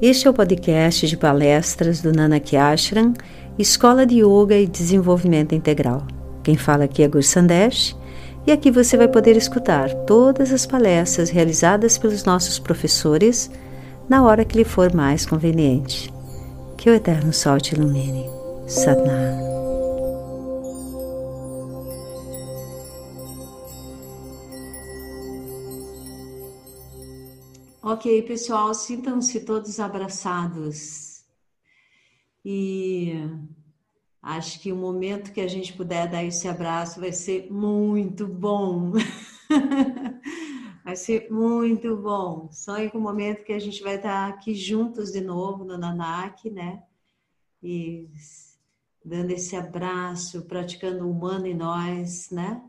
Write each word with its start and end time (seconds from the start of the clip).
Este 0.00 0.26
é 0.26 0.30
o 0.30 0.34
podcast 0.34 1.06
de 1.06 1.16
palestras 1.16 2.00
do 2.00 2.12
Nanak 2.12 2.56
Ashram, 2.56 3.14
Escola 3.58 4.04
de 4.04 4.22
Yoga 4.22 4.56
e 4.56 4.66
Desenvolvimento 4.66 5.54
Integral. 5.54 6.06
Quem 6.42 6.56
fala 6.56 6.84
aqui 6.84 7.02
é 7.02 7.08
Gur 7.08 7.22
Sandesh 7.22 7.96
e 8.46 8.52
aqui 8.52 8.70
você 8.70 8.96
vai 8.96 9.08
poder 9.08 9.36
escutar 9.36 9.92
todas 10.04 10.52
as 10.52 10.66
palestras 10.66 11.30
realizadas 11.30 11.98
pelos 11.98 12.24
nossos 12.24 12.58
professores 12.58 13.50
na 14.08 14.22
hora 14.24 14.44
que 14.44 14.58
lhe 14.58 14.64
for 14.64 14.94
mais 14.94 15.26
conveniente. 15.26 16.12
Que 16.76 16.90
o 16.90 16.94
Eterno 16.94 17.32
Sol 17.32 17.58
te 17.58 17.74
ilumine. 17.74 18.26
Satnam. 18.66 19.45
Ok, 27.96 28.22
pessoal, 28.24 28.74
sintam-se 28.74 29.40
todos 29.40 29.80
abraçados. 29.80 31.24
E 32.44 33.14
acho 34.20 34.60
que 34.60 34.70
o 34.70 34.76
momento 34.76 35.32
que 35.32 35.40
a 35.40 35.48
gente 35.48 35.72
puder 35.72 36.06
dar 36.06 36.22
esse 36.22 36.46
abraço 36.46 37.00
vai 37.00 37.10
ser 37.10 37.50
muito 37.50 38.26
bom. 38.26 38.92
vai 40.84 40.94
ser 40.94 41.30
muito 41.30 41.96
bom. 41.96 42.50
Sonhe 42.52 42.90
com 42.90 42.98
o 42.98 43.00
momento 43.00 43.44
que 43.44 43.54
a 43.54 43.58
gente 43.58 43.82
vai 43.82 43.96
estar 43.96 44.28
aqui 44.28 44.54
juntos 44.54 45.10
de 45.10 45.22
novo 45.22 45.64
no 45.64 45.78
Nanak, 45.78 46.50
né? 46.50 46.82
E 47.62 48.10
dando 49.02 49.30
esse 49.30 49.56
abraço, 49.56 50.42
praticando 50.42 51.06
o 51.06 51.10
humano 51.10 51.46
em 51.46 51.54
nós, 51.54 52.28
né? 52.30 52.62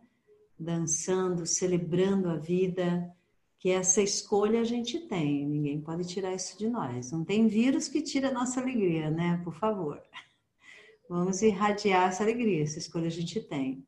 Dançando, 0.58 1.46
celebrando 1.46 2.30
a 2.30 2.38
vida 2.38 3.14
que 3.60 3.70
essa 3.70 4.02
escolha 4.02 4.62
a 4.62 4.64
gente 4.64 5.00
tem, 5.00 5.46
ninguém 5.46 5.82
pode 5.82 6.08
tirar 6.08 6.34
isso 6.34 6.58
de 6.58 6.70
nós. 6.70 7.12
Não 7.12 7.24
tem 7.24 7.48
vírus 7.48 7.88
que 7.88 8.02
tira 8.02 8.30
a 8.30 8.34
nossa 8.34 8.62
alegria, 8.62 9.10
né? 9.10 9.42
Por 9.44 9.54
favor. 9.56 10.02
Vamos 11.10 11.42
irradiar 11.42 12.10
essa 12.10 12.24
alegria, 12.24 12.64
essa 12.64 12.78
escolha 12.78 13.08
a 13.08 13.12
gente 13.12 13.42
tem. 13.42 13.84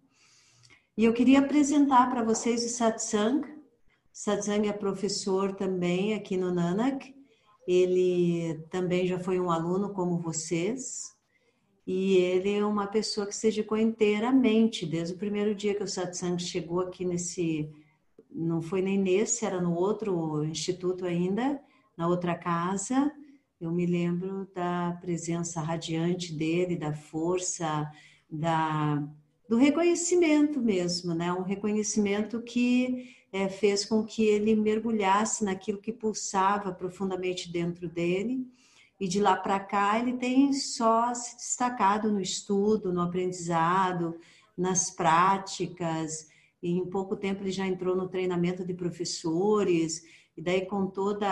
E 0.98 1.06
eu 1.06 1.14
queria 1.14 1.40
apresentar 1.40 2.10
para 2.10 2.24
vocês 2.24 2.66
o 2.66 2.70
Satsang. 2.70 3.48
Satsang 4.12 4.68
é 4.68 4.74
professor 4.74 5.54
também 5.56 6.14
aqui 6.14 6.36
no 6.36 6.54
Nanak. 6.54 7.16
Ele 7.68 8.60
também 8.72 9.06
já 9.06 9.20
foi 9.20 9.40
um 9.40 9.52
aluno 9.52 9.94
como 9.94 10.20
vocês. 10.20 11.16
E 11.86 12.18
ele 12.18 12.54
é 12.54 12.66
uma 12.66 12.88
pessoa 12.88 13.28
que 13.28 13.36
se 13.36 13.48
dedicou 13.48 13.78
inteiramente, 13.78 14.86
desde 14.86 15.14
o 15.14 15.18
primeiro 15.18 15.56
dia 15.56 15.76
que 15.76 15.84
o 15.84 15.88
Satsang 15.88 16.42
chegou 16.42 16.82
aqui 16.82 17.06
nesse 17.06 17.70
não 18.30 18.62
foi 18.62 18.82
nem 18.82 18.98
nesse, 18.98 19.46
era 19.46 19.60
no 19.62 19.74
outro 19.74 20.44
instituto 20.46 21.06
ainda, 21.06 21.60
na 21.98 22.08
outra 22.08 22.36
casa. 22.36 23.12
Eu 23.60 23.72
me 23.72 23.86
lembro 23.86 24.48
da 24.54 24.98
presença 25.02 25.60
radiante 25.60 26.34
dele, 26.34 26.76
da 26.76 26.94
força, 26.94 27.92
da, 28.30 29.04
do 29.48 29.58
reconhecimento 29.58 30.62
mesmo, 30.62 31.14
né? 31.14 31.34
Um 31.34 31.42
reconhecimento 31.42 32.42
que 32.42 33.16
é, 33.34 33.50
fez 33.50 33.84
com 33.84 34.04
que 34.04 34.24
ele 34.24 34.56
mergulhasse 34.56 35.44
naquilo 35.44 35.80
que 35.80 35.92
pulsava 35.92 36.72
profundamente 36.72 37.52
dentro 37.52 37.90
dele. 37.90 38.48
E 39.00 39.08
de 39.08 39.20
lá 39.20 39.36
para 39.36 39.60
cá 39.60 40.00
ele 40.00 40.14
tem 40.14 40.54
só 40.54 41.14
se 41.14 41.36
destacado 41.36 42.12
no 42.12 42.22
estudo, 42.22 42.94
no 42.94 43.02
aprendizado, 43.02 44.20
nas 44.58 44.92
práticas, 44.92 46.29
e 46.62 46.72
em 46.72 46.86
pouco 46.86 47.16
tempo 47.16 47.44
ele 47.44 47.52
já 47.52 47.66
entrou 47.66 47.96
no 47.96 48.08
treinamento 48.08 48.66
de 48.66 48.74
professores, 48.74 50.04
e 50.36 50.42
daí 50.42 50.66
com 50.66 50.88
toda 50.88 51.28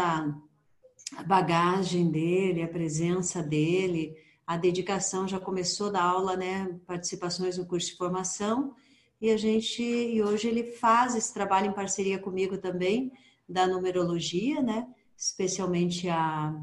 a 1.15 1.23
bagagem 1.23 2.09
dele, 2.09 2.63
a 2.63 2.67
presença 2.67 3.41
dele, 3.41 4.15
a 4.45 4.57
dedicação 4.57 5.27
já 5.27 5.39
começou 5.39 5.91
da 5.91 6.01
aula, 6.01 6.35
né, 6.35 6.79
participações 6.85 7.57
no 7.57 7.65
curso 7.65 7.91
de 7.91 7.97
formação, 7.97 8.73
e 9.19 9.29
a 9.29 9.37
gente 9.37 9.81
e 9.81 10.21
hoje 10.21 10.47
ele 10.47 10.63
faz 10.63 11.15
esse 11.15 11.33
trabalho 11.33 11.67
em 11.67 11.73
parceria 11.73 12.19
comigo 12.19 12.57
também 12.57 13.11
da 13.49 13.65
numerologia, 13.67 14.61
né, 14.61 14.87
especialmente 15.17 16.07
a 16.07 16.55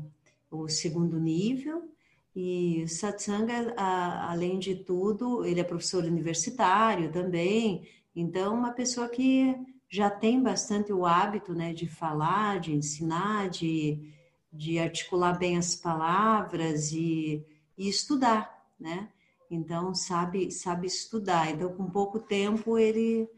o 0.54 0.68
segundo 0.68 1.18
nível. 1.18 1.90
E 2.34 2.86
Satsanga, 2.88 3.74
a, 3.76 4.30
além 4.32 4.58
de 4.58 4.74
tudo, 4.76 5.44
ele 5.44 5.60
é 5.60 5.64
professor 5.64 6.04
universitário 6.04 7.12
também, 7.12 7.88
então, 8.14 8.54
uma 8.54 8.70
pessoa 8.70 9.08
que 9.08 9.56
já 9.88 10.08
tem 10.08 10.42
bastante 10.42 10.92
o 10.92 11.04
hábito 11.04 11.52
né, 11.52 11.72
de 11.72 11.88
falar, 11.88 12.60
de 12.60 12.72
ensinar, 12.72 13.48
de, 13.48 14.12
de 14.52 14.78
articular 14.78 15.36
bem 15.38 15.56
as 15.56 15.74
palavras 15.74 16.92
e, 16.92 17.44
e 17.76 17.88
estudar, 17.88 18.66
né? 18.78 19.08
Então, 19.50 19.94
sabe, 19.94 20.50
sabe 20.50 20.86
estudar. 20.86 21.50
Então, 21.50 21.72
com 21.74 21.90
pouco 21.90 22.18
tempo, 22.18 22.78
ele, 22.78 23.28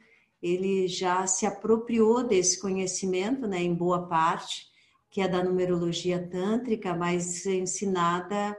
ele 0.42 0.86
já 0.88 1.26
se 1.26 1.44
apropriou 1.44 2.22
desse 2.22 2.60
conhecimento, 2.60 3.46
né, 3.46 3.62
em 3.62 3.74
boa 3.74 4.06
parte, 4.06 4.66
que 5.10 5.20
é 5.20 5.28
da 5.28 5.42
numerologia 5.42 6.26
tântrica, 6.26 6.94
mas 6.94 7.44
ensinada 7.46 8.56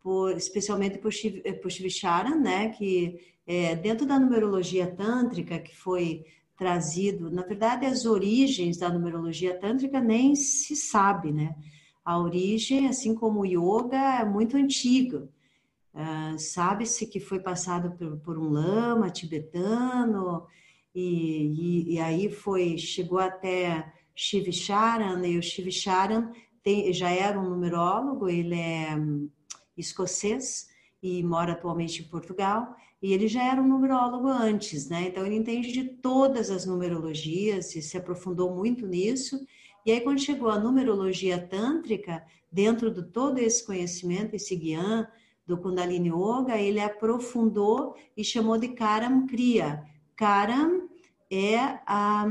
por, 0.00 0.36
especialmente 0.36 0.98
por, 0.98 1.12
por 1.60 1.70
Shivisharan, 1.70 2.36
né, 2.36 2.70
que 2.70 3.35
é, 3.46 3.76
dentro 3.76 4.06
da 4.06 4.18
numerologia 4.18 4.86
tântrica, 4.86 5.58
que 5.58 5.74
foi 5.74 6.24
trazido, 6.56 7.30
na 7.30 7.42
verdade, 7.42 7.86
as 7.86 8.06
origens 8.06 8.78
da 8.78 8.88
numerologia 8.88 9.58
tântrica 9.58 10.00
nem 10.00 10.34
se 10.34 10.74
sabe, 10.74 11.30
né? 11.30 11.54
A 12.04 12.18
origem, 12.18 12.88
assim 12.88 13.14
como 13.14 13.40
o 13.40 13.46
yoga, 13.46 14.20
é 14.20 14.24
muito 14.24 14.56
antiga. 14.56 15.28
Uh, 15.94 16.38
Sabe-se 16.38 17.06
que 17.06 17.20
foi 17.20 17.40
passado 17.40 17.92
por, 17.96 18.18
por, 18.18 18.38
um 18.38 18.50
lama 18.50 19.10
tibetano, 19.10 20.46
e, 20.94 21.46
e, 21.88 21.94
e, 21.94 21.98
aí 21.98 22.30
foi, 22.30 22.78
chegou 22.78 23.18
até 23.18 23.92
Shivisharan, 24.14 25.26
e 25.26 25.38
o 25.38 25.42
Shivisharan 25.42 26.30
tem, 26.62 26.92
já 26.92 27.10
era 27.10 27.38
um 27.38 27.50
numerólogo, 27.50 28.28
ele 28.28 28.58
é 28.58 28.96
um, 28.96 29.30
escocês 29.76 30.68
e 31.02 31.22
mora 31.22 31.52
atualmente 31.52 32.02
em 32.02 32.08
Portugal, 32.08 32.74
e 33.06 33.12
ele 33.12 33.28
já 33.28 33.44
era 33.44 33.62
um 33.62 33.68
numerólogo 33.68 34.26
antes, 34.26 34.88
né? 34.88 35.06
Então 35.06 35.24
ele 35.24 35.36
entende 35.36 35.70
de 35.70 35.84
todas 35.84 36.50
as 36.50 36.66
numerologias 36.66 37.76
e 37.76 37.80
se 37.80 37.96
aprofundou 37.96 38.52
muito 38.52 38.84
nisso. 38.84 39.46
E 39.86 39.92
aí 39.92 40.00
quando 40.00 40.18
chegou 40.18 40.50
a 40.50 40.58
numerologia 40.58 41.38
tântrica, 41.38 42.24
dentro 42.50 42.92
de 42.92 43.04
todo 43.04 43.38
esse 43.38 43.64
conhecimento, 43.64 44.34
esse 44.34 44.56
guian 44.56 45.06
do 45.46 45.56
Kundalini 45.56 46.08
Yoga, 46.08 46.58
ele 46.58 46.80
aprofundou 46.80 47.94
e 48.16 48.24
chamou 48.24 48.58
de 48.58 48.70
Karam 48.70 49.24
Kriya. 49.24 49.84
Karam 50.16 50.88
é 51.30 51.78
a, 51.86 52.26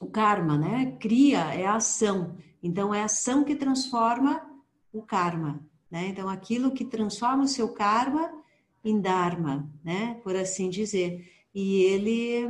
o 0.00 0.06
karma, 0.06 0.58
né? 0.58 0.96
Kriya 0.98 1.54
é 1.54 1.64
a 1.64 1.76
ação. 1.76 2.36
Então 2.60 2.92
é 2.92 3.02
a 3.02 3.04
ação 3.04 3.44
que 3.44 3.54
transforma 3.54 4.50
o 4.92 5.00
karma, 5.00 5.64
né? 5.88 6.08
Então 6.08 6.28
aquilo 6.28 6.72
que 6.72 6.84
transforma 6.84 7.44
o 7.44 7.48
seu 7.48 7.68
karma 7.68 8.44
em 8.88 9.00
Dharma, 9.00 9.68
né? 9.84 10.20
Por 10.22 10.36
assim 10.36 10.70
dizer. 10.70 11.28
E 11.54 11.82
ele 11.82 12.48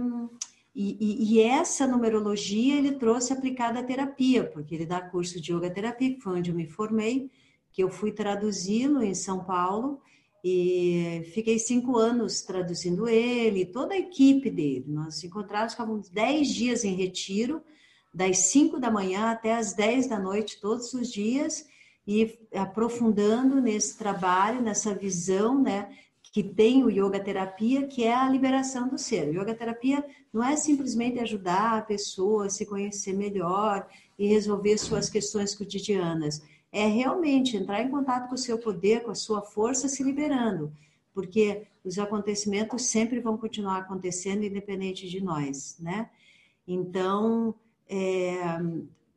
e, 0.78 1.36
e, 1.36 1.41
essa 1.41 1.86
numerologia 1.86 2.76
ele 2.76 2.92
trouxe 2.92 3.32
aplicada 3.32 3.80
à 3.80 3.82
terapia, 3.82 4.44
porque 4.44 4.74
ele 4.74 4.84
dá 4.84 5.00
curso 5.00 5.41
de 5.41 5.50
yoga 5.50 5.70
terapia, 5.70 6.14
que 6.14 6.20
foi 6.20 6.38
onde 6.38 6.50
eu 6.50 6.54
me 6.54 6.66
formei, 6.66 7.30
que 7.72 7.82
eu 7.82 7.88
fui 7.88 8.12
traduzi-lo 8.12 9.02
em 9.02 9.14
São 9.14 9.42
Paulo 9.42 10.02
e 10.44 11.30
fiquei 11.32 11.58
cinco 11.58 11.97
anos 11.97 12.42
traduzindo 12.42 13.08
ele, 13.08 13.64
toda 13.64 13.94
a 13.94 13.98
equipe 13.98 14.50
dele. 14.50 14.84
Nós 14.86 15.06
nos 15.06 15.24
encontramos, 15.24 15.72
ficávamos 15.72 16.10
dez 16.10 16.48
dias 16.48 16.84
em 16.84 16.94
retiro, 16.94 17.62
das 18.12 18.38
cinco 18.50 18.78
da 18.78 18.91
manhã 18.91 19.30
até 19.30 19.54
as 19.54 19.72
dez 19.72 20.06
da 20.06 20.18
noite, 20.18 20.60
todos 20.60 20.92
os 20.92 21.10
dias, 21.10 21.66
e 22.06 22.39
aprofundando 22.54 23.60
nesse 23.62 23.97
trabalho, 23.97 24.60
nessa 24.60 24.94
visão, 24.94 25.60
né? 25.60 25.89
Que 26.36 26.42
tem 26.42 26.84
o 26.84 26.91
yoga 26.91 27.18
terapia, 27.18 27.86
que 27.86 28.04
é 28.04 28.15
a 28.15 28.28
liberação 28.28 28.88
do 28.88 28.98
ser. 28.98 29.27
O 29.27 29.41
yoga 29.41 29.54
terapia 29.54 30.04
não 30.30 30.44
é 30.44 30.54
simplesmente 30.54 31.18
ajudar 31.18 31.78
a 31.78 31.80
pessoa 31.80 32.44
a 32.44 32.50
se 32.50 32.66
conhecer 32.66 33.15
melhor 33.15 33.88
e 34.18 34.27
resolver 34.27 34.77
suas 34.77 35.09
questões 35.09 35.54
cotidianas. 35.54 36.42
É 36.71 36.86
realmente 36.86 37.56
entrar 37.56 37.80
em 37.80 37.88
contato 37.88 38.28
com 38.28 38.34
o 38.34 38.38
seu 38.38 38.59
poder, 38.59 39.03
com 39.03 39.12
a 39.12 39.15
sua 39.15 39.41
força, 39.41 39.88
se 39.88 40.03
liberando, 40.03 40.71
porque 41.15 41.62
os 41.83 41.98
acontecimentos 41.98 42.82
sempre 42.82 43.18
vão 43.18 43.39
continuar 43.39 43.78
acontecendo 43.78 44.44
independente 44.44 45.09
de 45.09 45.22
nós, 45.22 45.78
né? 45.80 46.10
Então, 46.68 47.54
é, 47.89 48.36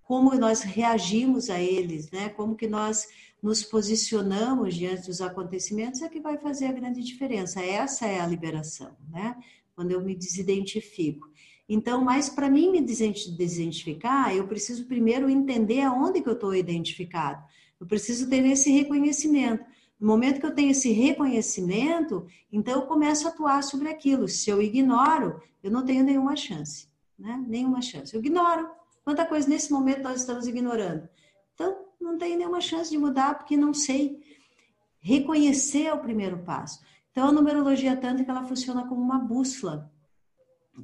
como 0.09 0.33
nós 0.33 0.61
reagimos 0.61 1.51
a 1.51 1.61
eles, 1.61 2.09
né? 2.09 2.29
Como 2.29 2.55
que 2.55 2.67
nós 2.67 3.07
nos 3.43 3.63
posicionamos 3.63 4.73
diante 4.73 5.05
dos 5.05 5.21
acontecimentos 5.21 6.01
é 6.01 6.09
que 6.09 6.19
vai 6.19 6.35
fazer 6.35 6.65
a 6.65 6.71
grande 6.71 7.03
diferença. 7.03 7.63
Essa 7.63 8.07
é 8.07 8.19
a 8.19 8.25
liberação, 8.25 8.97
né? 9.07 9.37
Quando 9.75 9.91
eu 9.91 10.01
me 10.01 10.15
desidentifico. 10.15 11.29
Então, 11.69 12.03
mas 12.03 12.27
para 12.27 12.49
mim 12.49 12.71
me 12.71 12.81
desidentificar, 12.81 14.35
eu 14.35 14.47
preciso 14.47 14.87
primeiro 14.87 15.29
entender 15.29 15.81
aonde 15.81 16.23
que 16.23 16.29
eu 16.29 16.33
estou 16.33 16.55
identificado. 16.55 17.43
Eu 17.79 17.85
preciso 17.85 18.27
ter 18.27 18.43
esse 18.47 18.71
reconhecimento. 18.71 19.63
No 19.99 20.07
momento 20.07 20.39
que 20.39 20.45
eu 20.47 20.55
tenho 20.55 20.71
esse 20.71 20.91
reconhecimento, 20.91 22.25
então 22.51 22.81
eu 22.81 22.87
começo 22.87 23.27
a 23.27 23.29
atuar 23.29 23.61
sobre 23.61 23.89
aquilo. 23.89 24.27
Se 24.27 24.49
eu 24.49 24.59
ignoro, 24.59 25.39
eu 25.61 25.69
não 25.69 25.85
tenho 25.85 26.03
nenhuma 26.03 26.35
chance, 26.35 26.87
né? 27.15 27.45
Nenhuma 27.47 27.79
chance. 27.79 28.11
Eu 28.11 28.21
ignoro. 28.21 28.78
Quanta 29.09 29.25
coisa 29.25 29.49
nesse 29.49 29.71
momento 29.71 30.03
nós 30.03 30.19
estamos 30.19 30.45
ignorando. 30.45 31.09
Então, 31.55 31.75
não 31.99 32.15
tenho 32.15 32.37
nenhuma 32.37 32.61
chance 32.61 32.91
de 32.91 32.97
mudar 32.99 33.39
porque 33.39 33.57
não 33.57 33.73
sei. 33.73 34.21
Reconhecer 34.99 35.87
é 35.87 35.93
o 35.95 35.99
primeiro 35.99 36.37
passo. 36.43 36.79
Então, 37.09 37.27
a 37.27 37.31
numerologia 37.31 37.97
tântrica 37.97 38.31
ela 38.31 38.45
funciona 38.45 38.87
como 38.87 39.01
uma 39.01 39.17
bússola 39.17 39.91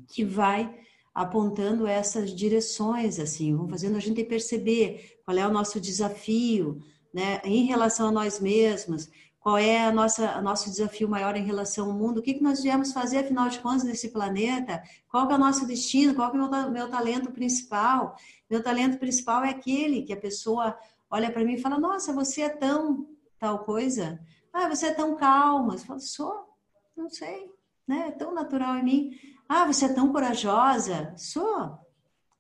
que 0.08 0.26
vai 0.26 0.76
apontando 1.14 1.86
essas 1.86 2.34
direções, 2.34 3.20
assim, 3.20 3.56
vão 3.56 3.70
fazendo 3.70 3.96
a 3.96 4.00
gente 4.00 4.24
perceber 4.24 5.20
qual 5.24 5.38
é 5.38 5.48
o 5.48 5.54
nosso 5.54 5.80
desafio, 5.80 6.84
né, 7.14 7.40
em 7.44 7.66
relação 7.66 8.08
a 8.08 8.12
nós 8.12 8.40
mesmos, 8.40 9.08
qual 9.46 9.60
é 9.60 9.86
a 9.86 9.92
nossa, 9.92 10.42
nosso 10.42 10.72
desafio 10.72 11.08
maior 11.08 11.36
em 11.36 11.44
relação 11.44 11.86
ao 11.86 11.94
mundo, 11.94 12.18
o 12.18 12.22
que, 12.24 12.34
que 12.34 12.42
nós 12.42 12.64
viemos 12.64 12.92
fazer, 12.92 13.20
afinal 13.20 13.48
de 13.48 13.60
contas, 13.60 13.84
nesse 13.84 14.10
planeta, 14.10 14.82
qual 15.08 15.30
é 15.30 15.36
o 15.36 15.38
nosso 15.38 15.68
destino, 15.68 16.16
qual 16.16 16.30
é 16.30 16.34
o 16.34 16.50
meu, 16.50 16.72
meu 16.72 16.90
talento 16.90 17.32
principal. 17.32 18.16
Meu 18.50 18.64
talento 18.64 18.98
principal 18.98 19.44
é 19.44 19.52
aquele 19.52 20.02
que 20.02 20.12
a 20.12 20.18
pessoa 20.18 20.76
olha 21.12 21.32
para 21.32 21.44
mim 21.44 21.54
e 21.54 21.62
fala, 21.62 21.78
nossa, 21.78 22.12
você 22.12 22.42
é 22.42 22.50
tão 22.50 23.08
tal 23.38 23.60
coisa, 23.60 24.20
ah, 24.52 24.68
você 24.68 24.88
é 24.88 24.94
tão 24.96 25.16
calma. 25.16 25.76
Eu 25.76 25.78
falo, 25.78 26.00
sou, 26.00 26.50
não 26.98 27.08
sei, 27.08 27.48
né? 27.88 28.08
É 28.08 28.12
tão 28.14 28.34
natural 28.34 28.78
em 28.78 28.84
mim. 28.84 29.12
Ah, 29.48 29.66
você 29.66 29.86
é 29.86 29.94
tão 29.94 30.12
corajosa. 30.12 31.14
Sou. 31.18 31.78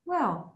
Well, 0.07 0.53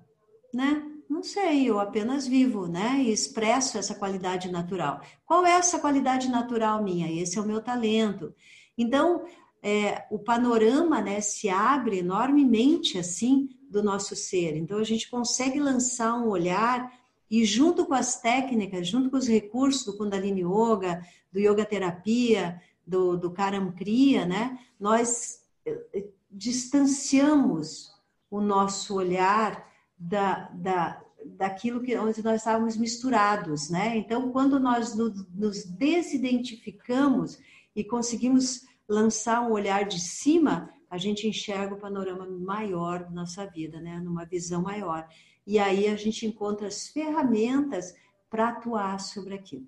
né? 0.51 0.88
Não 1.09 1.23
sei, 1.23 1.67
eu 1.67 1.79
apenas 1.79 2.27
vivo, 2.27 2.67
né? 2.67 3.01
E 3.01 3.11
expresso 3.11 3.79
essa 3.79 3.95
qualidade 3.95 4.51
natural. 4.51 5.01
Qual 5.25 5.43
é 5.43 5.53
essa 5.53 5.79
qualidade 5.79 6.29
natural 6.29 6.83
minha? 6.83 7.11
Esse 7.11 7.39
é 7.39 7.41
o 7.41 7.45
meu 7.45 7.61
talento. 7.61 8.31
Então, 8.77 9.25
é, 9.61 10.05
o 10.11 10.19
panorama, 10.19 11.01
né, 11.01 11.19
se 11.19 11.49
abre 11.49 11.97
enormemente 11.97 12.99
assim 12.99 13.49
do 13.69 13.81
nosso 13.81 14.15
ser. 14.15 14.55
Então, 14.55 14.77
a 14.77 14.83
gente 14.83 15.09
consegue 15.09 15.59
lançar 15.59 16.13
um 16.13 16.29
olhar 16.29 16.93
e 17.29 17.43
junto 17.43 17.87
com 17.87 17.95
as 17.95 18.21
técnicas, 18.21 18.87
junto 18.87 19.09
com 19.09 19.17
os 19.17 19.27
recursos 19.27 19.85
do 19.85 19.97
Kundalini 19.97 20.41
Yoga, 20.41 21.03
do 21.31 21.39
Yoga 21.39 21.65
Terapia, 21.65 22.61
do, 22.85 23.17
do 23.17 23.31
Karam 23.31 23.71
Kriya, 23.71 24.25
né? 24.27 24.59
Nós 24.79 25.41
eh, 25.65 26.07
distanciamos 26.31 27.91
o 28.29 28.39
nosso 28.39 28.95
olhar 28.95 29.68
da, 29.99 30.49
da, 30.53 31.01
daquilo 31.25 31.81
que 31.81 31.97
onde 31.97 32.23
nós 32.23 32.37
estávamos 32.37 32.77
misturados, 32.77 33.69
né? 33.69 33.97
Então, 33.97 34.31
quando 34.31 34.59
nós 34.59 34.95
nos, 34.95 35.65
desidentificamos 35.65 37.37
e 37.75 37.83
conseguimos 37.83 38.65
lançar 38.87 39.41
um 39.41 39.51
olhar 39.51 39.85
de 39.85 39.99
cima, 39.99 40.69
a 40.89 40.97
gente 40.97 41.27
enxerga 41.27 41.75
o 41.75 41.79
panorama 41.79 42.25
maior 42.25 43.03
da 43.03 43.11
nossa 43.11 43.45
vida, 43.45 43.79
né? 43.81 43.99
Numa 43.99 44.25
visão 44.25 44.61
maior. 44.61 45.07
E 45.45 45.59
aí 45.59 45.87
a 45.87 45.95
gente 45.95 46.25
encontra 46.25 46.67
as 46.67 46.87
ferramentas 46.87 47.93
para 48.29 48.49
atuar 48.49 48.99
sobre 48.99 49.33
aquilo. 49.33 49.67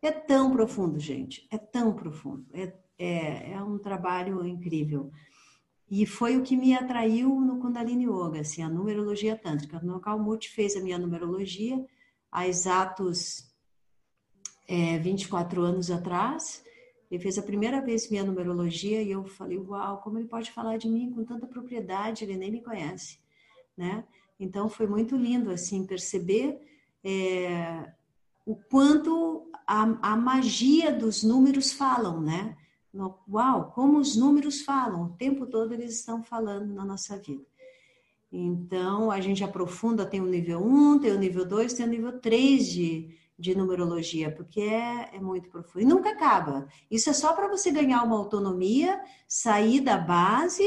É 0.00 0.10
tão 0.10 0.50
profundo, 0.50 0.98
gente, 0.98 1.46
é 1.50 1.56
tão 1.56 1.94
profundo. 1.94 2.44
É, 2.52 2.72
é, 2.98 3.52
é 3.52 3.62
um 3.62 3.78
trabalho 3.78 4.44
incrível. 4.44 5.10
E 5.94 6.06
foi 6.06 6.38
o 6.38 6.42
que 6.42 6.56
me 6.56 6.72
atraiu 6.72 7.38
no 7.42 7.58
Kundalini 7.58 8.06
Yoga, 8.06 8.40
assim, 8.40 8.62
a 8.62 8.68
numerologia 8.70 9.36
tântrica. 9.36 9.78
No 9.82 10.00
Kalmut 10.00 10.48
fez 10.48 10.74
a 10.74 10.80
minha 10.80 10.96
numerologia 10.96 11.84
há 12.30 12.48
exatos 12.48 13.54
é, 14.66 14.98
24 15.00 15.60
anos 15.60 15.90
atrás. 15.90 16.64
Ele 17.10 17.22
fez 17.22 17.36
a 17.36 17.42
primeira 17.42 17.82
vez 17.82 18.08
minha 18.08 18.24
numerologia 18.24 19.02
e 19.02 19.10
eu 19.10 19.26
falei, 19.26 19.58
uau, 19.58 19.98
como 19.98 20.18
ele 20.18 20.28
pode 20.28 20.50
falar 20.50 20.78
de 20.78 20.88
mim 20.88 21.10
com 21.10 21.26
tanta 21.26 21.46
propriedade, 21.46 22.24
ele 22.24 22.38
nem 22.38 22.50
me 22.50 22.62
conhece, 22.62 23.18
né? 23.76 24.02
Então 24.40 24.70
foi 24.70 24.86
muito 24.86 25.14
lindo 25.14 25.50
assim 25.50 25.84
perceber 25.84 26.58
é, 27.04 27.92
o 28.46 28.56
quanto 28.56 29.46
a, 29.66 29.82
a, 30.12 30.16
magia 30.16 30.90
dos 30.90 31.22
números 31.22 31.70
falam, 31.70 32.18
né? 32.18 32.56
Uau, 33.28 33.72
como 33.74 33.98
os 33.98 34.16
números 34.16 34.62
falam, 34.62 35.04
o 35.04 35.08
tempo 35.10 35.46
todo 35.46 35.72
eles 35.72 35.98
estão 35.98 36.22
falando 36.22 36.74
na 36.74 36.84
nossa 36.84 37.16
vida. 37.16 37.44
Então 38.30 39.10
a 39.10 39.20
gente 39.20 39.42
aprofunda, 39.42 40.06
tem 40.06 40.20
o 40.20 40.26
nível 40.26 40.62
1, 40.62 40.98
tem 41.00 41.12
o 41.12 41.18
nível 41.18 41.44
2, 41.44 41.72
tem 41.72 41.86
o 41.86 41.88
nível 41.88 42.18
3 42.20 42.66
de, 42.66 43.16
de 43.38 43.54
numerologia, 43.54 44.30
porque 44.30 44.60
é, 44.60 45.10
é 45.14 45.20
muito 45.20 45.50
profundo. 45.50 45.82
E 45.82 45.86
nunca 45.86 46.10
acaba. 46.10 46.66
Isso 46.90 47.08
é 47.08 47.12
só 47.12 47.32
para 47.32 47.48
você 47.48 47.70
ganhar 47.70 48.02
uma 48.02 48.16
autonomia, 48.16 49.00
sair 49.26 49.80
da 49.80 49.96
base 49.96 50.64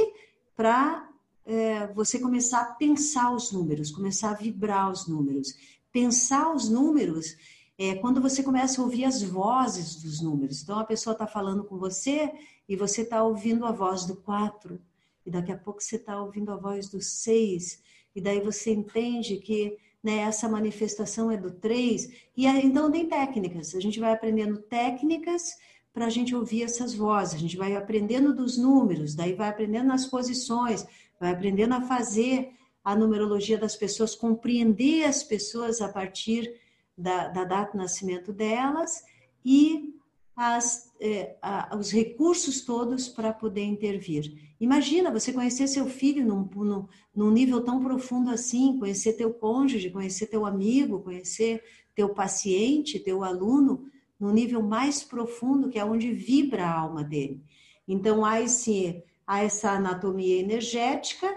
para 0.56 1.10
é, 1.46 1.88
você 1.94 2.20
começar 2.20 2.62
a 2.62 2.74
pensar 2.74 3.32
os 3.32 3.52
números, 3.52 3.92
começar 3.92 4.32
a 4.32 4.36
vibrar 4.36 4.92
os 4.92 5.08
números. 5.08 5.54
Pensar 5.92 6.54
os 6.54 6.70
números 6.70 7.36
é 7.78 7.96
quando 7.96 8.22
você 8.22 8.42
começa 8.42 8.82
a 8.82 8.84
ouvir 8.86 9.06
as 9.06 9.22
vozes 9.22 9.96
dos 10.02 10.22
números. 10.22 10.62
Então, 10.62 10.80
a 10.80 10.86
pessoa 10.86 11.14
está 11.14 11.28
falando 11.28 11.64
com 11.64 11.78
você 11.78 12.32
e 12.68 12.76
você 12.76 13.02
está 13.02 13.24
ouvindo 13.24 13.66
a 13.66 13.72
voz 13.72 14.06
do 14.06 14.16
4, 14.16 14.80
e 15.26 15.32
daqui 15.32 15.52
a 15.52 15.58
pouco 15.58 15.82
você 15.82 15.98
está 15.98 16.22
ouvindo 16.22 16.52
a 16.52 16.56
voz 16.56 16.88
do 16.90 17.02
6, 17.02 17.82
e 18.16 18.22
daí 18.22 18.40
você 18.40 18.72
entende 18.72 19.38
que 19.38 19.78
né, 20.02 20.20
essa 20.20 20.48
manifestação 20.48 21.32
é 21.32 21.38
do 21.38 21.52
3. 21.52 22.12
E 22.38 22.48
aí, 22.48 22.66
então, 22.66 22.92
tem 22.92 23.08
técnicas. 23.08 23.74
A 23.76 23.80
gente 23.80 24.00
vai 24.00 24.14
aprendendo 24.14 24.60
técnicas 24.60 25.58
para 25.92 26.06
a 26.06 26.10
gente 26.10 26.36
ouvir 26.36 26.64
essas 26.64 26.94
vozes. 26.94 27.36
A 27.36 27.40
gente 27.40 27.58
vai 27.58 27.76
aprendendo 27.76 28.34
dos 28.34 28.58
números, 28.58 29.16
daí 29.16 29.34
vai 29.34 29.50
aprendendo 29.50 29.92
as 29.92 30.06
posições, 30.06 30.86
vai 31.20 31.32
aprendendo 31.32 31.74
a 31.74 31.82
fazer 31.82 32.52
a 32.84 32.96
numerologia 32.96 33.58
das 33.58 33.76
pessoas, 33.76 34.14
compreender 34.14 35.06
as 35.06 35.24
pessoas 35.24 35.82
a 35.82 35.90
partir 35.90 36.54
da, 36.98 37.28
da 37.28 37.44
data 37.44 37.72
de 37.72 37.78
nascimento 37.78 38.32
delas 38.32 39.04
e 39.44 39.94
as, 40.36 40.92
eh, 41.00 41.38
a, 41.42 41.76
os 41.78 41.92
recursos 41.92 42.62
todos 42.62 43.08
para 43.08 43.32
poder 43.32 43.64
intervir. 43.64 44.54
Imagina 44.60 45.12
você 45.12 45.32
conhecer 45.32 45.68
seu 45.68 45.86
filho 45.86 46.26
num, 46.26 46.50
num, 46.56 46.88
num, 47.16 47.32
nível 47.32 47.62
tão 47.64 47.82
profundo 47.82 48.30
assim, 48.30 48.78
conhecer 48.78 49.14
teu 49.14 49.34
cônjuge, 49.34 49.90
conhecer 49.90 50.28
teu 50.28 50.46
amigo, 50.46 51.02
conhecer 51.02 51.64
teu 51.94 52.10
paciente, 52.10 53.00
teu 53.00 53.24
aluno, 53.24 53.90
num 54.20 54.32
nível 54.32 54.62
mais 54.62 55.04
profundo, 55.04 55.70
que 55.70 55.80
é 55.80 55.86
onde 55.86 56.12
vibra 56.12 56.66
a 56.66 56.80
alma 56.80 57.04
dele. 57.04 57.42
Então, 57.88 58.26
há 58.26 58.42
esse 58.42 59.04
a 59.28 59.44
essa 59.44 59.72
anatomia 59.72 60.40
energética 60.40 61.28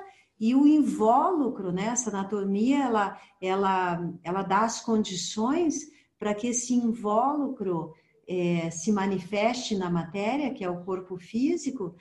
e 0.40 0.54
o 0.54 0.66
invólucro, 0.66 1.72
né? 1.72 1.86
Essa 1.86 2.10
anatomia, 2.10 2.84
ela, 2.84 3.20
ela, 3.40 4.12
ela 4.22 4.42
dá 4.42 4.60
as 4.60 4.80
condições 4.80 5.90
para 6.18 6.34
que 6.34 6.48
esse 6.48 6.74
invólucro 6.74 7.92
é, 8.28 8.70
se 8.70 8.92
manifeste 8.92 9.76
na 9.76 9.90
matéria, 9.90 10.52
que 10.52 10.64
é 10.64 10.70
o 10.70 10.84
corpo 10.84 11.16
físico, 11.16 11.94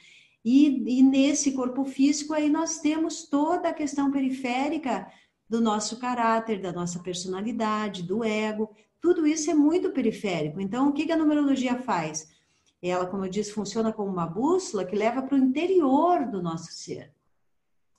e, 0.44 1.00
e 1.00 1.03
nesse 1.03 1.51
corpo 1.51 1.84
físico 1.84 2.34
aí 2.34 2.50
nós 2.50 2.79
temos 2.79 3.27
toda 3.27 3.70
a 3.70 3.74
questão 3.74 4.12
periférica 4.12 5.08
do 5.50 5.62
nosso 5.62 6.00
caráter, 6.00 6.62
da 6.62 6.72
nossa 6.72 7.00
personalidade, 7.00 8.03
do 8.03 8.24
ego, 8.24 8.70
tudo 9.00 9.25
isso 9.25 9.50
é 9.50 9.53
muito 9.53 9.91
periférico. 9.91 10.60
Então, 10.60 10.89
o 10.89 10.94
que 10.94 11.12
a 11.12 11.17
numerologia 11.17 11.82
faz? 11.82 12.27
Ela, 12.82 13.06
como 13.06 13.25
eu 13.25 13.29
disse, 13.29 13.51
funciona 13.51 13.94
como 13.94 14.12
uma 14.12 14.25
bússola 14.25 14.86
que 14.86 14.96
leva 14.96 15.22
para 15.22 15.36
o 15.36 15.39
interior 15.39 16.25
do 16.25 16.41
nosso 16.41 16.72
ser. 16.72 17.13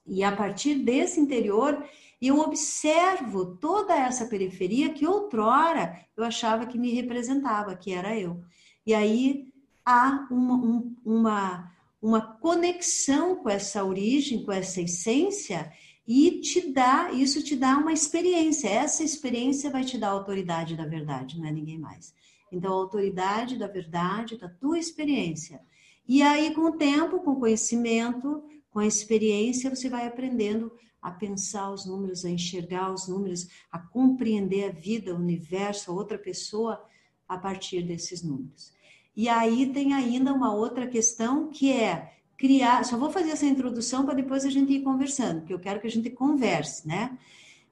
E 0.09 0.25
a 0.25 0.35
partir 0.35 0.77
desse 0.77 1.21
interior, 1.21 1.85
eu 2.21 2.41
observo 2.41 3.57
toda 3.57 3.95
essa 3.95 4.27
periferia 4.27 4.93
que 4.93 5.07
outrora 5.07 6.01
eu 6.17 6.25
achava 6.25 6.67
que 6.67 6.79
me 6.79 6.91
representava, 6.93 7.77
que 7.77 7.93
era 7.93 8.19
eu. 8.19 8.43
E 8.85 8.95
aí 8.95 9.49
há 9.85 10.27
uma, 10.31 10.55
um, 10.55 10.97
uma, 11.05 11.73
uma 12.03 12.21
conexão 12.21 13.37
com 13.37 13.49
essa 13.49 13.85
origem, 13.85 14.45
com 14.45 14.51
essa 14.51 14.81
essência, 14.81 15.73
e 16.07 16.41
te 16.41 16.73
dá, 16.73 17.13
isso 17.13 17.43
te 17.43 17.55
dá 17.55 17.77
uma 17.77 17.93
experiência. 17.93 18.69
Essa 18.69 19.05
experiência 19.05 19.71
vai 19.71 19.85
te 19.85 19.99
dar 19.99 20.09
a 20.09 20.13
autoridade 20.13 20.75
da 20.75 20.87
verdade, 20.87 21.39
não 21.39 21.47
é 21.47 21.53
ninguém 21.53 21.79
mais. 21.79 22.15
Então, 22.51 22.73
a 22.73 22.77
autoridade 22.77 23.59
da 23.59 23.67
verdade, 23.67 24.39
da 24.39 24.49
tua 24.49 24.79
experiência. 24.79 25.61
E 26.09 26.23
aí, 26.23 26.55
com 26.55 26.63
o 26.63 26.73
tempo, 26.73 27.21
com 27.21 27.33
o 27.33 27.41
conhecimento, 27.41 28.43
com 28.79 28.83
a 28.83 28.87
experiência, 28.87 29.75
você 29.75 29.89
vai 29.89 30.07
aprendendo 30.07 30.71
a 31.03 31.11
pensar 31.11 31.69
os 31.73 31.85
números, 31.85 32.25
a 32.25 32.31
enxergar 32.31 32.93
os 32.93 33.09
números, 33.09 33.49
a 33.73 33.79
compreender 33.81 34.69
a 34.69 34.73
vida, 34.73 35.13
o 35.13 35.19
universo, 35.19 35.91
a 35.91 35.95
outra 35.95 36.17
pessoa 36.17 36.81
a 37.29 37.37
partir 37.37 37.83
desses 37.83 38.23
números. 38.23 38.73
E 39.17 39.29
aí 39.29 39.73
tem 39.73 39.95
ainda 39.95 40.33
uma 40.33 40.55
outra 40.55 40.87
questão 40.87 41.49
que 41.49 41.73
é 41.73 42.13
criar, 42.37 42.85
só 42.85 42.97
vou 42.97 43.11
fazer 43.11 43.31
essa 43.31 43.47
introdução 43.47 44.05
para 44.05 44.15
depois 44.15 44.45
a 44.45 44.51
gente 44.51 44.73
ir 44.73 44.85
conversando, 44.85 45.41
porque 45.41 45.55
eu 45.55 45.59
quero 45.59 45.81
que 45.81 45.89
a 45.89 45.91
gente 45.91 46.11
converse, 46.11 46.87
né? 46.87 47.19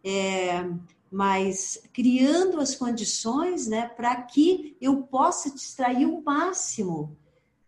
É, 0.03 0.69
mas 1.09 1.81
criando 1.93 2.59
as 2.59 2.75
condições, 2.75 3.69
né, 3.69 3.87
para 3.87 4.23
que 4.23 4.77
eu 4.81 5.05
possa 5.05 5.47
extrair 5.47 6.05
o 6.05 6.21
máximo 6.25 7.17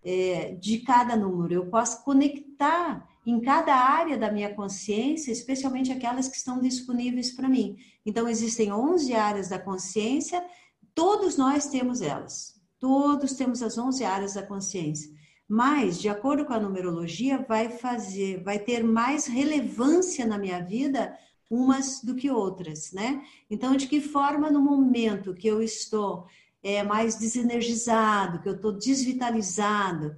é, 0.02 0.56
de 0.60 0.80
cada 0.80 1.14
número, 1.14 1.54
eu 1.54 1.66
possa 1.66 2.02
conectar 2.02 3.07
em 3.30 3.40
cada 3.40 3.74
área 3.74 4.16
da 4.16 4.32
minha 4.32 4.54
consciência, 4.54 5.30
especialmente 5.30 5.92
aquelas 5.92 6.28
que 6.28 6.36
estão 6.38 6.58
disponíveis 6.58 7.30
para 7.30 7.46
mim. 7.46 7.76
Então, 8.06 8.26
existem 8.26 8.72
11 8.72 9.12
áreas 9.12 9.50
da 9.50 9.58
consciência, 9.58 10.42
todos 10.94 11.36
nós 11.36 11.66
temos 11.66 12.00
elas, 12.00 12.58
todos 12.80 13.34
temos 13.34 13.62
as 13.62 13.76
11 13.76 14.02
áreas 14.02 14.32
da 14.32 14.42
consciência. 14.42 15.10
Mas, 15.46 16.00
de 16.00 16.08
acordo 16.08 16.46
com 16.46 16.54
a 16.54 16.60
numerologia, 16.60 17.44
vai 17.46 17.68
fazer, 17.68 18.42
vai 18.42 18.58
ter 18.58 18.82
mais 18.82 19.26
relevância 19.26 20.24
na 20.24 20.38
minha 20.38 20.62
vida 20.64 21.14
umas 21.50 22.00
do 22.02 22.14
que 22.14 22.30
outras, 22.30 22.92
né? 22.92 23.22
Então, 23.50 23.76
de 23.76 23.86
que 23.88 24.00
forma 24.00 24.50
no 24.50 24.62
momento 24.62 25.34
que 25.34 25.48
eu 25.48 25.60
estou 25.60 26.26
é, 26.62 26.82
mais 26.82 27.16
desenergizado, 27.16 28.40
que 28.40 28.48
eu 28.48 28.54
estou 28.54 28.72
desvitalizado, 28.72 30.16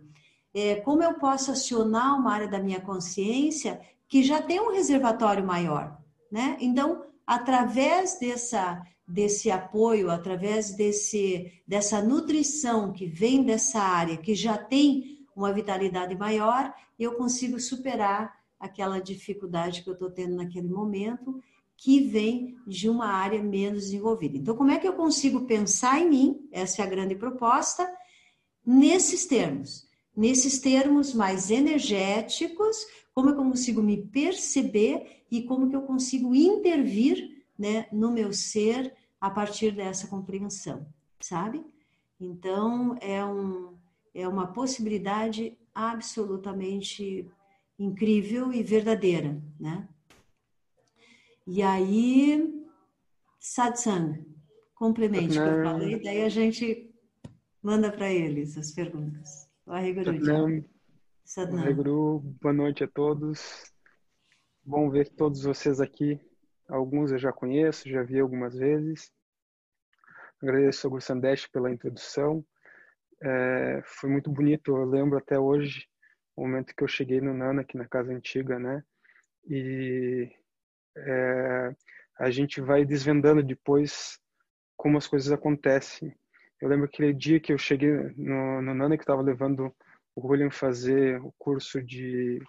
é, 0.55 0.77
como 0.77 1.03
eu 1.03 1.15
posso 1.15 1.51
acionar 1.53 2.19
uma 2.19 2.33
área 2.33 2.49
da 2.49 2.59
minha 2.59 2.81
consciência 2.81 3.81
que 4.09 4.23
já 4.23 4.43
tem 4.43 4.61
um 4.61 4.73
reservatório 4.73 5.47
maior, 5.47 5.97
né? 6.31 6.57
Então, 6.61 7.05
através 7.27 8.19
dessa 8.19 8.83
desse 9.07 9.51
apoio, 9.51 10.09
através 10.09 10.77
desse 10.77 11.53
dessa 11.67 12.01
nutrição 12.01 12.93
que 12.93 13.07
vem 13.07 13.43
dessa 13.43 13.81
área 13.81 14.17
que 14.17 14.35
já 14.35 14.57
tem 14.57 15.19
uma 15.35 15.53
vitalidade 15.53 16.17
maior, 16.17 16.73
eu 16.99 17.15
consigo 17.15 17.59
superar 17.59 18.33
aquela 18.59 19.01
dificuldade 19.01 19.83
que 19.83 19.89
eu 19.89 19.95
estou 19.95 20.11
tendo 20.11 20.37
naquele 20.37 20.69
momento, 20.69 21.43
que 21.77 22.01
vem 22.01 22.57
de 22.67 22.89
uma 22.91 23.07
área 23.07 23.43
menos 23.43 23.85
desenvolvida. 23.85 24.37
Então, 24.37 24.55
como 24.55 24.71
é 24.71 24.79
que 24.79 24.87
eu 24.87 24.93
consigo 24.93 25.47
pensar 25.47 25.99
em 25.99 26.11
mim? 26.11 26.49
Essa 26.53 26.83
é 26.83 26.85
a 26.85 26.89
grande 26.89 27.15
proposta, 27.15 27.91
nesses 28.65 29.25
termos 29.25 29.90
nesses 30.17 30.59
termos 30.59 31.15
mais 31.15 31.51
energéticos, 31.51 32.87
como 33.15 33.31
eu 33.31 33.37
consigo 33.37 33.83
me 33.83 34.07
perceber 34.07 35.25
e 35.31 35.43
como 35.43 35.69
que 35.69 35.77
eu 35.77 35.83
consigo 35.83 36.35
intervir 36.35 37.45
né, 37.59 37.87
no 37.93 38.11
meu 38.11 38.33
ser 38.33 38.95
a 39.21 39.31
partir 39.31 39.73
dessa 39.73 40.09
compreensão, 40.09 40.87
sabe? 41.21 41.65
Então, 42.19 42.97
é, 43.01 43.25
um, 43.25 43.75
é 44.15 44.27
uma 44.27 44.47
possibilidade 44.47 45.57
absolutamente 45.75 47.31
incrível 47.79 48.53
e 48.53 48.63
verdadeira, 48.63 49.41
né? 49.59 49.89
E 51.47 51.63
aí, 51.63 52.65
satsang, 53.39 54.25
complemente 54.75 55.39
o 55.39 55.43
que 55.43 55.49
eu 55.49 55.65
falei, 55.65 56.03
daí 56.03 56.23
a 56.23 56.29
gente 56.29 56.91
manda 57.63 57.91
para 57.91 58.11
eles 58.11 58.57
as 58.57 58.71
perguntas. 58.71 59.50
Waheguru. 59.71 60.11
Waheguru, 61.55 62.19
boa 62.43 62.53
noite 62.53 62.83
a 62.83 62.89
todos. 62.89 63.73
Bom 64.65 64.91
ver 64.91 65.09
todos 65.11 65.45
vocês 65.45 65.81
aqui. 65.81 66.21
Alguns 66.69 67.13
eu 67.13 67.19
já 67.21 67.33
conheço, 67.33 67.89
já 67.89 68.03
vi 68.03 68.19
algumas 68.19 68.57
vezes. 68.57 69.13
Agradeço 70.43 70.85
ao 70.85 70.91
Guru 70.91 71.01
Sandesh 71.01 71.47
pela 71.47 71.71
introdução. 71.71 72.45
É, 73.23 73.81
foi 73.85 74.11
muito 74.11 74.29
bonito, 74.29 74.77
eu 74.77 74.85
lembro 74.85 75.17
até 75.17 75.39
hoje 75.39 75.87
o 76.35 76.43
momento 76.43 76.75
que 76.75 76.83
eu 76.83 76.89
cheguei 76.89 77.21
no 77.21 77.33
Nana, 77.33 77.61
aqui 77.63 77.79
na 77.79 77.87
casa 77.87 78.13
antiga, 78.13 78.59
né? 78.59 78.83
E 79.47 80.33
é, 80.97 81.77
a 82.19 82.29
gente 82.29 82.61
vai 82.61 82.85
desvendando 82.85 83.41
depois 83.41 84.19
como 84.77 84.99
as 84.99 85.07
coisas 85.07 85.31
acontecem. 85.31 86.13
Eu 86.61 86.69
lembro 86.69 86.85
aquele 86.87 87.13
dia 87.13 87.41
que 87.41 87.53
eu 87.53 87.59
cheguei 87.59 87.91
no, 88.17 88.63
no 88.63 88.75
Nana, 88.75 88.97
que 88.97 89.03
estava 89.03 89.23
levando 89.23 89.75
o 90.15 90.29
William 90.29 90.51
fazer 90.51 91.21
o 91.23 91.33
curso 91.39 91.83
de 91.83 92.41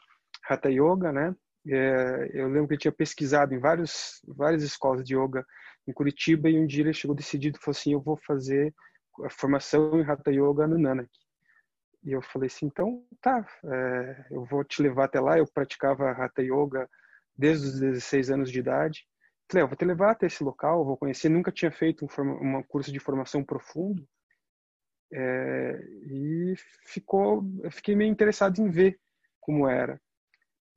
Hatha 0.48 0.70
Yoga, 0.70 1.12
né? 1.12 1.36
É, 1.68 2.32
eu 2.34 2.48
lembro 2.48 2.68
que 2.68 2.74
ele 2.74 2.82
tinha 2.82 2.92
pesquisado 2.92 3.54
em 3.54 3.60
vários, 3.60 4.20
várias 4.28 4.64
escolas 4.64 5.06
de 5.06 5.16
yoga 5.16 5.46
em 5.88 5.94
Curitiba 5.94 6.50
e 6.50 6.60
um 6.60 6.66
dia 6.66 6.84
ele 6.84 6.94
chegou 6.94 7.16
decidido 7.16 7.58
e 7.58 7.62
falou 7.62 7.78
assim, 7.78 7.94
eu 7.94 8.02
vou 8.02 8.18
fazer 8.26 8.74
a 9.24 9.30
formação 9.30 10.00
em 10.00 10.04
Hatha 10.04 10.32
Yoga 10.32 10.68
no 10.68 10.80
Nanak. 10.80 11.10
E 12.04 12.12
eu 12.12 12.22
falei 12.22 12.48
assim, 12.48 12.66
então 12.66 13.06
tá, 13.22 13.46
é, 13.64 14.26
eu 14.32 14.44
vou 14.46 14.64
te 14.64 14.82
levar 14.82 15.06
até 15.06 15.20
lá. 15.20 15.38
Eu 15.38 15.46
praticava 15.54 16.12
Hatha 16.12 16.42
Yoga 16.42 16.90
desde 17.38 17.68
os 17.68 17.80
16 17.80 18.32
anos 18.32 18.52
de 18.52 18.60
idade. 18.60 19.06
Falei, 19.52 19.68
vou 19.68 19.76
te 19.76 19.84
levar 19.84 20.12
até 20.12 20.28
esse 20.28 20.42
local, 20.42 20.86
vou 20.86 20.96
conhecer. 20.96 21.28
Nunca 21.28 21.52
tinha 21.52 21.70
feito 21.70 22.06
um, 22.06 22.58
um 22.58 22.64
curso 22.64 22.90
de 22.90 23.00
formação 23.00 23.44
profundo. 23.44 24.08
É, 25.14 25.78
e 26.06 26.56
ficou, 26.86 27.44
fiquei 27.70 27.94
meio 27.94 28.10
interessado 28.10 28.60
em 28.60 28.70
ver 28.70 28.98
como 29.42 29.68
era. 29.68 30.00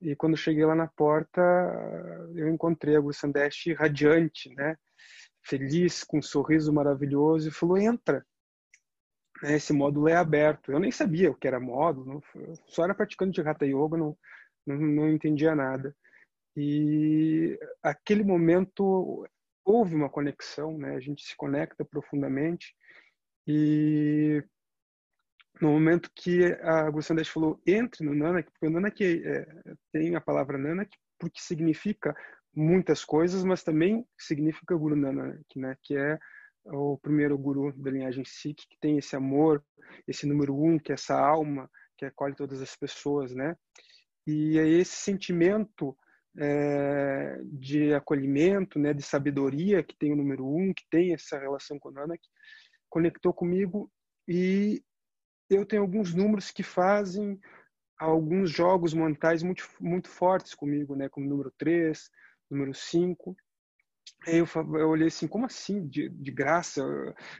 E 0.00 0.16
quando 0.16 0.36
cheguei 0.36 0.64
lá 0.64 0.74
na 0.74 0.88
porta, 0.88 1.40
eu 2.34 2.48
encontrei 2.48 2.96
a 2.96 3.00
Guru 3.00 3.14
Sandesh 3.14 3.66
radiante, 3.78 4.52
né? 4.56 4.76
Feliz, 5.40 6.02
com 6.02 6.18
um 6.18 6.22
sorriso 6.22 6.72
maravilhoso, 6.72 7.48
e 7.48 7.52
falou: 7.52 7.78
entra. 7.78 8.26
Esse 9.44 9.72
módulo 9.72 10.08
é 10.08 10.16
aberto. 10.16 10.72
Eu 10.72 10.80
nem 10.80 10.90
sabia 10.90 11.30
o 11.30 11.34
que 11.34 11.46
era 11.46 11.60
módulo, 11.60 12.24
só 12.66 12.82
era 12.82 12.94
praticando 12.94 13.30
de 13.30 13.40
Hatha 13.40 13.66
Yoga, 13.66 13.96
não, 13.96 14.18
não, 14.66 14.76
não 14.76 15.08
entendia 15.08 15.54
nada. 15.54 15.94
E 16.56 17.58
aquele 17.82 18.23
momento 18.23 19.26
houve 19.64 19.94
uma 19.94 20.11
conexão, 20.11 20.76
né? 20.78 20.94
A 20.94 21.00
gente 21.00 21.25
se 21.25 21.37
conecta 21.37 21.84
profundamente 21.84 22.75
e 23.46 24.42
no 25.61 25.73
momento 25.73 26.11
que 26.14 26.44
a 26.62 26.90
Gussandesh 26.90 27.28
falou 27.28 27.61
entre 27.66 28.04
no 28.04 28.14
Nanak, 28.14 28.50
porque 28.50 28.66
o 28.66 28.70
Nanak 28.70 29.23
é, 29.25 29.46
tem 29.92 30.14
a 30.14 30.20
palavra 30.20 30.58
Nanak 30.58 30.96
porque 31.18 31.40
significa 31.40 32.14
muitas 32.54 33.04
coisas, 33.04 33.44
mas 33.44 33.62
também 33.62 34.06
significa 34.18 34.76
Guru 34.76 34.96
Nanak, 34.96 35.44
né? 35.56 35.76
Que 35.82 35.96
é 35.96 36.18
o 36.66 36.99
primeiro 36.99 37.37
guru 37.37 37.73
da 37.73 37.90
linhagem 37.90 38.25
Sikh 38.25 38.66
que 38.68 38.78
tem 38.80 38.99
esse 38.99 39.14
amor, 39.14 39.62
esse 40.08 40.26
número 40.26 40.58
um, 40.58 40.78
que 40.78 40.92
é 40.92 40.94
essa 40.94 41.18
alma 41.18 41.70
que 41.96 42.04
acolhe 42.04 42.34
todas 42.34 42.61
as 42.61 42.75
pessoas, 42.75 43.34
né? 43.34 43.56
E 44.26 44.58
é 44.58 44.66
esse 44.66 44.96
sentimento 44.96 45.96
é, 46.38 47.40
de 47.44 47.94
acolhimento, 47.94 48.78
né, 48.78 48.92
de 48.92 49.02
sabedoria 49.02 49.82
que 49.82 49.96
tem 49.96 50.12
o 50.12 50.16
número 50.16 50.46
um, 50.46 50.72
que 50.72 50.84
tem 50.90 51.14
essa 51.14 51.38
relação 51.38 51.78
com 51.78 51.88
o 51.88 51.92
Nanak, 51.92 52.22
conectou 52.88 53.32
comigo 53.32 53.90
e 54.26 54.82
eu 55.48 55.64
tenho 55.64 55.82
alguns 55.82 56.14
números 56.14 56.50
que 56.50 56.62
fazem 56.62 57.38
alguns 57.98 58.50
jogos 58.50 58.92
mentais 58.92 59.42
muito, 59.42 59.68
muito 59.80 60.08
fortes 60.08 60.54
comigo, 60.54 60.96
né, 60.96 61.08
como 61.08 61.28
número 61.28 61.52
3, 61.56 62.10
número 62.50 62.74
5. 62.74 63.36
Aí 64.26 64.38
eu, 64.38 64.46
eu 64.78 64.88
olhei 64.88 65.08
assim, 65.08 65.28
como 65.28 65.46
assim, 65.46 65.86
de, 65.86 66.08
de 66.08 66.30
graça? 66.30 66.82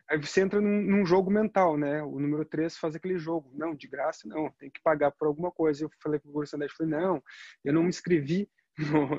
Aí 0.09 0.19
você 0.19 0.43
entra 0.43 0.61
num, 0.61 0.83
num, 0.83 1.05
jogo 1.05 1.31
mental, 1.31 1.77
né? 1.77 2.03
O 2.03 2.19
número 2.19 2.45
3 2.45 2.77
faz 2.77 2.95
aquele 2.95 3.19
jogo. 3.19 3.51
Não, 3.55 3.75
de 3.75 3.89
graça 3.89 4.29
não, 4.29 4.51
tem 4.59 4.71
que 4.71 4.83
pagar 4.83 5.11
por 5.13 5.27
alguma 5.27 5.51
coisa. 5.51 5.85
Eu 5.85 5.91
falei 6.03 6.19
para 6.19 6.29
o 6.29 6.33
Guru 6.33 6.47
Sandesh, 6.47 6.73
falei, 6.73 6.93
não, 6.93 7.23
eu 7.65 7.73
não 7.73 7.83
me 7.83 7.89
inscrevi 7.89 8.49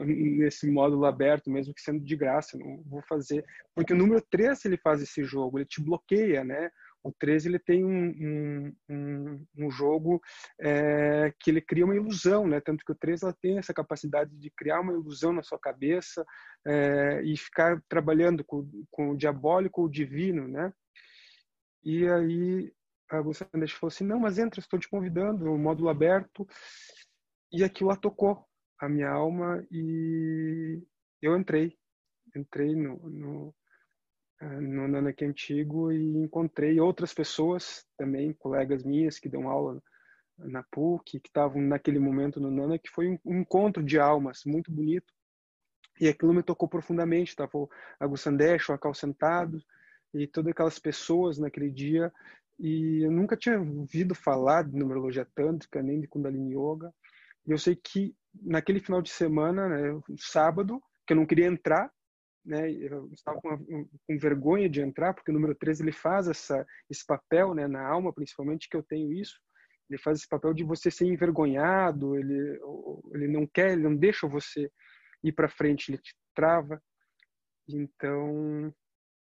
nesse 0.05 0.69
módulo 0.69 1.05
aberto, 1.05 1.49
mesmo 1.49 1.73
que 1.73 1.81
sendo 1.81 2.03
de 2.03 2.15
graça, 2.15 2.57
não 2.57 2.83
vou 2.83 3.01
fazer. 3.03 3.45
Porque 3.73 3.93
o 3.93 3.97
número 3.97 4.21
3 4.29 4.65
ele 4.65 4.77
faz 4.77 5.01
esse 5.01 5.23
jogo, 5.23 5.57
ele 5.57 5.65
te 5.65 5.81
bloqueia, 5.81 6.43
né? 6.43 6.69
O 7.03 7.11
13 7.11 7.49
ele 7.49 7.59
tem 7.59 7.85
um, 7.85 8.75
um, 8.89 9.45
um 9.57 9.69
jogo 9.69 10.19
é, 10.59 11.31
que 11.39 11.51
ele 11.51 11.61
cria 11.61 11.85
uma 11.85 11.95
ilusão, 11.95 12.47
né? 12.47 12.59
Tanto 12.59 12.83
que 12.83 12.91
o 12.91 12.95
13 12.95 13.25
ela 13.25 13.37
tem 13.39 13.57
essa 13.59 13.73
capacidade 13.73 14.35
de 14.35 14.49
criar 14.49 14.81
uma 14.81 14.93
ilusão 14.93 15.31
na 15.31 15.43
sua 15.43 15.59
cabeça 15.59 16.25
é, 16.65 17.21
e 17.23 17.37
ficar 17.37 17.79
trabalhando 17.87 18.43
com, 18.43 18.67
com 18.89 19.11
o 19.11 19.17
diabólico 19.17 19.81
ou 19.81 19.87
o 19.87 19.91
divino, 19.91 20.47
né? 20.47 20.73
E 21.83 22.07
aí 22.07 22.73
a 23.11 23.21
Gustavo 23.21 23.51
falou 23.69 23.87
assim, 23.89 24.03
não, 24.03 24.19
mas 24.19 24.39
entra, 24.39 24.59
estou 24.59 24.79
te 24.79 24.89
convidando, 24.89 25.45
o 25.45 25.57
módulo 25.57 25.89
aberto. 25.89 26.47
E 27.51 27.63
aquilo 27.63 27.89
lá 27.89 27.95
tocou 27.95 28.43
a 28.79 28.89
minha 28.89 29.09
alma 29.09 29.65
e 29.71 30.81
eu 31.21 31.37
entrei. 31.37 31.77
Entrei 32.35 32.75
no, 32.75 32.97
no, 33.09 33.55
eh, 34.41 34.59
no 34.59 34.87
Nanak 34.87 35.23
Antigo 35.23 35.91
e 35.91 36.17
encontrei 36.17 36.79
outras 36.79 37.13
pessoas 37.13 37.85
também, 37.97 38.33
colegas 38.33 38.83
minhas 38.83 39.17
que 39.19 39.29
dão 39.29 39.49
aula 39.49 39.81
na 40.37 40.63
PUC, 40.63 41.19
que 41.19 41.29
estavam 41.29 41.61
naquele 41.61 41.99
momento 41.99 42.41
no 42.41 42.51
Nana, 42.51 42.77
que 42.77 42.89
foi 42.89 43.19
um 43.25 43.39
encontro 43.39 43.81
de 43.81 43.97
almas 43.97 44.41
muito 44.45 44.69
bonito. 44.71 45.13
E 45.99 46.09
aquilo 46.09 46.33
me 46.33 46.43
tocou 46.43 46.67
profundamente. 46.67 47.29
Estava 47.29 47.57
o 47.57 47.69
o 48.01 48.73
Acal 48.73 48.93
sentado, 48.93 49.63
e 50.13 50.27
todas 50.27 50.51
aquelas 50.51 50.77
pessoas 50.77 51.37
naquele 51.37 51.69
dia 51.69 52.11
e 52.59 53.03
eu 53.03 53.11
nunca 53.11 53.35
tinha 53.35 53.59
ouvido 53.59 54.15
falar 54.15 54.63
de 54.63 54.77
numerologia 54.77 55.27
tântrica 55.35 55.81
nem 55.83 55.99
de 55.99 56.07
Kundalini 56.07 56.53
Yoga. 56.53 56.93
E 57.47 57.51
eu 57.51 57.57
sei 57.57 57.75
que 57.75 58.15
naquele 58.33 58.79
final 58.79 59.01
de 59.01 59.09
semana, 59.09 59.69
né, 59.69 60.01
sábado, 60.17 60.81
que 61.05 61.13
eu 61.13 61.17
não 61.17 61.25
queria 61.25 61.45
entrar, 61.45 61.91
né, 62.43 62.71
eu 62.71 63.09
estava 63.11 63.39
com, 63.41 63.57
com, 63.57 64.17
vergonha 64.19 64.69
de 64.69 64.81
entrar, 64.81 65.13
porque 65.13 65.31
o 65.31 65.33
número 65.33 65.55
13 65.55 65.83
ele 65.83 65.91
faz 65.91 66.27
essa, 66.27 66.65
esse 66.89 67.05
papel, 67.05 67.53
né, 67.53 67.67
na 67.67 67.87
alma 67.87 68.13
principalmente, 68.13 68.69
que 68.69 68.77
eu 68.77 68.83
tenho 68.83 69.11
isso, 69.13 69.39
ele 69.89 69.99
faz 69.99 70.19
esse 70.19 70.27
papel 70.27 70.53
de 70.53 70.63
você 70.63 70.89
ser 70.89 71.05
envergonhado, 71.05 72.17
ele, 72.17 72.59
ele 73.13 73.27
não 73.27 73.47
quer, 73.47 73.73
ele 73.73 73.83
não 73.83 73.95
deixa 73.95 74.27
você 74.27 74.71
ir 75.23 75.31
para 75.31 75.49
frente, 75.49 75.89
ele 75.89 75.97
te 75.99 76.15
trava. 76.33 76.81
Então, 77.67 78.73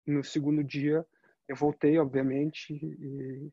no 0.05 0.23
segundo 0.23 0.63
dia, 0.63 1.05
eu 1.47 1.55
voltei, 1.55 1.97
obviamente, 1.97 2.73
e, 2.73 3.49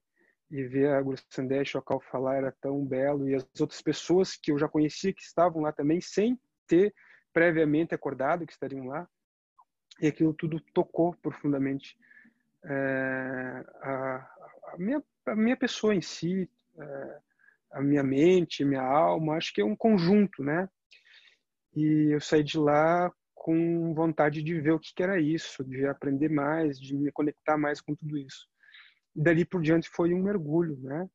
e 0.50 0.62
ver 0.64 0.90
a 0.90 1.02
Guru 1.02 1.19
Sandesh 1.28 1.71
Chokal 1.71 2.00
falar 2.00 2.37
era 2.37 2.52
tão 2.61 2.85
belo, 2.85 3.28
e 3.28 3.35
as 3.35 3.47
outras 3.61 3.83
pessoas 3.83 4.37
que 4.37 4.50
eu 4.50 4.59
já 4.59 4.69
conhecia 4.69 5.12
que 5.12 5.23
estavam 5.23 5.62
lá 5.62 5.73
também, 5.73 6.00
sem 6.00 6.38
ter 6.67 6.95
previamente 7.33 7.95
acordado 7.95 8.47
que 8.47 8.52
estariam 8.52 8.87
lá, 8.87 9.09
e 10.00 10.07
aquilo 10.07 10.33
tudo 10.33 10.61
tocou 10.73 11.14
profundamente 11.14 11.97
é, 12.64 13.64
a, 13.83 14.31
a, 14.73 14.76
minha, 14.78 15.02
a 15.26 15.37
minha 15.37 15.57
pessoa 15.57 15.95
em 15.95 16.00
si, 16.00 16.49
é, 16.78 17.19
a 17.73 17.81
minha 17.83 18.02
mente, 18.02 18.64
minha 18.64 18.83
alma, 18.83 19.37
acho 19.37 19.52
que 19.52 19.61
é 19.61 19.64
um 19.64 19.76
conjunto, 19.76 20.43
né? 20.43 20.69
E 21.75 22.14
eu 22.14 22.21
saí 22.21 22.43
de 22.43 22.59
lá 22.59 23.12
com 23.35 23.95
vontade 23.95 24.43
de 24.43 24.61
ver 24.61 24.73
o 24.73 24.81
que, 24.81 24.93
que 24.95 25.02
era 25.02 25.21
isso, 25.21 25.64
de 25.64 25.87
aprender 25.87 26.28
mais, 26.28 26.78
de 26.78 26.97
me 26.97 27.12
conectar 27.12 27.57
mais 27.57 27.81
com 27.81 27.95
tudo 27.95 28.17
isso. 28.17 28.49
E 29.19 29.21
dali 29.21 29.45
por 29.45 29.61
diante 29.61 29.91
foi 29.91 30.15
um 30.15 30.23
mergulho, 30.23 30.79
né? 30.81 31.11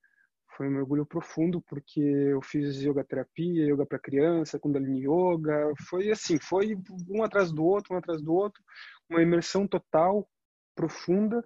Foi 0.57 0.67
um 0.67 0.72
mergulho 0.72 1.05
profundo 1.05 1.62
porque 1.62 2.01
eu 2.01 2.41
fiz 2.41 2.75
yoga 2.81 3.01
terapia, 3.01 3.65
yoga 3.65 3.86
para 3.86 3.98
criança, 3.98 4.60
kundalini 4.60 5.07
yoga, 5.07 5.74
foi 5.88 6.12
assim, 6.12 6.38
foi 6.38 6.77
um 7.10 7.24
atrás 7.24 7.50
do 7.50 7.63
outro, 7.63 7.95
um 7.95 7.98
atrás 7.98 8.22
do 8.22 8.33
outro, 8.33 8.62
uma 9.10 9.22
imersão 9.22 9.65
total, 9.65 10.29
profunda 10.75 11.41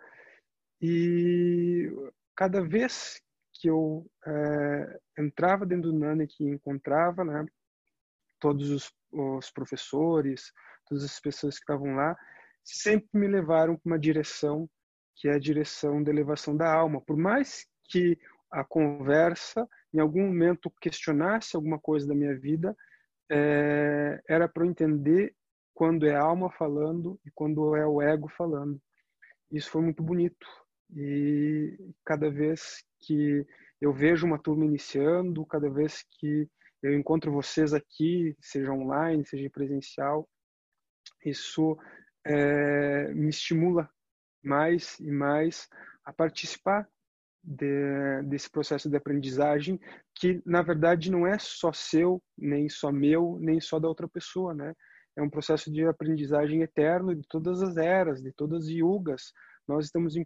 e 0.82 1.92
cada 2.36 2.60
vez 2.60 3.22
que 3.54 3.70
eu 3.70 4.10
é, 4.26 5.00
entrava 5.20 5.64
dentro 5.64 5.92
do 5.92 6.00
Nanak 6.00 6.34
e 6.40 6.50
encontrava, 6.50 7.24
né, 7.24 7.46
todos 8.40 8.72
os, 8.72 8.92
os 9.12 9.52
professores, 9.52 10.52
todas 10.88 11.04
as 11.04 11.20
pessoas 11.20 11.58
que 11.60 11.62
estavam 11.62 11.96
lá, 11.96 12.18
sempre 12.64 13.10
me 13.14 13.28
levaram 13.28 13.76
para 13.76 13.92
uma 13.92 14.00
direção 14.00 14.68
que 15.18 15.28
é 15.28 15.34
a 15.34 15.40
direção 15.40 16.02
da 16.02 16.12
elevação 16.12 16.56
da 16.56 16.72
alma. 16.72 17.02
Por 17.02 17.18
mais 17.18 17.66
que 17.90 18.18
a 18.52 18.64
conversa 18.64 19.68
em 19.94 20.00
algum 20.00 20.26
momento 20.28 20.72
questionasse 20.80 21.56
alguma 21.56 21.80
coisa 21.80 22.08
da 22.08 22.16
minha 22.16 22.38
vida, 22.38 22.76
é, 23.30 24.22
era 24.30 24.48
para 24.48 24.64
eu 24.64 24.70
entender 24.70 25.36
quando 25.74 26.06
é 26.08 26.16
a 26.16 26.22
alma 26.22 26.52
falando 26.52 27.20
e 27.26 27.32
quando 27.32 27.76
é 27.76 27.86
o 27.86 28.02
ego 28.02 28.30
falando. 28.30 28.80
Isso 29.52 29.70
foi 29.72 29.82
muito 29.82 30.04
bonito. 30.04 30.48
E 30.96 31.78
cada 32.06 32.30
vez 32.30 32.84
que 33.00 33.46
eu 33.82 33.94
vejo 33.94 34.26
uma 34.26 34.40
turma 34.40 34.66
iniciando, 34.66 35.46
cada 35.46 35.70
vez 35.70 36.04
que 36.20 36.48
eu 36.82 36.94
encontro 36.94 37.32
vocês 37.32 37.74
aqui, 37.74 38.36
seja 38.40 38.72
online, 38.72 39.26
seja 39.26 39.50
presencial, 39.50 40.30
isso 41.26 41.78
é, 42.26 43.14
me 43.14 43.30
estimula 43.30 43.90
mais 44.48 45.00
e 45.00 45.12
mais 45.12 45.68
a 46.06 46.13
participar 46.13 46.88
de, 47.44 48.24
desse 48.24 48.50
processo 48.50 48.89
de 48.89 48.98
aprendizagem 48.98 49.80
que 50.16 50.42
na 50.46 50.62
verdade 50.62 51.12
não 51.12 51.27
é 51.27 51.38
só 51.38 51.72
seu, 51.72 52.22
nem 52.38 52.68
só 52.68 52.92
meu, 52.92 53.38
nem 53.39 53.60
só 53.60 53.80
da 53.80 53.88
outra 53.88 54.08
pessoa, 54.08 54.54
né? 54.54 54.74
É 55.16 55.22
um 55.22 55.30
processo 55.30 55.72
de 55.72 55.86
aprendizagem 55.86 56.62
eterno 56.62 57.16
de 57.16 57.24
todas 57.27 57.62
as 57.62 57.77
eras, 57.77 58.22
de 58.22 58.32
todas 58.32 58.66
as 58.66 58.70
yugas. 58.70 59.34
Nós 59.68 59.86
estamos 59.86 60.16
em, 60.16 60.24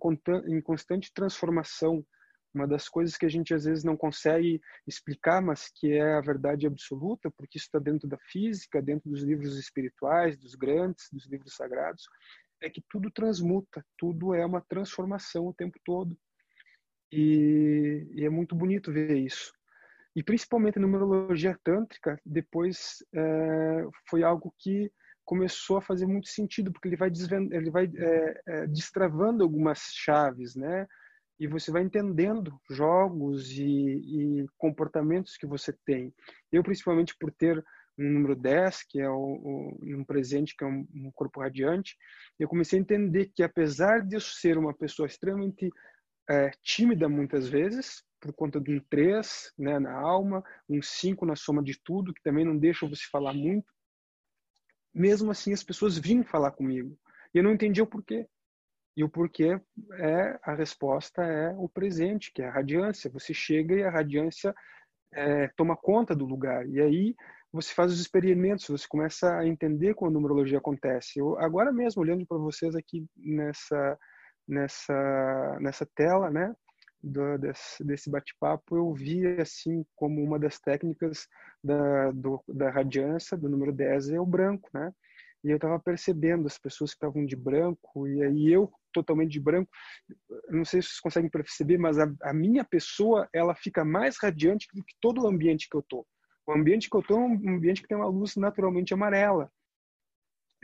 em 0.47 0.61
constante 0.61 1.11
transformação 1.13 2.05
uma 2.53 2.67
das 2.67 2.89
coisas 2.89 3.15
que 3.15 3.25
a 3.25 3.29
gente 3.29 3.53
às 3.53 3.63
vezes 3.63 3.83
não 3.83 3.95
consegue 3.95 4.61
explicar, 4.85 5.41
mas 5.41 5.71
que 5.73 5.93
é 5.93 6.13
a 6.13 6.21
verdade 6.21 6.67
absoluta, 6.67 7.31
porque 7.31 7.57
isso 7.57 7.67
está 7.67 7.79
dentro 7.79 8.07
da 8.07 8.17
física, 8.17 8.81
dentro 8.81 9.09
dos 9.09 9.23
livros 9.23 9.57
espirituais, 9.57 10.37
dos 10.37 10.55
grandes, 10.55 11.07
dos 11.11 11.25
livros 11.27 11.55
sagrados, 11.55 12.03
é 12.61 12.69
que 12.69 12.83
tudo 12.89 13.11
transmuta, 13.11 13.83
tudo 13.97 14.33
é 14.33 14.45
uma 14.45 14.61
transformação 14.61 15.47
o 15.47 15.53
tempo 15.53 15.79
todo. 15.83 16.17
E, 17.11 18.07
e 18.13 18.25
é 18.25 18.29
muito 18.29 18.55
bonito 18.55 18.91
ver 18.91 19.17
isso. 19.17 19.51
E 20.15 20.23
principalmente 20.23 20.77
a 20.77 20.81
numerologia 20.81 21.57
tântrica, 21.63 22.19
depois 22.25 22.97
é, 23.13 23.85
foi 24.09 24.23
algo 24.23 24.53
que 24.59 24.91
começou 25.23 25.77
a 25.77 25.81
fazer 25.81 26.05
muito 26.05 26.27
sentido, 26.27 26.71
porque 26.71 26.87
ele 26.87 26.97
vai, 26.97 27.09
ele 27.51 27.71
vai 27.71 27.85
é, 27.95 28.41
é, 28.47 28.67
destravando 28.67 29.43
algumas 29.43 29.79
chaves, 29.93 30.55
né? 30.55 30.87
e 31.41 31.47
você 31.47 31.71
vai 31.71 31.81
entendendo 31.81 32.55
jogos 32.69 33.49
e, 33.49 33.63
e, 33.65 34.45
comportamentos 34.59 35.37
que 35.37 35.47
você 35.47 35.73
tem. 35.83 36.13
Eu, 36.51 36.61
principalmente 36.61 37.15
por 37.19 37.31
ter 37.31 37.65
um 37.97 38.09
número 38.09 38.35
10, 38.35 38.83
que 38.83 38.99
é 38.99 39.09
o, 39.09 39.15
o, 39.15 39.79
um 39.83 40.03
presente, 40.03 40.55
que 40.55 40.63
é 40.63 40.67
um, 40.67 40.87
um, 40.93 41.11
corpo 41.11 41.41
radiante, 41.41 41.95
eu 42.39 42.47
comecei 42.47 42.79
a 42.79 42.81
entender 42.81 43.31
que, 43.35 43.43
apesar 43.43 44.05
de 44.05 44.15
eu 44.15 44.21
ser 44.21 44.57
uma 44.57 44.73
pessoa 44.73 45.07
extremamente 45.07 45.69
é, 46.29 46.51
tímida 46.63 47.09
muitas 47.09 47.47
vezes, 47.47 48.03
por 48.19 48.33
conta 48.33 48.59
de 48.59 48.71
um 48.71 48.79
3 48.89 49.51
né, 49.57 49.79
na 49.79 49.93
alma, 49.93 50.43
um 50.69 50.81
5 50.81 51.25
na 51.25 51.35
soma 51.35 51.63
de 51.63 51.79
tudo, 51.83 52.13
que 52.13 52.21
também 52.21 52.45
não 52.45 52.57
deixa 52.57 52.87
você 52.87 53.03
falar 53.11 53.33
muito, 53.33 53.65
mesmo 54.93 55.31
assim 55.31 55.53
as 55.53 55.63
pessoas 55.63 55.97
vinham 55.97 56.23
falar 56.23 56.51
comigo. 56.51 56.97
E 57.33 57.37
eu 57.37 57.43
não 57.43 57.53
entendia 57.53 57.83
o 57.83 57.87
porquê. 57.87 58.27
E 58.95 59.03
o 59.03 59.09
porquê 59.09 59.59
é 59.93 60.39
a 60.43 60.53
resposta 60.53 61.23
é 61.23 61.49
o 61.57 61.69
presente, 61.69 62.31
que 62.33 62.41
é 62.41 62.47
a 62.47 62.51
radiância. 62.51 63.09
Você 63.09 63.33
chega 63.33 63.75
e 63.75 63.83
a 63.83 63.89
radiância 63.89 64.53
é, 65.13 65.47
toma 65.55 65.77
conta 65.77 66.13
do 66.13 66.25
lugar. 66.25 66.67
E 66.67 66.81
aí 66.81 67.15
você 67.51 67.73
faz 67.73 67.91
os 67.91 67.99
experimentos, 67.99 68.67
você 68.67 68.87
começa 68.87 69.37
a 69.37 69.45
entender 69.45 69.93
como 69.93 70.09
a 70.09 70.13
numerologia 70.13 70.57
acontece. 70.57 71.19
Eu, 71.19 71.37
agora 71.37 71.71
mesmo, 71.71 72.01
olhando 72.01 72.25
para 72.25 72.37
vocês 72.37 72.75
aqui 72.75 73.05
nessa, 73.15 73.97
nessa, 74.47 75.57
nessa 75.59 75.85
tela, 75.95 76.29
né, 76.29 76.55
do, 77.03 77.37
desse, 77.37 77.83
desse 77.83 78.09
bate-papo, 78.09 78.75
eu 78.75 78.93
vi 78.93 79.27
assim 79.39 79.83
como 79.95 80.23
uma 80.23 80.39
das 80.39 80.59
técnicas 80.59 81.27
da, 81.63 82.11
do, 82.11 82.41
da 82.47 82.69
radiância, 82.69 83.37
do 83.37 83.49
número 83.49 83.73
10, 83.73 84.11
é 84.11 84.19
o 84.19 84.25
branco, 84.25 84.69
né? 84.73 84.91
E 85.43 85.49
eu 85.49 85.55
estava 85.55 85.79
percebendo 85.79 86.45
as 86.45 86.57
pessoas 86.57 86.91
que 86.91 86.97
estavam 86.97 87.25
de 87.25 87.35
branco, 87.35 88.07
e 88.07 88.23
aí 88.23 88.51
eu 88.51 88.71
totalmente 88.93 89.31
de 89.31 89.39
branco. 89.39 89.71
Não 90.49 90.63
sei 90.63 90.81
se 90.81 90.89
vocês 90.89 90.99
conseguem 90.99 91.29
perceber, 91.29 91.77
mas 91.77 91.97
a, 91.97 92.11
a 92.21 92.33
minha 92.33 92.63
pessoa 92.63 93.27
ela 93.33 93.55
fica 93.55 93.83
mais 93.83 94.17
radiante 94.21 94.67
do 94.73 94.83
que 94.83 94.93
todo 95.01 95.23
o 95.23 95.27
ambiente 95.27 95.67
que 95.69 95.75
eu 95.75 95.81
tô. 95.81 96.05
O 96.47 96.53
ambiente 96.53 96.89
que 96.89 96.95
eu 96.95 97.03
tô 97.03 97.15
é 97.15 97.19
um 97.19 97.55
ambiente 97.55 97.81
que 97.81 97.87
tem 97.87 97.97
uma 97.97 98.07
luz 98.07 98.35
naturalmente 98.35 98.93
amarela. 98.93 99.51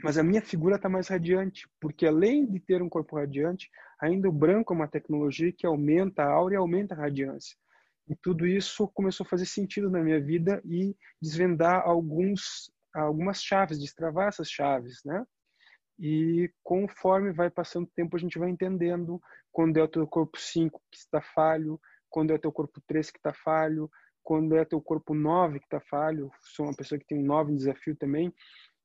Mas 0.02 0.16
a 0.16 0.22
minha 0.22 0.40
figura 0.40 0.76
está 0.76 0.88
mais 0.88 1.08
radiante, 1.08 1.68
porque 1.80 2.06
além 2.06 2.46
de 2.46 2.60
ter 2.60 2.80
um 2.82 2.88
corpo 2.88 3.16
radiante, 3.16 3.68
ainda 4.00 4.28
o 4.28 4.32
branco 4.32 4.72
é 4.72 4.76
uma 4.76 4.88
tecnologia 4.88 5.52
que 5.52 5.66
aumenta 5.66 6.22
a 6.22 6.30
aura 6.30 6.54
e 6.54 6.56
aumenta 6.56 6.94
a 6.94 6.98
radiância. 6.98 7.56
E 8.08 8.14
tudo 8.14 8.46
isso 8.46 8.88
começou 8.88 9.24
a 9.24 9.28
fazer 9.28 9.46
sentido 9.46 9.90
na 9.90 10.00
minha 10.00 10.20
vida 10.20 10.62
e 10.64 10.96
desvendar 11.20 11.82
alguns 11.84 12.72
algumas 12.94 13.42
chaves, 13.42 13.78
destravar 13.78 14.28
essas 14.28 14.50
chaves, 14.50 15.02
né? 15.04 15.24
E 15.98 16.50
conforme 16.62 17.32
vai 17.32 17.50
passando 17.50 17.84
o 17.84 17.90
tempo, 17.94 18.16
a 18.16 18.18
gente 18.18 18.38
vai 18.38 18.48
entendendo 18.48 19.20
quando 19.52 19.76
é 19.76 19.82
o 19.82 19.88
teu 19.88 20.06
corpo 20.06 20.38
5 20.38 20.80
que 20.90 20.98
está 20.98 21.20
falho, 21.20 21.80
quando 22.08 22.30
é 22.30 22.34
o 22.34 22.38
teu 22.38 22.52
corpo 22.52 22.80
3 22.86 23.10
que 23.10 23.18
está 23.18 23.32
falho, 23.32 23.90
quando 24.28 24.58
é 24.58 24.62
teu 24.62 24.78
corpo 24.78 25.14
9 25.14 25.58
que 25.58 25.64
está 25.64 25.80
falho. 25.80 26.30
Sou 26.42 26.66
uma 26.66 26.76
pessoa 26.76 26.98
que 26.98 27.06
tem 27.06 27.16
um 27.16 27.24
9 27.24 27.50
em 27.50 27.56
desafio 27.56 27.96
também, 27.96 28.30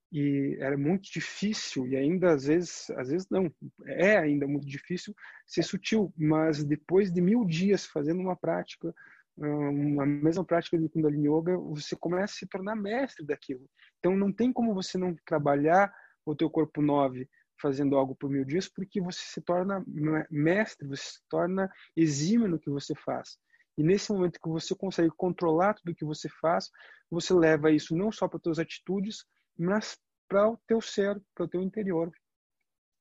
e 0.10 0.56
era 0.62 0.78
muito 0.78 1.12
difícil 1.12 1.86
e 1.86 1.98
ainda 1.98 2.32
às 2.32 2.46
vezes 2.46 2.90
às 2.92 3.10
vezes 3.10 3.28
não 3.30 3.52
é 3.86 4.16
ainda 4.16 4.48
muito 4.48 4.66
difícil 4.66 5.14
ser 5.46 5.64
sutil 5.64 6.14
mas 6.16 6.64
depois 6.64 7.12
de 7.12 7.20
mil 7.20 7.44
dias 7.44 7.88
fazendo 7.88 8.22
uma 8.22 8.36
prática 8.36 8.94
uma 9.36 10.06
mesma 10.06 10.46
prática 10.46 10.78
de 10.78 10.88
Kundalini 10.88 11.28
Yoga 11.28 11.58
você 11.58 11.96
começa 11.96 12.36
a 12.36 12.38
se 12.38 12.46
tornar 12.46 12.76
mestre 12.76 13.26
daquilo 13.26 13.68
então 13.98 14.16
não 14.16 14.32
tem 14.32 14.54
como 14.54 14.72
você 14.76 15.00
não 15.00 15.16
trabalhar 15.26 15.92
o 16.24 16.36
teu 16.36 16.48
corpo 16.48 16.80
9 16.80 17.28
fazendo 17.60 17.96
algo 17.96 18.14
por 18.14 18.30
mil 18.30 18.44
dias, 18.44 18.68
porque 18.68 19.00
você 19.00 19.22
se 19.22 19.42
torna 19.42 19.84
mestre, 20.30 20.88
você 20.88 21.04
se 21.04 21.20
torna 21.30 21.72
exímio 21.96 22.48
no 22.50 22.60
que 22.60 22.70
você 22.70 22.94
faz. 22.94 23.38
E 23.78 23.84
nesse 23.84 24.12
momento 24.12 24.40
que 24.40 24.50
você 24.50 24.76
consegue 24.76 25.12
controlar 25.16 25.74
tudo 25.74 25.96
que 25.96 26.06
você 26.06 26.30
faz, 26.30 26.70
você 27.10 27.34
leva 27.34 27.72
isso 27.72 27.96
não 27.96 28.12
só 28.12 28.28
para 28.28 28.38
as 28.38 28.44
tuas 28.44 28.60
atitudes, 28.60 29.26
mas 29.58 29.98
para 30.28 30.50
o 30.50 30.58
teu 30.68 30.82
ser, 30.82 31.22
para 31.36 31.46
o 31.46 31.48
teu 31.48 31.62
interior. 31.62 32.12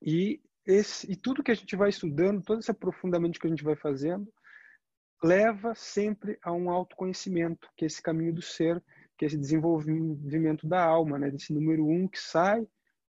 E 0.01 0.41
esse, 0.67 1.11
e 1.11 1.17
tudo 1.17 1.43
que 1.43 1.51
a 1.51 1.55
gente 1.55 1.77
vai 1.77 1.89
estudando, 1.89 2.43
todo 2.43 2.61
esse 2.61 2.71
aprofundamento 2.71 3.39
que 3.39 3.47
a 3.47 3.51
gente 3.51 3.65
vai 3.65 3.77
fazendo, 3.77 4.33
leva 5.23 5.75
sempre 5.75 6.39
a 6.43 6.53
um 6.53 6.71
autoconhecimento, 6.71 7.69
que 7.77 7.85
é 7.85 7.87
esse 7.87 8.03
caminho 8.03 8.35
do 8.35 8.43
ser, 8.43 8.83
que 9.17 9.25
é 9.25 9.29
esse 9.29 9.39
desenvolvimento 9.39 10.67
da 10.67 10.85
alma, 10.85 11.19
né? 11.19 11.31
desse 11.31 11.53
número 11.53 11.87
um 11.87 12.09
que 12.09 12.19
sai 12.19 12.67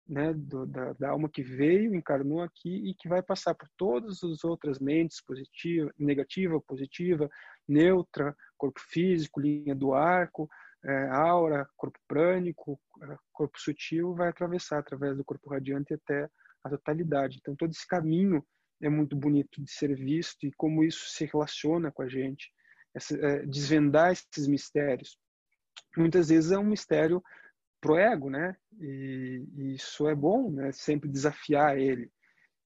né, 0.07 0.33
do, 0.33 0.65
da, 0.65 0.93
da, 0.93 1.09
alma 1.09 1.29
que 1.29 1.41
veio, 1.41 1.95
encarnou 1.95 2.41
aqui 2.41 2.89
e 2.89 2.93
que 2.93 3.07
vai 3.07 3.21
passar 3.21 3.55
por 3.55 3.67
todas 3.77 4.23
as 4.23 4.43
outras 4.43 4.79
mentes, 4.79 5.21
positiva, 5.21 5.91
negativa, 5.97 6.59
positiva, 6.61 7.29
neutra, 7.67 8.35
corpo 8.57 8.79
físico, 8.89 9.39
linha 9.39 9.73
do 9.73 9.93
arco, 9.93 10.49
é, 10.85 11.07
aura, 11.09 11.67
corpo 11.77 11.97
prânico, 12.07 12.79
é, 13.01 13.17
corpo 13.31 13.57
sutil, 13.59 14.13
vai 14.13 14.29
atravessar 14.29 14.79
através 14.79 15.15
do 15.15 15.23
corpo 15.23 15.49
radiante 15.49 15.93
até 15.93 16.29
a 16.63 16.69
totalidade. 16.69 17.37
Então, 17.39 17.55
todo 17.55 17.71
esse 17.71 17.87
caminho 17.87 18.45
é 18.81 18.89
muito 18.89 19.15
bonito 19.15 19.61
de 19.63 19.71
ser 19.71 19.95
visto 19.95 20.45
e 20.45 20.51
como 20.57 20.83
isso 20.83 21.07
se 21.09 21.25
relaciona 21.25 21.91
com 21.91 22.01
a 22.01 22.07
gente, 22.09 22.51
essa, 22.93 23.15
é, 23.15 23.45
desvendar 23.45 24.11
esses 24.11 24.47
mistérios. 24.47 25.17
Muitas 25.95 26.29
vezes 26.29 26.51
é 26.51 26.57
um 26.57 26.65
mistério 26.65 27.23
pro 27.83 27.97
ego, 27.97 28.29
né? 28.29 28.55
E, 28.79 29.45
e, 29.57 29.75
isso 29.75 30.07
é 30.07 30.15
bom, 30.15 30.49
né? 30.49 30.71
Sempre 30.71 31.09
desafiar 31.09 31.77
ele. 31.77 32.09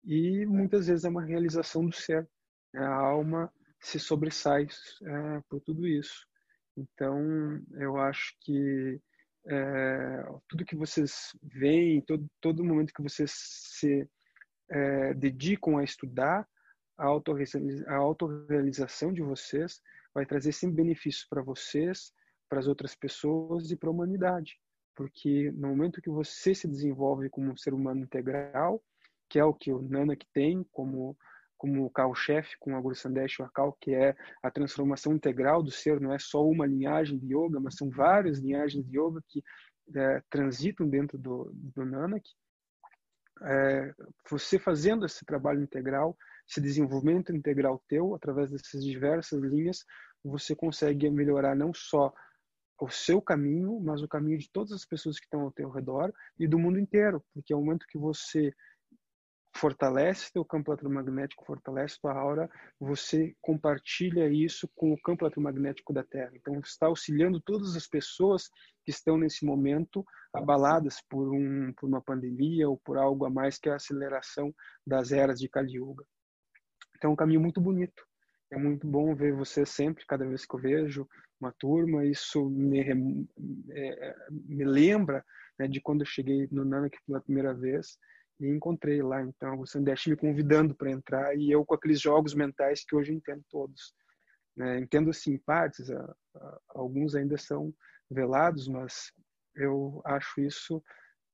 E 0.06 0.46
muitas 0.46 0.86
vezes 0.86 1.06
é 1.06 1.10
uma 1.10 1.26
realização 1.26 1.84
do 1.84 1.96
ser. 1.96 2.30
Né? 2.72 2.82
A 2.82 2.94
alma 2.94 3.52
se 3.82 4.00
sobressai 4.00 4.68
é, 5.04 5.42
por 5.50 5.60
tudo 5.62 5.88
isso. 5.88 6.28
Então, 6.78 7.20
eu 7.80 7.98
acho 7.98 8.36
que 8.42 9.02
é, 9.48 10.24
tudo 10.48 10.66
que 10.66 10.76
vocês 10.76 11.32
veem, 11.42 12.00
todo, 12.02 12.28
todo 12.40 12.64
momento 12.64 12.94
que 12.94 13.02
vocês 13.02 13.32
se 13.34 14.08
é, 14.70 15.16
dedicam 15.16 15.78
a 15.78 15.84
estudar, 15.84 16.48
a 17.00 17.96
autorrealização 17.96 19.12
de 19.12 19.22
vocês 19.22 19.82
vai 20.14 20.26
trazer 20.26 20.52
sempre 20.52 20.78
benefícios 20.78 21.26
para 21.28 21.42
vocês, 21.42 22.12
para 22.50 22.60
as 22.60 22.68
outras 22.68 22.96
pessoas 22.96 23.72
e 23.72 23.76
para 23.76 23.90
a 23.90 23.92
humanidade. 23.92 24.60
Porque 24.98 25.52
no 25.52 25.68
momento 25.68 26.02
que 26.02 26.10
você 26.10 26.56
se 26.56 26.68
desenvolve 26.68 27.30
como 27.30 27.52
um 27.52 27.56
ser 27.56 27.72
humano 27.72 28.02
integral, 28.02 28.84
que 29.30 29.38
é 29.38 29.46
o 29.46 29.54
que 29.54 29.72
o 29.72 29.80
Nanak 29.82 30.26
tem 30.34 30.66
como 30.72 31.16
como 31.56 31.90
carro-chefe 31.90 32.56
com 32.60 32.76
a 32.76 32.80
Guru 32.80 32.94
Sandesh 32.94 33.38
Wakal, 33.40 33.76
que 33.82 33.92
é 33.92 34.16
a 34.44 34.52
transformação 34.52 35.16
integral 35.16 35.64
do 35.64 35.72
ser, 35.72 36.00
não 36.00 36.14
é 36.14 36.20
só 36.20 36.46
uma 36.46 36.68
linhagem 36.68 37.18
de 37.18 37.34
yoga, 37.34 37.60
mas 37.60 37.76
são 37.76 37.90
várias 37.90 38.38
linhagens 38.38 38.86
de 38.86 38.96
yoga 38.96 39.20
que 39.28 39.44
é, 39.96 40.22
transitam 40.30 40.88
dentro 40.88 41.18
do, 41.18 41.52
do 41.54 41.84
Nanak. 41.84 42.30
É, 43.42 43.92
você 44.30 44.60
fazendo 44.60 45.04
esse 45.04 45.26
trabalho 45.26 45.64
integral, 45.64 46.16
esse 46.48 46.62
desenvolvimento 46.62 47.36
integral 47.36 47.84
teu, 47.88 48.14
através 48.14 48.52
dessas 48.52 48.84
diversas 48.84 49.42
linhas, 49.42 49.84
você 50.24 50.56
consegue 50.56 51.10
melhorar 51.10 51.56
não 51.56 51.74
só 51.74 52.14
o 52.80 52.90
seu 52.90 53.22
caminho, 53.22 53.80
mas 53.80 54.02
o 54.02 54.08
caminho 54.08 54.38
de 54.38 54.50
todas 54.52 54.72
as 54.72 54.86
pessoas 54.86 55.20
que 55.20 55.26
estão 55.26 55.42
ao 55.42 55.52
teu 55.52 55.70
redor 55.70 56.14
e 56.40 56.48
do 56.48 56.60
mundo 56.60 56.80
inteiro, 56.80 57.24
porque 57.34 57.54
é 57.54 57.56
o 57.56 57.60
momento 57.60 57.88
que 57.88 57.98
você 57.98 58.54
fortalece 59.58 60.32
teu 60.32 60.46
campo 60.46 60.72
eletromagnético, 60.72 61.46
fortalece 61.46 62.00
tua 62.00 62.14
aura, 62.14 62.50
você 62.80 63.36
compartilha 63.42 64.30
isso 64.30 64.70
com 64.76 64.94
o 64.94 65.02
campo 65.02 65.26
eletromagnético 65.26 65.92
da 65.92 66.04
Terra. 66.04 66.32
Então, 66.36 66.60
está 66.60 66.86
auxiliando 66.86 67.42
todas 67.42 67.76
as 67.76 67.88
pessoas 67.88 68.50
que 68.86 68.92
estão 68.92 69.18
nesse 69.18 69.44
momento 69.44 70.06
abaladas 70.32 71.02
por, 71.10 71.34
um, 71.34 71.74
por 71.74 71.88
uma 71.88 72.02
pandemia 72.02 72.70
ou 72.70 72.78
por 72.78 72.98
algo 72.98 73.26
a 73.26 73.30
mais 73.30 73.58
que 73.58 73.70
a 73.70 73.76
aceleração 73.76 74.54
das 74.86 75.12
eras 75.12 75.40
de 75.40 75.50
Kali 75.50 75.78
Yuga. 75.78 76.06
Então, 76.96 77.10
é 77.10 77.14
um 77.14 77.18
caminho 77.18 77.42
muito 77.42 77.60
bonito. 77.60 78.06
É 78.52 78.58
muito 78.58 78.88
bom 78.88 79.14
ver 79.14 79.34
você 79.34 79.66
sempre, 79.66 80.06
cada 80.06 80.26
vez 80.26 80.46
que 80.46 80.56
eu 80.56 80.60
vejo 80.60 81.08
uma 81.40 81.52
turma, 81.52 82.06
isso 82.06 82.50
me, 82.50 82.80
é, 83.72 84.16
me 84.30 84.66
lembra 84.66 85.24
né, 85.58 85.68
de 85.68 85.82
quando 85.82 86.02
eu 86.02 86.06
cheguei 86.06 86.48
no 86.52 86.66
Nanak 86.66 86.98
pela 87.06 87.22
primeira 87.22 87.54
vez 87.54 87.98
e 88.40 88.48
encontrei 88.48 89.02
lá 89.02 89.22
então 89.22 89.60
o 89.60 89.66
Sandesh 89.66 90.08
me 90.08 90.16
convidando 90.16 90.76
para 90.76 90.92
entrar 90.92 91.36
e 91.36 91.50
eu 91.52 91.66
com 91.66 91.74
aqueles 91.74 92.00
jogos 92.00 92.34
mentais 92.34 92.84
que 92.86 92.96
hoje 92.96 93.14
entendo 93.14 93.44
todos 93.50 93.94
né? 94.56 94.80
entendo 94.80 95.10
assim 95.10 95.38
partes 95.40 95.90
a, 95.90 96.16
a, 96.36 96.60
alguns 96.70 97.16
ainda 97.16 97.38
são 97.38 97.74
velados 98.10 98.68
mas 98.68 99.12
eu 99.56 100.02
acho 100.06 100.40
isso 100.42 100.84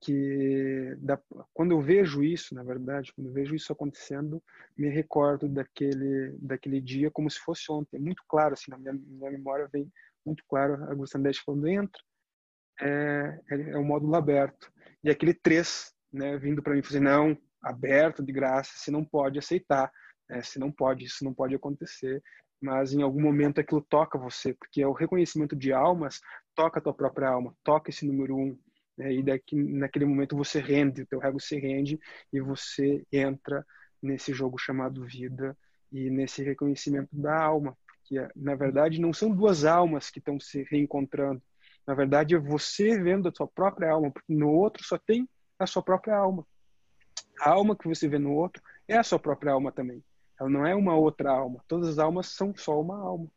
que 0.03 0.95
da, 0.99 1.19
quando 1.53 1.71
eu 1.71 1.81
vejo 1.81 2.23
isso 2.23 2.53
na 2.53 2.63
verdade 2.63 3.13
quando 3.13 3.27
eu 3.27 3.33
vejo 3.33 3.55
isso 3.55 3.71
acontecendo 3.71 4.43
me 4.77 4.89
recordo 4.89 5.47
daquele 5.47 6.35
daquele 6.39 6.81
dia 6.81 7.09
como 7.09 7.29
se 7.29 7.39
fosse 7.39 7.71
ontem. 7.71 7.99
Muito 7.99 8.23
claro 8.27 8.53
assim 8.53 8.71
na 8.71 8.77
minha, 8.77 8.93
minha 8.93 9.31
memória 9.31 9.69
vem 9.71 9.91
muito 10.25 10.43
claro 10.47 10.75
a 10.83 11.07
Sandesh 11.07 11.39
falando 11.39 11.67
entra. 11.67 12.01
É, 12.81 13.39
é, 13.51 13.69
é 13.71 13.77
o 13.77 13.83
módulo 13.83 14.15
aberto. 14.15 14.71
E 15.03 15.09
aquele 15.09 15.33
três 15.33 15.93
né, 16.13 16.37
vindo 16.37 16.61
para 16.61 16.75
mim 16.75 16.83
fazer 16.83 16.99
não, 16.99 17.37
aberto 17.61 18.23
de 18.23 18.31
graça, 18.31 18.71
se 18.75 18.91
não 18.91 19.03
pode 19.03 19.39
aceitar, 19.39 19.91
né, 20.29 20.41
se 20.43 20.59
não 20.59 20.71
pode, 20.71 21.05
isso 21.05 21.23
não 21.23 21.33
pode 21.33 21.55
acontecer, 21.55 22.21
mas 22.61 22.93
em 22.93 23.01
algum 23.01 23.21
momento 23.21 23.59
aquilo 23.59 23.81
toca 23.81 24.17
você, 24.17 24.53
porque 24.53 24.81
é 24.81 24.87
o 24.87 24.93
reconhecimento 24.93 25.55
de 25.55 25.73
almas 25.73 26.19
toca 26.55 26.79
a 26.79 26.81
tua 26.81 26.93
própria 26.93 27.29
alma, 27.29 27.55
toca 27.63 27.89
esse 27.89 28.05
número 28.05 28.37
um, 28.37 28.57
né, 28.97 29.13
e 29.13 29.23
daqui, 29.23 29.55
naquele 29.55 30.05
momento 30.05 30.35
você 30.35 30.59
rende, 30.59 31.03
o 31.03 31.07
teu 31.07 31.23
ego 31.23 31.39
se 31.39 31.57
rende 31.57 31.99
e 32.31 32.39
você 32.39 33.03
entra 33.11 33.65
nesse 34.01 34.33
jogo 34.33 34.57
chamado 34.57 35.05
vida 35.05 35.57
e 35.91 36.09
nesse 36.09 36.43
reconhecimento 36.43 37.09
da 37.11 37.41
alma, 37.41 37.77
porque 37.87 38.27
na 38.35 38.55
verdade 38.55 38.99
não 38.99 39.13
são 39.13 39.31
duas 39.33 39.65
almas 39.65 40.09
que 40.09 40.19
estão 40.19 40.39
se 40.39 40.63
reencontrando, 40.69 41.41
na 41.85 41.93
verdade 41.93 42.35
é 42.35 42.39
você 42.39 42.97
vendo 42.99 43.27
a 43.27 43.33
sua 43.33 43.47
própria 43.47 43.91
alma, 43.91 44.11
porque 44.11 44.33
no 44.33 44.49
outro 44.49 44.83
só 44.83 44.97
tem 44.97 45.27
a 45.59 45.67
sua 45.67 45.81
própria 45.81 46.15
alma. 46.15 46.45
A 47.39 47.49
alma 47.49 47.75
que 47.75 47.87
você 47.87 48.07
vê 48.07 48.17
no 48.17 48.33
outro 48.33 48.61
é 48.87 48.97
a 48.97 49.03
sua 49.03 49.19
própria 49.19 49.53
alma 49.53 49.71
também. 49.71 50.03
Ela 50.39 50.49
não 50.49 50.65
é 50.65 50.75
uma 50.75 50.95
outra 50.95 51.31
alma. 51.31 51.63
Todas 51.67 51.89
as 51.89 51.99
almas 51.99 52.27
são 52.27 52.55
só 52.55 52.79
uma 52.79 52.97
alma. 52.97 53.29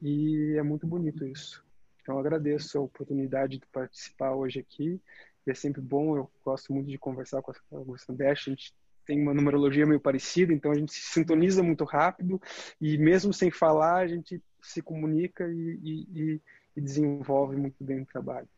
E 0.00 0.54
é 0.58 0.62
muito 0.62 0.86
bonito 0.86 1.26
isso. 1.26 1.65
Então, 2.06 2.20
agradeço 2.20 2.78
a 2.78 2.82
oportunidade 2.82 3.58
de 3.58 3.66
participar 3.66 4.32
hoje 4.32 4.60
aqui. 4.60 5.00
E 5.44 5.50
é 5.50 5.54
sempre 5.54 5.80
bom, 5.80 6.16
eu 6.16 6.30
gosto 6.44 6.72
muito 6.72 6.88
de 6.88 6.96
conversar 6.96 7.42
com 7.42 7.50
a 7.50 7.54
Augusta 7.72 8.12
Dash. 8.12 8.46
A 8.46 8.50
gente 8.50 8.72
tem 9.04 9.20
uma 9.20 9.34
numerologia 9.34 9.84
meio 9.84 9.98
parecida, 9.98 10.52
então 10.52 10.70
a 10.70 10.76
gente 10.76 10.92
se 10.92 11.00
sintoniza 11.00 11.64
muito 11.64 11.82
rápido. 11.82 12.40
E 12.80 12.96
mesmo 12.96 13.32
sem 13.32 13.50
falar, 13.50 13.96
a 13.96 14.06
gente 14.06 14.40
se 14.62 14.80
comunica 14.80 15.48
e, 15.48 16.06
e, 16.14 16.40
e 16.76 16.80
desenvolve 16.80 17.56
muito 17.56 17.82
bem 17.82 18.02
o 18.02 18.06
trabalho. 18.06 18.48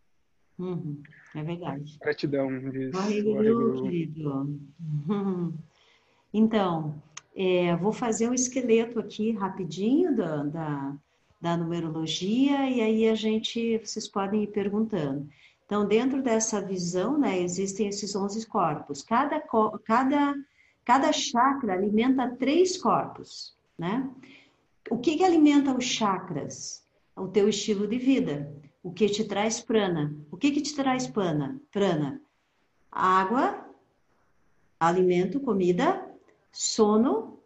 Uhum, 0.58 1.02
é 1.34 1.42
verdade. 1.42 1.98
Gratidão, 2.02 2.50
diz 2.70 2.94
querido. 3.80 4.61
Então, 6.30 7.02
é, 7.34 7.74
vou 7.76 7.90
fazer 7.90 8.28
um 8.28 8.34
esqueleto 8.34 9.00
aqui 9.00 9.32
rapidinho 9.32 10.14
da, 10.14 10.44
da, 10.44 10.96
da 11.40 11.57
numerologia 11.57 12.68
e 12.68 12.81
aí 12.81 13.09
a 13.09 13.14
gente, 13.14 13.79
vocês 13.79 14.09
podem 14.09 14.44
ir 14.44 14.48
perguntando. 14.48 15.29
Então, 15.64 15.87
dentro 15.87 16.22
dessa 16.22 16.61
visão, 16.61 17.18
né, 17.18 17.38
existem 17.40 17.88
esses 17.88 18.16
11 18.16 18.46
corpos. 18.46 19.03
Cada, 19.03 19.42
cada, 19.85 20.35
cada 20.85 21.12
chakra 21.12 21.74
alimenta 21.74 22.35
três 22.37 22.77
corpos, 22.81 23.55
né? 23.79 24.09
O 24.90 24.96
que, 24.96 25.18
que 25.18 25.24
alimenta 25.24 25.77
os 25.77 25.85
chakras? 25.85 26.83
O 27.14 27.29
teu 27.29 27.48
estilo 27.48 27.87
de 27.87 27.98
vida 27.98 28.51
o 28.88 28.92
que 28.92 29.07
te 29.09 29.24
traz 29.24 29.61
prana. 29.61 30.16
O 30.31 30.37
que, 30.37 30.51
que 30.51 30.62
te 30.62 30.74
traz 30.74 31.07
prana? 31.07 31.61
Prana. 31.70 32.20
Água, 32.90 33.66
alimento, 34.79 35.40
comida, 35.40 36.11
sono, 36.51 37.38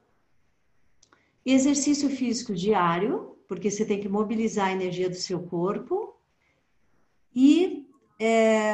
exercício 1.44 2.08
físico 2.08 2.54
diário, 2.54 3.31
porque 3.52 3.70
você 3.70 3.84
tem 3.84 4.00
que 4.00 4.08
mobilizar 4.08 4.68
a 4.68 4.72
energia 4.72 5.10
do 5.10 5.14
seu 5.14 5.42
corpo, 5.42 6.16
e 7.36 7.86
é, 8.18 8.72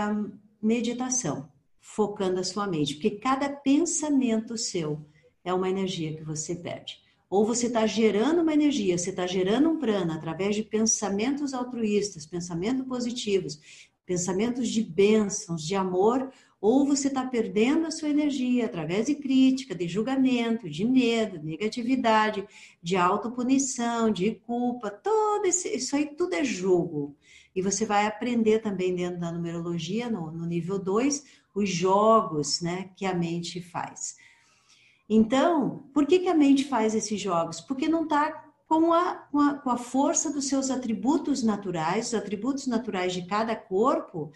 meditação, 0.63 1.51
focando 1.81 2.39
a 2.39 2.45
sua 2.45 2.65
mente, 2.65 2.95
porque 2.95 3.11
cada 3.11 3.49
pensamento 3.49 4.57
seu 4.57 5.05
é 5.45 5.53
uma 5.53 5.69
energia 5.69 6.17
que 6.17 6.23
você 6.23 6.55
perde. 6.55 7.01
Ou 7.29 7.45
você 7.45 7.67
está 7.67 7.87
gerando 7.89 8.43
uma 8.43 8.55
energia, 8.55 8.97
você 8.97 9.11
está 9.11 9.27
gerando 9.27 9.69
um 9.69 9.81
prana 9.81 10.15
através 10.15 10.55
de 10.55 10.63
pensamentos 10.63 11.53
altruístas, 11.53 12.25
pensamentos 12.25 12.87
positivos, 12.87 13.59
pensamentos 14.07 14.69
de 14.69 14.85
bênçãos, 14.85 15.67
de 15.67 15.75
amor, 15.75 16.33
ou 16.61 16.85
você 16.85 17.09
está 17.09 17.25
perdendo 17.25 17.87
a 17.87 17.91
sua 17.91 18.09
energia 18.09 18.67
através 18.67 19.07
de 19.07 19.15
crítica, 19.15 19.75
de 19.75 19.87
julgamento, 19.87 20.69
de 20.69 20.85
medo, 20.85 21.41
negatividade, 21.43 22.47
de 22.83 22.97
autopunição, 22.97 24.11
de 24.11 24.35
culpa, 24.47 24.91
todo 24.91 25.45
esse, 25.47 25.69
isso 25.69 25.95
aí 25.95 26.07
tudo 26.07 26.35
é 26.35 26.43
jogo. 26.43 27.17
E 27.55 27.63
você 27.63 27.87
vai 27.87 28.07
aprender 28.07 28.61
também 28.61 28.95
dentro 28.95 29.21
da 29.21 29.33
numerologia, 29.33 30.11
no, 30.11 30.31
no 30.31 30.47
nível 30.47 30.79
2, 30.79 31.25
os 31.55 31.69
jogos 31.69 32.61
né, 32.61 32.91
que 32.97 33.07
a 33.07 33.15
mente 33.15 33.61
faz. 33.61 34.17
Então, 35.09 35.89
por 35.95 36.07
que, 36.07 36.19
que 36.19 36.29
a 36.29 36.35
mente 36.35 36.65
faz 36.65 36.95
esses 36.95 37.21
jogos? 37.21 37.61
Porque 37.61 37.89
não 37.89 38.03
está 38.03 38.45
com 38.69 38.93
a, 38.93 39.15
com, 39.15 39.41
a, 39.41 39.55
com 39.55 39.71
a 39.71 39.79
força 39.79 40.31
dos 40.31 40.47
seus 40.47 40.71
atributos 40.71 41.43
naturais, 41.43 42.09
os 42.09 42.15
atributos 42.15 42.67
naturais 42.67 43.15
de 43.15 43.23
cada 43.27 43.57
corpo 43.57 44.31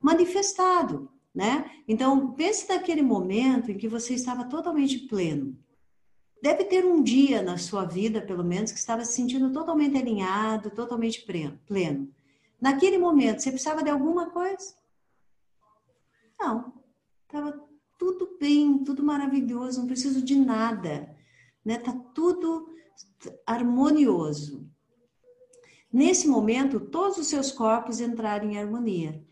manifestado, 0.00 1.10
né? 1.38 1.70
Então, 1.86 2.32
pense 2.32 2.68
naquele 2.68 3.00
momento 3.00 3.70
em 3.70 3.78
que 3.78 3.86
você 3.86 4.12
estava 4.12 4.46
totalmente 4.46 4.98
pleno. 5.06 5.56
Deve 6.42 6.64
ter 6.64 6.84
um 6.84 7.00
dia 7.00 7.40
na 7.42 7.56
sua 7.56 7.84
vida, 7.84 8.20
pelo 8.20 8.42
menos, 8.42 8.72
que 8.72 8.78
estava 8.78 9.04
se 9.04 9.12
sentindo 9.12 9.52
totalmente 9.52 9.96
alinhado, 9.96 10.68
totalmente 10.68 11.24
pleno. 11.24 12.12
Naquele 12.60 12.98
momento, 12.98 13.40
você 13.40 13.52
precisava 13.52 13.84
de 13.84 13.88
alguma 13.88 14.30
coisa? 14.30 14.74
Não. 16.40 16.72
Estava 17.22 17.64
tudo 17.96 18.36
bem, 18.40 18.82
tudo 18.82 19.04
maravilhoso, 19.04 19.78
não 19.78 19.86
preciso 19.86 20.20
de 20.20 20.34
nada. 20.34 21.16
Né? 21.64 21.78
Tá 21.78 21.92
tudo 22.12 22.68
harmonioso. 23.46 24.68
Nesse 25.92 26.26
momento, 26.26 26.80
todos 26.80 27.16
os 27.16 27.28
seus 27.28 27.52
corpos 27.52 28.00
entraram 28.00 28.50
em 28.50 28.58
harmonia. 28.58 29.24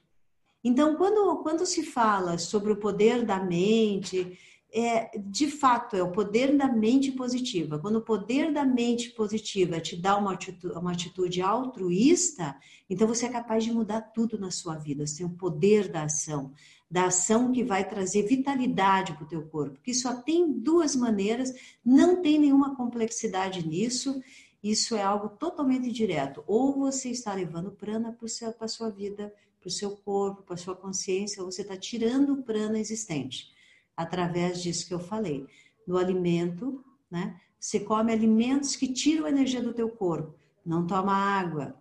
Então, 0.67 0.97
quando, 0.97 1.45
quando 1.45 1.65
se 1.65 1.85
fala 1.85 2.39
sobre 2.39 2.73
o 2.73 2.77
poder 2.77 3.25
da 3.25 3.41
mente, 3.41 4.37
é, 4.73 5.17
de 5.17 5.49
fato, 5.49 5.95
é 5.95 6.03
o 6.03 6.11
poder 6.11 6.57
da 6.57 6.67
mente 6.67 7.13
positiva. 7.13 7.79
Quando 7.79 7.97
o 7.97 8.05
poder 8.05 8.53
da 8.53 8.65
mente 8.65 9.11
positiva 9.11 9.79
te 9.79 9.95
dá 9.95 10.17
uma 10.17 10.33
atitude, 10.33 10.77
uma 10.77 10.91
atitude 10.91 11.41
altruísta, 11.41 12.57
então 12.91 13.07
você 13.07 13.27
é 13.27 13.29
capaz 13.29 13.63
de 13.63 13.71
mudar 13.71 14.01
tudo 14.13 14.41
na 14.41 14.51
sua 14.51 14.75
vida. 14.75 15.07
Você 15.07 15.19
tem 15.19 15.27
o 15.27 15.37
poder 15.37 15.89
da 15.89 16.03
ação 16.03 16.53
da 16.91 17.07
ação 17.07 17.53
que 17.53 17.65
vai 17.65 17.89
trazer 17.89 18.23
vitalidade 18.23 19.13
para 19.13 19.25
o 19.25 19.29
teu 19.29 19.43
corpo, 19.49 19.81
que 19.83 19.93
só 19.93 20.23
tem 20.23 20.53
duas 20.53 20.95
maneiras, 20.95 21.53
não 21.85 22.23
tem 22.23 22.39
nenhuma 22.39 22.77
complexidade 22.77 23.67
nisso, 23.67 24.21
isso 24.63 24.95
é 24.97 25.03
algo 25.03 25.29
totalmente 25.29 25.91
direto. 25.91 26.43
Ou 26.47 26.77
você 26.77 27.11
está 27.11 27.35
levando 27.35 27.73
prana 27.73 28.13
para 28.13 28.65
a 28.65 28.69
sua 28.69 28.89
vida, 28.89 29.33
para 29.61 29.69
o 29.69 29.71
seu 29.71 29.97
corpo, 29.97 30.43
para 30.43 30.55
a 30.55 30.59
sua 30.59 30.77
consciência, 30.77 31.43
você 31.43 31.63
está 31.63 31.77
tirando 31.77 32.33
o 32.35 32.43
prana 32.43 32.79
existente, 32.79 33.53
através 33.97 34.63
disso 34.63 34.87
que 34.87 34.95
eu 34.95 35.01
falei. 35.01 35.47
No 35.87 35.97
alimento, 35.97 36.85
né? 37.11 37.41
Você 37.59 37.81
come 37.81 38.13
alimentos 38.13 38.77
que 38.77 38.93
tiram 38.93 39.27
a 39.27 39.31
energia 39.31 39.63
do 39.63 39.73
teu 39.73 39.89
corpo, 39.89 40.35
não 40.65 40.87
toma 40.87 41.15
água, 41.15 41.75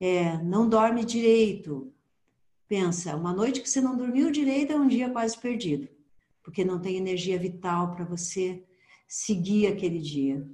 é, 0.00 0.38
não 0.42 0.68
dorme 0.68 1.04
direito, 1.04 1.92
Pensa, 2.68 3.14
uma 3.14 3.32
noite 3.32 3.60
que 3.60 3.70
você 3.70 3.80
não 3.80 3.96
dormiu 3.96 4.30
direito 4.30 4.72
é 4.72 4.76
um 4.76 4.88
dia 4.88 5.08
quase 5.08 5.38
perdido, 5.38 5.88
porque 6.42 6.64
não 6.64 6.80
tem 6.80 6.96
energia 6.96 7.38
vital 7.38 7.92
para 7.92 8.04
você 8.04 8.64
seguir 9.06 9.68
aquele 9.68 10.00
dia. 10.00 10.44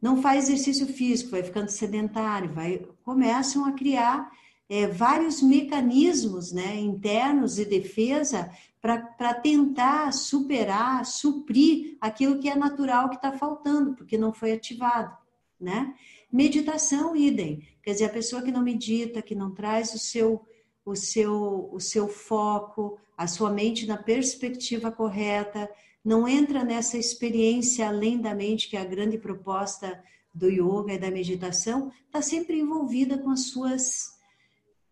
Não 0.00 0.22
faz 0.22 0.44
exercício 0.44 0.86
físico, 0.86 1.32
vai 1.32 1.42
ficando 1.42 1.68
sedentário, 1.68 2.52
vai 2.52 2.86
começam 3.02 3.64
a 3.64 3.72
criar 3.72 4.30
é, 4.68 4.86
vários 4.86 5.42
mecanismos 5.42 6.52
né, 6.52 6.76
internos 6.76 7.56
de 7.56 7.64
defesa 7.64 8.50
para 8.80 9.34
tentar 9.34 10.12
superar, 10.12 11.04
suprir 11.04 11.96
aquilo 12.00 12.38
que 12.38 12.48
é 12.48 12.54
natural 12.54 13.08
que 13.08 13.16
está 13.16 13.32
faltando, 13.32 13.94
porque 13.94 14.16
não 14.16 14.32
foi 14.32 14.52
ativado. 14.52 15.16
Né? 15.58 15.94
Meditação, 16.30 17.16
idem. 17.16 17.66
Quer 17.82 17.92
dizer, 17.92 18.04
a 18.04 18.10
pessoa 18.10 18.42
que 18.42 18.52
não 18.52 18.62
medita, 18.62 19.22
que 19.22 19.34
não 19.34 19.52
traz 19.52 19.94
o 19.94 19.98
seu 19.98 20.44
o 20.86 20.94
seu, 20.94 21.68
o 21.72 21.80
seu 21.80 22.06
foco, 22.06 22.96
a 23.18 23.26
sua 23.26 23.50
mente 23.50 23.86
na 23.86 23.96
perspectiva 23.96 24.92
correta, 24.92 25.68
não 26.04 26.28
entra 26.28 26.62
nessa 26.62 26.96
experiência 26.96 27.88
além 27.88 28.20
da 28.20 28.32
mente, 28.32 28.70
que 28.70 28.76
é 28.76 28.80
a 28.80 28.84
grande 28.84 29.18
proposta 29.18 30.00
do 30.32 30.48
yoga 30.48 30.92
e 30.92 30.98
da 30.98 31.10
meditação, 31.10 31.90
está 32.06 32.22
sempre 32.22 32.60
envolvida 32.60 33.18
com 33.18 33.30
as 33.30 33.48
suas 33.48 34.15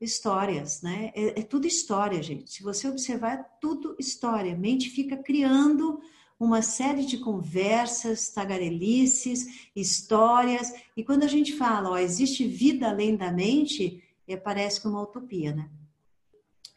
histórias, 0.00 0.82
né? 0.82 1.12
É, 1.14 1.40
é, 1.40 1.42
tudo 1.42 1.66
história, 1.66 2.22
gente. 2.22 2.50
Se 2.50 2.62
você 2.62 2.88
observar, 2.88 3.38
é 3.38 3.44
tudo 3.60 3.96
história. 3.98 4.52
A 4.52 4.58
mente 4.58 4.90
fica 4.90 5.16
criando 5.16 6.00
uma 6.38 6.62
série 6.62 7.06
de 7.06 7.18
conversas, 7.18 8.28
tagarelices, 8.30 9.68
histórias. 9.74 10.72
E 10.96 11.04
quando 11.04 11.22
a 11.22 11.28
gente 11.28 11.56
fala, 11.56 11.90
ó, 11.90 11.98
existe 11.98 12.46
vida 12.46 12.88
além 12.88 13.16
da 13.16 13.32
mente, 13.32 14.02
é, 14.26 14.36
parece 14.36 14.80
que 14.80 14.88
uma 14.88 15.02
utopia, 15.02 15.54
né? 15.54 15.70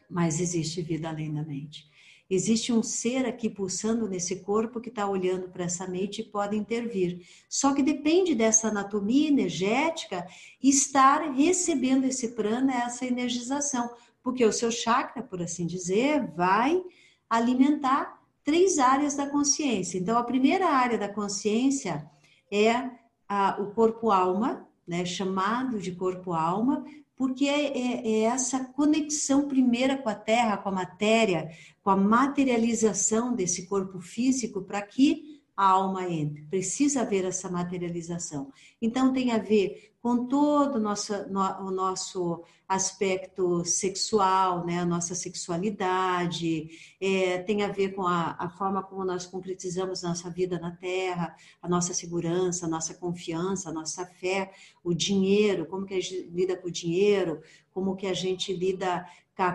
mas 0.08 0.40
existe 0.40 0.80
vida 0.80 1.08
além 1.08 1.32
da 1.32 1.42
mente. 1.42 1.88
Existe 2.30 2.72
um 2.72 2.82
ser 2.82 3.24
aqui 3.24 3.48
pulsando 3.48 4.06
nesse 4.06 4.36
corpo 4.40 4.80
que 4.80 4.90
está 4.90 5.08
olhando 5.08 5.48
para 5.48 5.64
essa 5.64 5.86
mente 5.86 6.20
e 6.20 6.24
pode 6.24 6.56
intervir. 6.56 7.26
Só 7.48 7.72
que 7.72 7.82
depende 7.82 8.34
dessa 8.34 8.68
anatomia 8.68 9.28
energética 9.28 10.26
estar 10.62 11.30
recebendo 11.32 12.04
esse 12.04 12.28
prana, 12.28 12.74
essa 12.74 13.06
energização. 13.06 13.90
Porque 14.22 14.44
o 14.44 14.52
seu 14.52 14.70
chakra, 14.70 15.22
por 15.22 15.40
assim 15.40 15.66
dizer, 15.66 16.26
vai 16.34 16.82
alimentar 17.30 18.18
três 18.44 18.78
áreas 18.78 19.14
da 19.14 19.26
consciência. 19.26 19.98
Então, 19.98 20.18
a 20.18 20.24
primeira 20.24 20.68
área 20.68 20.98
da 20.98 21.08
consciência 21.08 22.10
é 22.50 22.90
a, 23.28 23.60
o 23.60 23.72
corpo-alma, 23.72 24.66
né, 24.86 25.04
chamado 25.04 25.78
de 25.78 25.92
corpo-alma, 25.92 26.84
porque 27.18 27.46
é, 27.46 27.76
é, 27.76 28.08
é, 28.08 28.20
essa 28.22 28.64
conexão 28.64 29.48
primeira 29.48 29.98
com 29.98 30.08
a 30.08 30.14
Terra, 30.14 30.56
com 30.56 30.68
a 30.68 30.72
matéria, 30.72 31.50
com 31.82 31.90
a 31.90 31.96
materialização 31.96 33.34
desse 33.34 33.66
corpo 33.66 34.00
físico, 34.00 34.62
para 34.62 34.80
que 34.80 35.37
a 35.58 35.70
alma 35.70 36.08
entre. 36.08 36.44
Precisa 36.44 37.00
haver 37.00 37.24
essa 37.24 37.50
materialização. 37.50 38.52
Então, 38.80 39.12
tem 39.12 39.32
a 39.32 39.38
ver 39.38 39.92
com 40.00 40.28
todo 40.28 40.76
o 40.76 40.78
nosso, 40.78 41.12
no, 41.28 41.40
o 41.66 41.72
nosso 41.72 42.44
aspecto 42.68 43.64
sexual, 43.64 44.64
né? 44.64 44.78
a 44.78 44.86
nossa 44.86 45.16
sexualidade, 45.16 46.68
é, 47.00 47.38
tem 47.38 47.64
a 47.64 47.72
ver 47.72 47.92
com 47.96 48.06
a, 48.06 48.36
a, 48.38 48.48
forma 48.48 48.84
como 48.84 49.04
nós 49.04 49.26
concretizamos 49.26 50.02
nossa 50.02 50.30
vida 50.30 50.60
na 50.60 50.70
Terra, 50.70 51.34
a 51.60 51.68
nossa 51.68 51.92
segurança, 51.92 52.66
a 52.66 52.68
nossa 52.68 52.94
confiança, 52.94 53.70
a 53.70 53.72
nossa 53.72 54.06
fé, 54.06 54.52
o 54.84 54.94
dinheiro, 54.94 55.66
como 55.66 55.84
que 55.84 55.94
a 55.94 56.00
gente 56.00 56.30
lida 56.30 56.56
com 56.56 56.68
o 56.68 56.70
dinheiro, 56.70 57.40
como 57.72 57.96
que 57.96 58.06
a 58.06 58.14
gente 58.14 58.52
lida 58.52 59.04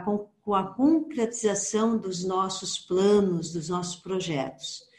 com, 0.03 0.27
com 0.41 0.53
a 0.53 0.65
concretização 0.65 1.97
dos 1.97 2.25
nossos 2.25 2.77
planos, 2.77 3.53
dos 3.53 3.69
nossos 3.69 3.95
projetos. 3.95 4.91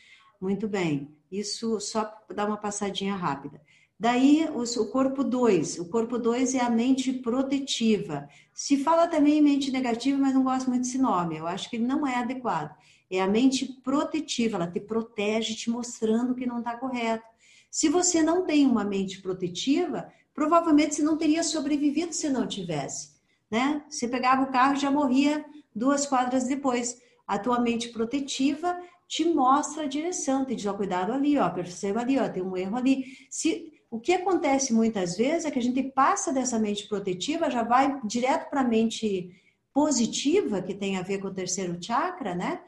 Muito 0.45 0.69
bem, 0.69 1.09
isso 1.33 1.81
só 1.81 2.23
dar 2.35 2.47
uma 2.47 2.59
passadinha 2.59 3.17
rápida. 3.17 3.63
Daí 3.99 4.47
o 4.55 4.85
corpo 4.91 5.25
2. 5.25 5.79
O 5.79 5.89
corpo 5.89 6.19
2 6.19 6.55
é 6.55 6.61
a 6.61 6.69
mente 6.69 7.15
protetiva. 7.15 8.29
Se 8.53 8.77
fala 8.77 9.09
também 9.09 9.39
em 9.39 9.43
mente 9.43 9.71
negativa, 9.71 10.19
mas 10.19 10.35
não 10.35 10.45
gosto 10.45 10.69
muito 10.69 10.83
desse 10.83 10.99
nome. 10.99 11.39
Eu 11.39 11.47
acho 11.47 11.71
que 11.71 11.77
ele 11.77 11.87
não 11.87 12.07
é 12.07 12.17
adequado. 12.17 12.77
É 13.11 13.23
a 13.23 13.27
mente 13.27 13.65
protetiva, 13.83 14.57
ela 14.57 14.71
te 14.71 14.81
protege, 14.81 15.55
te 15.55 15.71
mostrando 15.71 16.35
que 16.35 16.45
não 16.45 16.59
está 16.59 16.77
correto. 16.77 17.25
Se 17.71 17.89
você 17.89 18.23
não 18.23 18.45
tem 18.45 18.67
uma 18.67 18.85
mente 18.85 19.23
protetiva, 19.23 20.13
provavelmente 20.35 20.95
você 20.95 21.03
não 21.03 21.17
teria 21.17 21.43
sobrevivido 21.43 22.13
se 22.13 22.29
não 22.29 22.47
tivesse. 22.47 23.15
Né? 23.51 23.83
Você 23.89 24.07
pegava 24.07 24.43
o 24.43 24.53
carro 24.53 24.75
e 24.75 24.81
já 24.81 24.91
morria 24.91 25.43
duas 25.75 26.05
quadras 26.05 26.45
depois. 26.45 27.03
A 27.27 27.39
tua 27.39 27.59
mente 27.59 27.89
protetiva 27.89 28.79
te 29.07 29.25
mostra 29.25 29.85
a 29.85 29.89
direção, 29.89 30.45
te 30.45 30.55
diz, 30.55 30.67
ó, 30.67 30.75
cuidado 30.75 31.13
ali, 31.13 31.37
ó, 31.39 31.49
perceba 31.51 32.01
ali, 32.01 32.19
ó, 32.19 32.29
tem 32.29 32.43
um 32.43 32.57
erro 32.57 32.77
ali. 32.77 33.05
Se, 33.31 33.73
o 33.91 34.01
que 34.01 34.13
acontece 34.13 34.73
muitas 34.73 35.17
vezes 35.17 35.45
é 35.45 35.51
que 35.51 35.59
a 35.59 35.63
gente 35.63 35.83
passa 35.83 36.33
dessa 36.33 36.59
mente 36.59 36.89
protetiva, 36.89 37.51
já 37.51 37.63
vai 37.63 38.01
direto 38.05 38.51
para 38.51 38.63
a 38.63 38.69
mente 38.69 39.31
positiva, 39.73 40.63
que 40.63 40.75
tem 40.75 40.97
a 40.97 41.03
ver 41.03 41.19
com 41.19 41.29
o 41.29 41.35
terceiro 41.35 41.77
chakra, 41.81 42.35
né? 42.35 42.61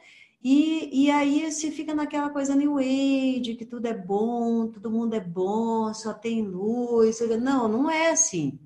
E, 0.42 1.06
e 1.06 1.10
aí 1.10 1.50
se 1.50 1.70
fica 1.72 1.94
naquela 1.94 2.30
coisa 2.30 2.54
new 2.54 2.78
age, 2.78 3.56
que 3.56 3.64
tudo 3.64 3.86
é 3.86 3.94
bom, 3.94 4.68
todo 4.68 4.90
mundo 4.90 5.14
é 5.14 5.20
bom, 5.20 5.92
só 5.92 6.14
tem 6.14 6.42
luz. 6.42 7.18
Não, 7.40 7.66
não 7.66 7.90
é 7.90 8.10
assim, 8.10 8.58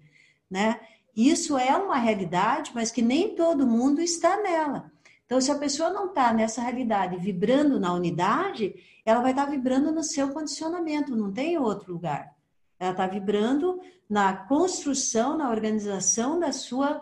né? 0.51 0.79
Isso 1.17 1.57
é 1.57 1.75
uma 1.77 1.97
realidade, 1.97 2.73
mas 2.75 2.91
que 2.91 3.03
nem 3.03 3.35
todo 3.35 3.67
mundo 3.67 4.01
está 4.01 4.37
nela. 4.43 4.93
Então, 5.31 5.41
se 5.41 5.53
a 5.53 5.59
pessoa 5.59 5.91
não 5.91 6.07
está 6.07 6.33
nessa 6.33 6.61
realidade 6.61 7.17
vibrando 7.17 7.79
na 7.79 7.95
unidade, 7.95 8.75
ela 9.07 9.21
vai 9.21 9.31
estar 9.31 9.45
tá 9.45 9.51
vibrando 9.53 9.93
no 9.93 10.03
seu 10.03 10.31
condicionamento, 10.31 11.15
não 11.15 11.33
tem 11.33 11.57
outro 11.57 11.93
lugar. 11.93 12.35
Ela 12.81 12.91
está 12.91 13.07
vibrando 13.07 13.81
na 14.09 14.35
construção, 14.35 15.39
na 15.39 15.49
organização 15.49 16.41
da 16.41 16.51
sua 16.51 17.01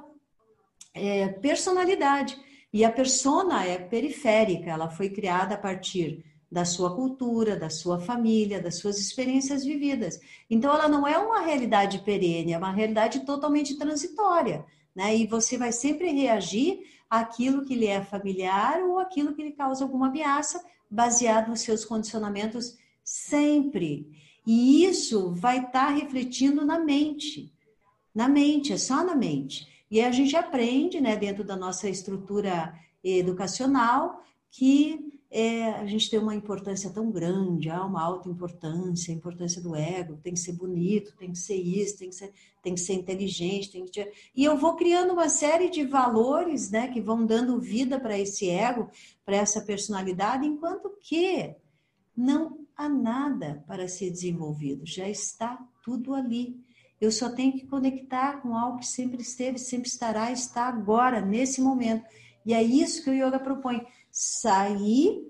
é, 0.93 1.29
personalidade. 1.29 2.39
E 2.71 2.85
a 2.85 2.93
persona 2.93 3.65
é 3.65 3.79
periférica, 3.79 4.69
ela 4.73 4.91
foi 4.91 5.09
criada 5.09 5.55
a 5.55 5.59
partir 5.59 6.23
da 6.53 6.67
sua 6.67 6.95
cultura, 6.95 7.57
da 7.57 7.71
sua 7.71 7.99
família, 7.99 8.61
das 8.61 8.77
suas 8.77 8.99
experiências 8.99 9.65
vividas. 9.65 10.21
Então, 10.51 10.71
ela 10.75 10.87
não 10.87 11.09
é 11.09 11.17
uma 11.17 11.41
realidade 11.41 12.01
perene, 12.01 12.53
é 12.53 12.59
uma 12.59 12.73
realidade 12.73 13.21
totalmente 13.21 13.79
transitória. 13.79 14.67
Né? 14.95 15.17
E 15.17 15.27
você 15.27 15.57
vai 15.57 15.73
sempre 15.73 16.11
reagir 16.11 16.81
aquilo 17.09 17.65
que 17.65 17.75
lhe 17.75 17.87
é 17.87 18.03
familiar 18.03 18.83
ou 18.83 18.99
aquilo 18.99 19.35
que 19.35 19.43
lhe 19.43 19.53
causa 19.53 19.85
alguma 19.85 20.09
ameaça, 20.09 20.65
baseado 20.91 21.49
nos 21.49 21.61
seus 21.61 21.85
condicionamentos 21.85 22.77
sempre. 23.05 24.11
E 24.47 24.85
isso 24.85 25.33
vai 25.35 25.59
estar 25.59 25.87
tá 25.87 25.89
refletindo 25.89 26.65
na 26.65 26.79
mente. 26.79 27.53
Na 28.15 28.29
mente, 28.29 28.73
é 28.73 28.79
só 28.79 29.05
na 29.05 29.15
mente. 29.15 29.69
E 29.91 30.01
a 30.01 30.11
gente 30.11 30.37
aprende, 30.37 31.01
né, 31.01 31.17
dentro 31.17 31.45
da 31.45 31.57
nossa 31.57 31.89
estrutura 31.89 32.75
educacional, 33.03 34.23
que 34.51 35.18
é, 35.31 35.73
a 35.73 35.85
gente 35.85 36.09
tem 36.09 36.19
uma 36.19 36.35
importância 36.35 36.91
tão 36.91 37.11
grande, 37.11 37.69
há 37.69 37.85
uma 37.85 38.03
alta 38.03 38.31
importância, 38.31 39.13
a 39.13 39.17
importância 39.17 39.61
do 39.61 39.77
ego, 39.77 40.17
tem 40.23 40.33
que 40.33 40.41
ser 40.41 40.53
bonito, 40.53 41.15
tem 41.17 41.33
que 41.33 41.39
ser 41.39 41.57
isso, 41.57 41.99
tem 41.99 42.09
que 42.09 42.15
ser, 42.15 42.33
tem 42.63 42.75
que 42.75 42.81
ser 42.81 42.95
inteligente, 42.95 43.71
tem 43.71 43.85
que 43.85 44.11
e 44.35 44.45
eu 44.45 44.57
vou 44.57 44.75
criando 44.75 45.13
uma 45.13 45.29
série 45.29 45.69
de 45.69 45.85
valores, 45.85 46.71
né, 46.71 46.89
que 46.89 47.01
vão 47.01 47.27
dando 47.27 47.61
vida 47.61 48.01
para 48.01 48.19
esse 48.19 48.49
ego, 48.49 48.89
para 49.25 49.37
essa 49.37 49.61
personalidade, 49.61 50.47
enquanto 50.47 50.97
que 51.01 51.55
não 52.17 52.67
há 52.75 52.89
nada 52.89 53.63
para 53.67 53.87
ser 53.87 54.11
desenvolvido, 54.11 54.87
já 54.87 55.09
está 55.09 55.59
tudo 55.85 56.15
ali. 56.15 56.59
Eu 57.01 57.13
só 57.13 57.31
tenho 57.31 57.53
que 57.53 57.67
conectar 57.67 58.41
com 58.41 58.57
algo 58.57 58.79
que 58.79 58.87
sempre 58.87 59.23
esteve, 59.23 59.59
sempre 59.59 59.89
estará, 59.89 60.33
está 60.33 60.67
agora, 60.67 61.21
nesse 61.21 61.61
momento. 61.61 62.05
E 62.45 62.55
é 62.55 62.63
isso 62.63 63.05
que 63.05 63.11
o 63.11 63.15
yoga 63.15 63.39
propõe 63.39 63.87
sair 64.21 65.25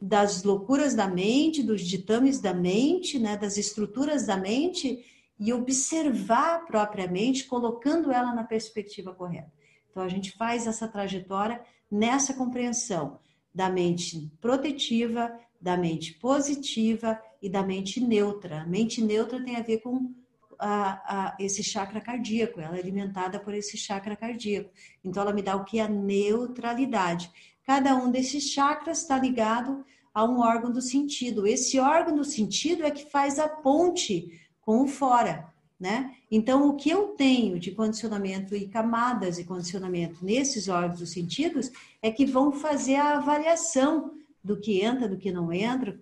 das 0.00 0.42
loucuras 0.44 0.94
da 0.94 1.06
mente, 1.06 1.62
dos 1.62 1.82
ditames 1.82 2.40
da 2.40 2.54
mente, 2.54 3.18
né, 3.18 3.36
das 3.36 3.58
estruturas 3.58 4.24
da 4.24 4.34
mente 4.34 5.04
e 5.38 5.52
observar 5.52 6.64
propriamente, 6.64 7.44
colocando 7.44 8.10
ela 8.10 8.34
na 8.34 8.42
perspectiva 8.42 9.14
correta. 9.14 9.52
Então 9.90 10.02
a 10.02 10.08
gente 10.08 10.32
faz 10.38 10.66
essa 10.66 10.88
trajetória 10.88 11.60
nessa 11.90 12.32
compreensão 12.32 13.18
da 13.54 13.68
mente 13.68 14.32
protetiva, 14.40 15.38
da 15.60 15.76
mente 15.76 16.14
positiva 16.14 17.20
e 17.42 17.50
da 17.50 17.62
mente 17.62 18.00
neutra. 18.00 18.62
A 18.62 18.66
mente 18.66 19.02
neutra 19.02 19.44
tem 19.44 19.56
a 19.56 19.62
ver 19.62 19.82
com 19.82 20.14
a, 20.58 20.92
a, 21.04 21.36
esse 21.38 21.62
chakra 21.62 22.00
cardíaco, 22.00 22.58
ela 22.58 22.78
é 22.78 22.80
alimentada 22.80 23.38
por 23.38 23.52
esse 23.52 23.76
chakra 23.76 24.16
cardíaco. 24.16 24.70
Então 25.04 25.22
ela 25.22 25.32
me 25.34 25.42
dá 25.42 25.56
o 25.56 25.64
que? 25.64 25.78
A 25.78 25.88
neutralidade. 25.88 27.30
Cada 27.64 27.94
um 27.96 28.10
desses 28.10 28.50
chakras 28.50 29.02
está 29.02 29.18
ligado 29.18 29.84
a 30.12 30.24
um 30.24 30.40
órgão 30.40 30.70
do 30.70 30.82
sentido. 30.82 31.46
Esse 31.46 31.78
órgão 31.78 32.16
do 32.16 32.24
sentido 32.24 32.84
é 32.84 32.90
que 32.90 33.10
faz 33.10 33.38
a 33.38 33.48
ponte 33.48 34.40
com 34.60 34.82
o 34.82 34.86
fora, 34.88 35.52
né? 35.78 36.14
Então, 36.30 36.68
o 36.68 36.76
que 36.76 36.90
eu 36.90 37.08
tenho 37.08 37.58
de 37.58 37.70
condicionamento 37.70 38.54
e 38.54 38.68
camadas 38.68 39.36
de 39.36 39.44
condicionamento 39.44 40.24
nesses 40.24 40.68
órgãos 40.68 40.98
dos 41.00 41.10
sentidos 41.10 41.70
é 42.02 42.10
que 42.10 42.26
vão 42.26 42.52
fazer 42.52 42.96
a 42.96 43.16
avaliação 43.16 44.12
do 44.42 44.56
que 44.58 44.82
entra, 44.82 45.08
do 45.08 45.16
que 45.16 45.30
não 45.30 45.52
entra, 45.52 45.98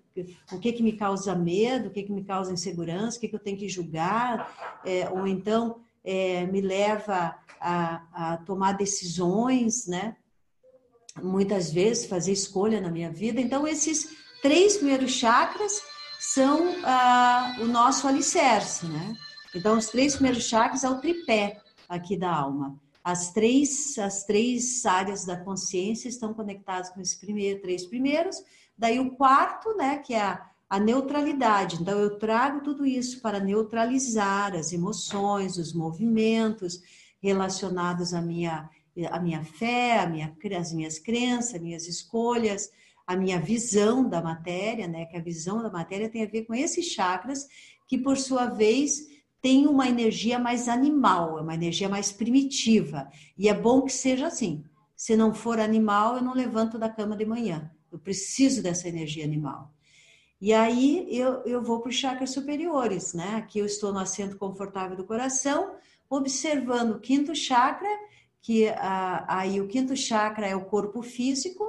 o 0.53 0.59
que 0.59 0.73
que 0.73 0.83
me 0.83 0.93
causa 0.93 1.35
medo, 1.35 1.89
o 1.89 1.91
que 1.91 2.03
que 2.03 2.13
me 2.13 2.25
causa 2.25 2.53
insegurança, 2.53 3.17
o 3.17 3.21
que 3.21 3.29
que 3.29 3.35
eu 3.35 3.41
tenho 3.41 3.57
que 3.57 3.69
julgar, 3.69 4.81
é, 4.85 5.09
ou 5.11 5.27
então 5.27 5.81
é, 6.05 6.47
me 6.47 6.61
leva 6.61 7.37
a, 7.61 8.33
a 8.33 8.37
tomar 8.39 8.73
decisões, 8.73 9.87
né? 9.87 10.17
Muitas 11.23 11.73
vezes 11.73 12.07
fazer 12.07 12.33
escolha 12.33 12.81
na 12.81 12.91
minha 12.91 13.11
vida. 13.11 13.41
Então, 13.41 13.67
esses 13.67 14.11
três 14.43 14.77
primeiros 14.77 15.13
chakras 15.13 15.83
são 16.19 16.75
ah, 16.85 17.57
o 17.61 17.65
nosso 17.67 18.07
alicerce, 18.07 18.87
né? 18.87 19.15
Então, 19.55 19.79
os 19.79 19.87
três 19.87 20.15
primeiros 20.15 20.45
chakras 20.45 20.85
é 20.85 20.91
o 20.91 21.01
tripé 21.01 21.61
aqui 21.89 22.17
da 22.17 22.31
alma. 22.31 22.79
As 23.03 23.33
três, 23.33 23.97
as 23.99 24.25
três 24.25 24.85
áreas 24.85 25.25
da 25.25 25.37
consciência 25.37 26.09
estão 26.09 26.35
conectadas 26.35 26.91
com 26.91 27.01
esses 27.01 27.15
primeiro, 27.15 27.63
três 27.63 27.87
primeiros. 27.87 28.37
Daí 28.77 29.01
o 29.01 29.13
quarto, 29.13 29.75
né, 29.77 29.99
que 29.99 30.13
é 30.13 30.21
a, 30.21 30.47
a 30.69 30.79
neutralidade. 30.79 31.81
Então, 31.81 31.99
eu 31.99 32.19
trago 32.19 32.61
tudo 32.61 32.85
isso 32.85 33.23
para 33.23 33.41
neutralizar 33.41 34.55
as 34.55 34.73
emoções, 34.73 35.57
os 35.57 35.73
movimentos 35.73 36.83
relacionados 37.23 38.13
à 38.13 38.21
minha 38.21 38.69
a 39.07 39.21
minha 39.21 39.45
fé, 39.45 40.01
a 40.01 40.07
minha, 40.09 40.37
as 40.59 40.73
minhas 40.73 40.99
crenças, 40.99 41.61
minhas 41.61 41.87
escolhas, 41.87 42.71
a 43.07 43.17
minha 43.17 43.41
visão 43.41 44.09
da 44.09 44.21
matéria, 44.21 44.87
né? 44.87 45.07
Que 45.07 45.17
a 45.17 45.23
visão 45.23 45.63
da 45.63 45.71
matéria 45.71 46.09
tem 46.11 46.23
a 46.23 46.29
ver 46.29 46.45
com 46.45 46.55
esses 46.55 46.87
chakras, 46.87 47.47
que 47.87 47.97
por 47.97 48.17
sua 48.17 48.47
vez 48.47 49.07
tem 49.41 49.67
uma 49.67 49.89
energia 49.89 50.39
mais 50.39 50.69
animal, 50.69 51.39
é 51.39 51.43
uma 51.43 51.55
energia 51.55 51.89
mais 51.89 52.13
primitiva. 52.13 53.09
E 53.37 53.49
é 53.49 53.55
bom 53.55 53.83
que 53.83 53.93
seja 53.93 54.27
assim. 54.27 54.65
Se 54.97 55.17
não 55.17 55.33
for 55.33 55.61
animal, 55.61 56.17
eu 56.17 56.23
não 56.23 56.35
levanto 56.35 56.79
da 56.79 56.89
cama 56.89 57.17
de 57.17 57.25
manhã. 57.25 57.71
Eu 57.91 57.99
preciso 57.99 58.63
dessa 58.63 58.89
energia 58.89 59.25
animal. 59.25 59.73
E 60.41 60.53
aí 60.53 61.07
eu, 61.11 61.43
eu 61.45 61.63
vou 61.63 61.81
para 61.81 61.89
os 61.89 61.97
chakras 61.97 62.31
superiores, 62.31 63.15
né? 63.15 63.37
Aqui 63.37 63.59
eu 63.59 63.67
estou 63.67 63.93
no 63.93 63.99
assento 63.99 64.37
confortável 64.37 64.97
do 64.97 65.05
coração, 65.05 65.77
observando 66.11 66.93
o 66.93 67.01
quinto 67.01 67.35
chakra 67.35 67.89
que 68.43 68.69
ah, 68.69 69.25
aí 69.29 69.61
o 69.61 69.69
quinto 69.69 69.97
chakra 69.97 70.47
é 70.47 70.55
o 70.55 70.65
corpo 70.65 71.03
físico, 71.03 71.65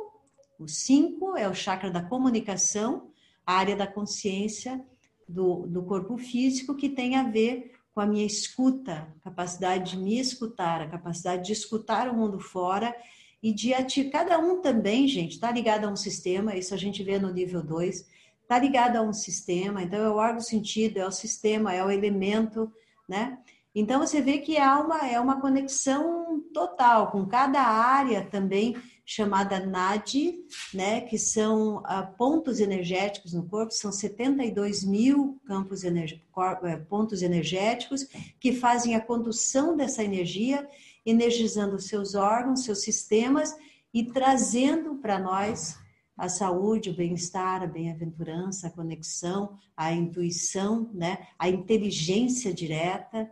o 0.60 0.67
cinco 0.67 1.38
é 1.38 1.47
o 1.47 1.53
chakra 1.53 1.89
da 1.89 2.01
comunicação, 2.01 3.12
a 3.45 3.53
área 3.55 3.75
da 3.75 3.88
consciência 3.88 4.84
do, 5.27 5.67
do 5.67 5.84
corpo 5.84 6.17
físico, 6.17 6.75
que 6.75 6.89
tem 6.89 7.15
a 7.15 7.23
ver 7.23 7.71
com 7.93 8.01
a 8.01 8.05
minha 8.05 8.25
escuta, 8.25 9.13
capacidade 9.23 9.91
de 9.91 9.97
me 9.97 10.19
escutar, 10.19 10.82
a 10.82 10.88
capacidade 10.88 11.45
de 11.45 11.53
escutar 11.53 12.10
o 12.10 12.15
mundo 12.15 12.39
fora 12.39 12.95
e 13.41 13.53
de 13.53 13.73
ativar. 13.73 14.12
Cada 14.12 14.39
um 14.39 14.62
também, 14.62 15.08
gente, 15.08 15.34
está 15.34 15.51
ligado 15.51 15.86
a 15.86 15.89
um 15.89 15.95
sistema, 15.95 16.55
isso 16.55 16.73
a 16.73 16.77
gente 16.77 17.03
vê 17.03 17.19
no 17.19 17.32
nível 17.32 17.63
2, 17.63 18.05
está 18.41 18.60
ligado 18.60 18.97
a 18.97 19.01
um 19.01 19.13
sistema, 19.13 19.84
então 19.84 19.99
é 19.99 20.10
o 20.10 20.15
órgão 20.15 20.41
sentido, 20.41 20.97
é 20.97 21.05
o 21.05 21.12
sistema, 21.12 21.73
é 21.73 21.84
o 21.84 21.91
elemento, 21.91 22.71
né? 23.08 23.38
Então 23.73 23.99
você 23.99 24.19
vê 24.19 24.39
que 24.39 24.58
há 24.58 24.79
uma, 24.79 25.08
é 25.08 25.19
uma 25.19 25.39
conexão 25.39 26.43
total 26.53 27.12
com 27.12 27.25
cada 27.25 27.62
área 27.62 28.25
também 28.25 28.75
chamada 29.05 29.60
NAD, 29.60 30.38
né, 30.71 31.01
que 31.01 31.17
são 31.17 31.77
uh, 31.77 32.15
pontos 32.15 32.60
energéticos 32.60 33.34
no 33.34 33.47
corpo, 33.47 33.73
são 33.73 33.91
72 33.91 34.84
mil 34.84 35.39
campos 35.45 35.84
energ 35.84 36.21
eh, 36.63 36.77
pontos 36.77 37.23
energéticos 37.23 38.08
que 38.39 38.53
fazem 38.53 38.93
a 38.93 39.01
condução 39.01 39.75
dessa 39.75 40.03
energia, 40.03 40.67
energizando 41.03 41.79
seus 41.79 42.13
órgãos, 42.13 42.63
seus 42.63 42.84
sistemas 42.84 43.55
e 43.91 44.03
trazendo 44.03 44.95
para 44.95 45.17
nós 45.17 45.77
a 46.15 46.29
saúde, 46.29 46.91
o 46.91 46.95
bem-estar, 46.95 47.63
a 47.63 47.67
bem-aventurança, 47.67 48.67
a 48.67 48.71
conexão, 48.71 49.58
a 49.75 49.91
intuição, 49.91 50.89
né, 50.93 51.27
a 51.39 51.49
inteligência 51.49 52.53
direta, 52.53 53.27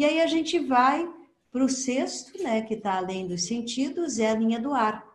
e 0.00 0.04
aí 0.06 0.18
a 0.18 0.26
gente 0.26 0.58
vai 0.58 1.06
para 1.52 1.62
o 1.62 1.68
sexto, 1.68 2.42
né, 2.42 2.62
que 2.62 2.72
está 2.72 2.96
além 2.96 3.28
dos 3.28 3.46
sentidos, 3.46 4.18
é 4.18 4.30
a 4.30 4.34
linha 4.34 4.58
do 4.58 4.72
ar. 4.72 5.06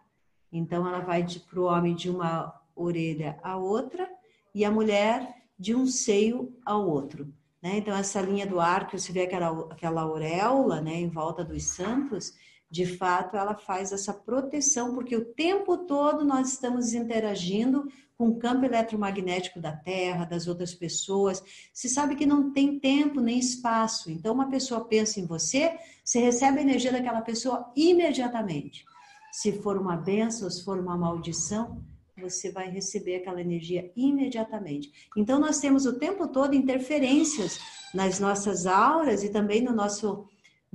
Então 0.53 0.87
ela 0.87 0.99
vai 0.99 1.25
para 1.49 1.59
o 1.59 1.63
homem 1.63 1.95
de 1.95 2.07
uma 2.07 2.53
orelha 2.75 3.39
à 3.41 3.57
outra 3.57 4.07
e 4.53 4.63
a 4.63 4.69
mulher 4.69 5.41
de 5.57 5.73
um 5.73 5.87
seio 5.87 6.55
ao 6.63 6.87
outro. 6.87 7.33
Né? 7.63 7.77
Então 7.77 7.97
essa 7.97 8.21
linha 8.21 8.45
do 8.45 8.59
ar, 8.59 8.85
que 8.85 8.95
você 8.95 9.11
vê 9.11 9.21
aquela, 9.21 9.73
aquela 9.73 10.03
auréola 10.03 10.79
né, 10.81 10.93
em 10.93 11.09
volta 11.09 11.43
dos 11.43 11.63
santos, 11.63 12.35
de 12.69 12.85
fato 12.85 13.37
ela 13.37 13.55
faz 13.55 13.91
essa 13.91 14.13
proteção, 14.13 14.93
porque 14.93 15.15
o 15.15 15.25
tempo 15.25 15.77
todo 15.77 16.25
nós 16.25 16.53
estamos 16.53 16.93
interagindo 16.93 17.87
com 18.17 18.29
o 18.29 18.39
campo 18.39 18.65
eletromagnético 18.65 19.59
da 19.59 19.73
Terra, 19.73 20.25
das 20.25 20.47
outras 20.47 20.73
pessoas. 20.73 21.43
Se 21.73 21.89
sabe 21.89 22.15
que 22.15 22.25
não 22.25 22.51
tem 22.51 22.79
tempo 22.79 23.19
nem 23.19 23.37
espaço. 23.37 24.09
Então, 24.09 24.33
uma 24.33 24.49
pessoa 24.49 24.85
pensa 24.85 25.19
em 25.19 25.25
você, 25.25 25.77
você 26.03 26.19
recebe 26.19 26.59
a 26.59 26.61
energia 26.61 26.91
daquela 26.91 27.21
pessoa 27.21 27.71
imediatamente. 27.75 28.85
Se 29.31 29.51
for 29.51 29.77
uma 29.77 29.97
benção, 29.97 30.49
se 30.49 30.63
for 30.63 30.79
uma 30.79 30.97
maldição, 30.97 31.83
você 32.17 32.49
vai 32.49 32.69
receber 32.69 33.17
aquela 33.17 33.41
energia 33.41 33.91
imediatamente. 33.95 35.09
Então, 35.17 35.37
nós 35.37 35.59
temos 35.59 35.85
o 35.85 35.99
tempo 35.99 36.27
todo 36.29 36.55
interferências 36.55 37.59
nas 37.93 38.19
nossas 38.19 38.65
auras 38.65 39.23
e 39.23 39.29
também 39.29 39.61
no 39.61 39.73
nosso, 39.73 40.25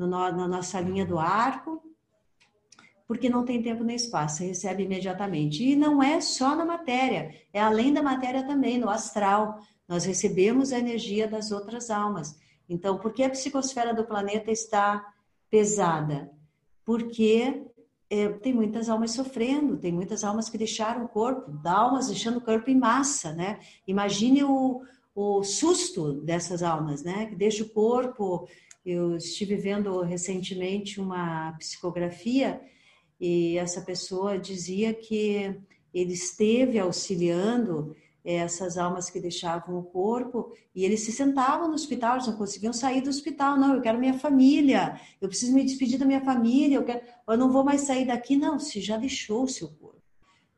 no, 0.07 0.33
na 0.33 0.49
nossa 0.49 0.81
linha 0.81 1.05
do 1.05 1.19
arco, 1.19 1.83
porque 3.07 3.29
não 3.29 3.45
tem 3.45 3.63
tempo 3.63 3.83
nem 3.83 3.97
espaço, 3.97 4.39
você 4.39 4.47
recebe 4.47 4.85
imediatamente. 4.85 5.65
E 5.65 5.75
não 5.75 6.03
é 6.03 6.21
só 6.21 6.55
na 6.55 6.65
matéria, 6.65 7.35
é 7.53 7.61
além 7.61 7.93
da 7.93 8.03
matéria 8.03 8.45
também, 8.45 8.79
no 8.79 8.89
astral. 8.89 9.61
Nós 9.89 10.05
recebemos 10.05 10.73
a 10.73 10.79
energia 10.79 11.27
das 11.27 11.51
outras 11.51 11.91
almas. 11.91 12.39
Então, 12.69 12.99
por 12.99 13.13
que 13.13 13.25
a 13.25 13.31
psicosfera 13.31 13.93
do 13.93 14.05
planeta 14.05 14.53
está 14.53 15.05
pesada? 15.51 16.31
Porque 16.85 17.65
é, 18.09 18.29
tem 18.29 18.55
muitas 18.55 18.89
almas 18.89 19.11
sofrendo, 19.11 19.77
tem 19.77 19.93
muitas 19.93 20.23
almas 20.23 20.49
que 20.49 20.57
deixaram 20.57 21.05
o 21.05 21.09
corpo, 21.09 21.51
almas 21.65 22.07
deixando 22.07 22.39
o 22.39 22.41
corpo 22.41 22.71
em 22.71 22.79
massa, 22.79 23.33
né? 23.33 23.59
Imagine 23.89 24.45
o, 24.45 24.83
o 25.21 25.45
susto 25.45 26.15
dessas 26.15 26.63
almas, 26.63 27.03
né? 27.03 27.27
Que 27.27 27.35
deixa 27.35 27.63
o 27.63 27.69
corpo. 27.69 28.49
Eu 28.85 29.17
estive 29.17 29.57
vendo 29.57 30.01
recentemente 30.01 31.01
uma 31.01 31.53
psicografia 31.59 32.61
e 33.21 33.59
essa 33.59 33.83
pessoa 33.83 34.39
dizia 34.39 34.95
que 34.95 35.55
ele 35.93 36.15
esteve 36.15 36.79
auxiliando 36.79 37.95
essas 38.25 38.79
almas 38.79 39.11
que 39.11 39.21
deixavam 39.21 39.79
o 39.79 39.83
corpo 39.83 40.53
e 40.75 40.85
eles 40.85 41.01
se 41.01 41.13
sentavam 41.13 41.69
no 41.69 41.75
hospital, 41.75 42.15
eles 42.15 42.27
não 42.27 42.37
conseguiam 42.37 42.73
sair 42.73 43.01
do 43.03 43.11
hospital. 43.11 43.59
Não, 43.59 43.75
eu 43.75 43.83
quero 43.83 43.99
minha 43.99 44.19
família, 44.19 44.99
eu 45.21 45.29
preciso 45.29 45.53
me 45.53 45.65
despedir 45.65 45.99
da 45.99 46.07
minha 46.07 46.21
família, 46.23 46.77
eu, 46.77 46.85
quero, 46.85 47.03
eu 47.29 47.37
não 47.37 47.51
vou 47.51 47.65
mais 47.65 47.83
sair 47.83 48.07
daqui. 48.07 48.37
Não, 48.37 48.59
se 48.59 48.81
já 48.81 48.97
deixou 48.97 49.45
o 49.45 49.49
seu 49.49 49.69
corpo. 49.69 50.00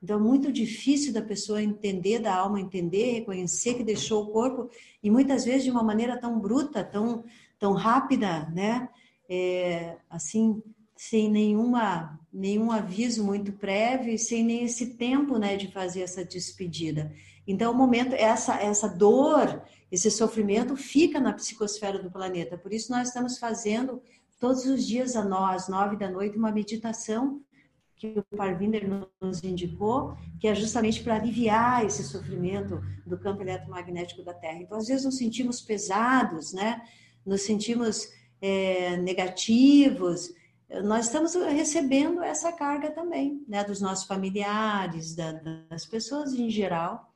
Então, 0.02 0.18
é 0.18 0.22
muito 0.22 0.52
difícil 0.52 1.12
da 1.12 1.22
pessoa 1.22 1.62
entender, 1.62 2.18
da 2.18 2.34
alma 2.34 2.60
entender, 2.60 3.12
reconhecer 3.12 3.74
que 3.74 3.84
deixou 3.84 4.24
o 4.24 4.30
corpo 4.32 4.68
e 5.02 5.10
muitas 5.10 5.44
vezes 5.44 5.64
de 5.64 5.70
uma 5.70 5.82
maneira 5.82 6.18
tão 6.18 6.40
bruta, 6.40 6.82
tão, 6.82 7.24
tão 7.58 7.72
rápida, 7.72 8.48
né? 8.50 8.88
É, 9.28 9.96
assim, 10.10 10.60
sem 10.96 11.30
nenhuma, 11.30 12.18
nenhum 12.32 12.70
aviso 12.70 13.24
muito 13.24 13.52
prévio 13.52 14.16
sem 14.18 14.44
nem 14.44 14.64
esse 14.64 14.94
tempo, 14.94 15.38
né, 15.38 15.56
de 15.56 15.66
fazer 15.66 16.02
essa 16.02 16.24
despedida. 16.24 17.12
Então, 17.46 17.72
o 17.72 17.74
momento, 17.74 18.14
essa, 18.14 18.54
essa 18.56 18.88
dor, 18.88 19.62
esse 19.90 20.10
sofrimento 20.10 20.76
fica 20.76 21.18
na 21.18 21.32
psicosfera 21.32 22.00
do 22.00 22.10
planeta. 22.10 22.56
Por 22.56 22.72
isso, 22.72 22.92
nós 22.92 23.08
estamos 23.08 23.38
fazendo 23.38 24.00
todos 24.38 24.64
os 24.64 24.86
dias, 24.86 25.16
às 25.16 25.68
nove 25.68 25.96
da 25.96 26.08
noite, 26.08 26.36
uma 26.36 26.52
meditação 26.52 27.40
que 28.02 28.18
o 28.18 28.36
Parvinder 28.36 28.82
nos 29.20 29.44
indicou, 29.44 30.16
que 30.40 30.48
é 30.48 30.54
justamente 30.56 31.00
para 31.04 31.14
aliviar 31.14 31.86
esse 31.86 32.02
sofrimento 32.02 32.82
do 33.06 33.16
campo 33.16 33.42
eletromagnético 33.42 34.24
da 34.24 34.34
Terra. 34.34 34.58
Então, 34.58 34.76
às 34.76 34.88
vezes, 34.88 35.04
nos 35.04 35.16
sentimos 35.16 35.60
pesados, 35.60 36.52
né? 36.52 36.82
Nos 37.24 37.42
sentimos 37.42 38.08
é, 38.40 38.96
negativos. 38.96 40.34
Nós 40.82 41.06
estamos 41.06 41.34
recebendo 41.34 42.22
essa 42.24 42.50
carga 42.50 42.90
também, 42.90 43.44
né? 43.46 43.62
Dos 43.62 43.80
nossos 43.80 44.04
familiares, 44.04 45.14
da, 45.14 45.32
das 45.70 45.86
pessoas 45.86 46.34
em 46.34 46.50
geral. 46.50 47.08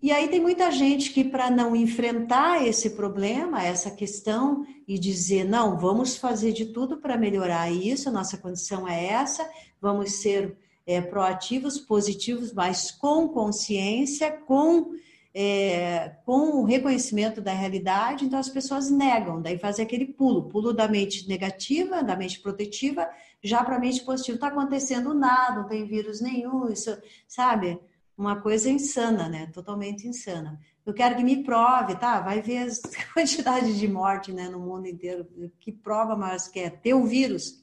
E 0.00 0.12
aí 0.12 0.28
tem 0.28 0.40
muita 0.40 0.70
gente 0.70 1.12
que, 1.12 1.24
para 1.24 1.50
não 1.50 1.74
enfrentar 1.74 2.64
esse 2.64 2.90
problema, 2.90 3.64
essa 3.64 3.90
questão, 3.90 4.64
e 4.86 4.98
dizer, 4.98 5.44
não, 5.44 5.78
vamos 5.78 6.16
fazer 6.16 6.52
de 6.52 6.66
tudo 6.66 6.98
para 6.98 7.16
melhorar 7.16 7.70
isso, 7.70 8.08
a 8.08 8.12
nossa 8.12 8.36
condição 8.36 8.86
é 8.86 9.06
essa, 9.06 9.48
vamos 9.82 10.12
ser 10.22 10.56
é, 10.86 11.00
proativos, 11.00 11.78
positivos, 11.78 12.52
mas 12.52 12.92
com 12.92 13.28
consciência, 13.28 14.30
com, 14.30 14.92
é, 15.34 16.12
com 16.24 16.60
o 16.60 16.64
reconhecimento 16.64 17.40
da 17.40 17.52
realidade, 17.52 18.24
então 18.24 18.38
as 18.38 18.48
pessoas 18.48 18.88
negam, 18.88 19.42
daí 19.42 19.58
fazem 19.58 19.84
aquele 19.84 20.06
pulo, 20.06 20.48
pulo 20.48 20.72
da 20.72 20.86
mente 20.86 21.28
negativa, 21.28 22.02
da 22.02 22.14
mente 22.14 22.40
protetiva, 22.40 23.08
já 23.42 23.64
para 23.64 23.74
a 23.74 23.80
mente 23.80 24.04
positiva. 24.04 24.36
Está 24.36 24.46
acontecendo 24.46 25.12
nada, 25.12 25.60
não 25.60 25.68
tem 25.68 25.84
vírus 25.84 26.20
nenhum, 26.20 26.70
isso, 26.70 26.96
sabe? 27.26 27.80
uma 28.16 28.40
coisa 28.40 28.70
insana, 28.70 29.28
né? 29.28 29.46
Totalmente 29.52 30.06
insana. 30.06 30.60
Eu 30.84 30.92
quero 30.92 31.16
que 31.16 31.24
me 31.24 31.42
prove, 31.42 31.96
tá? 31.96 32.20
Vai 32.20 32.40
ver 32.42 32.68
a 32.68 32.68
quantidade 33.14 33.78
de 33.78 33.88
morte 33.88 34.32
né, 34.32 34.48
no 34.48 34.58
mundo 34.58 34.86
inteiro. 34.86 35.26
Que 35.58 35.72
prova 35.72 36.16
mais 36.16 36.48
que 36.48 36.60
é? 36.60 36.70
Ter 36.70 36.94
o 36.94 37.04
vírus, 37.04 37.61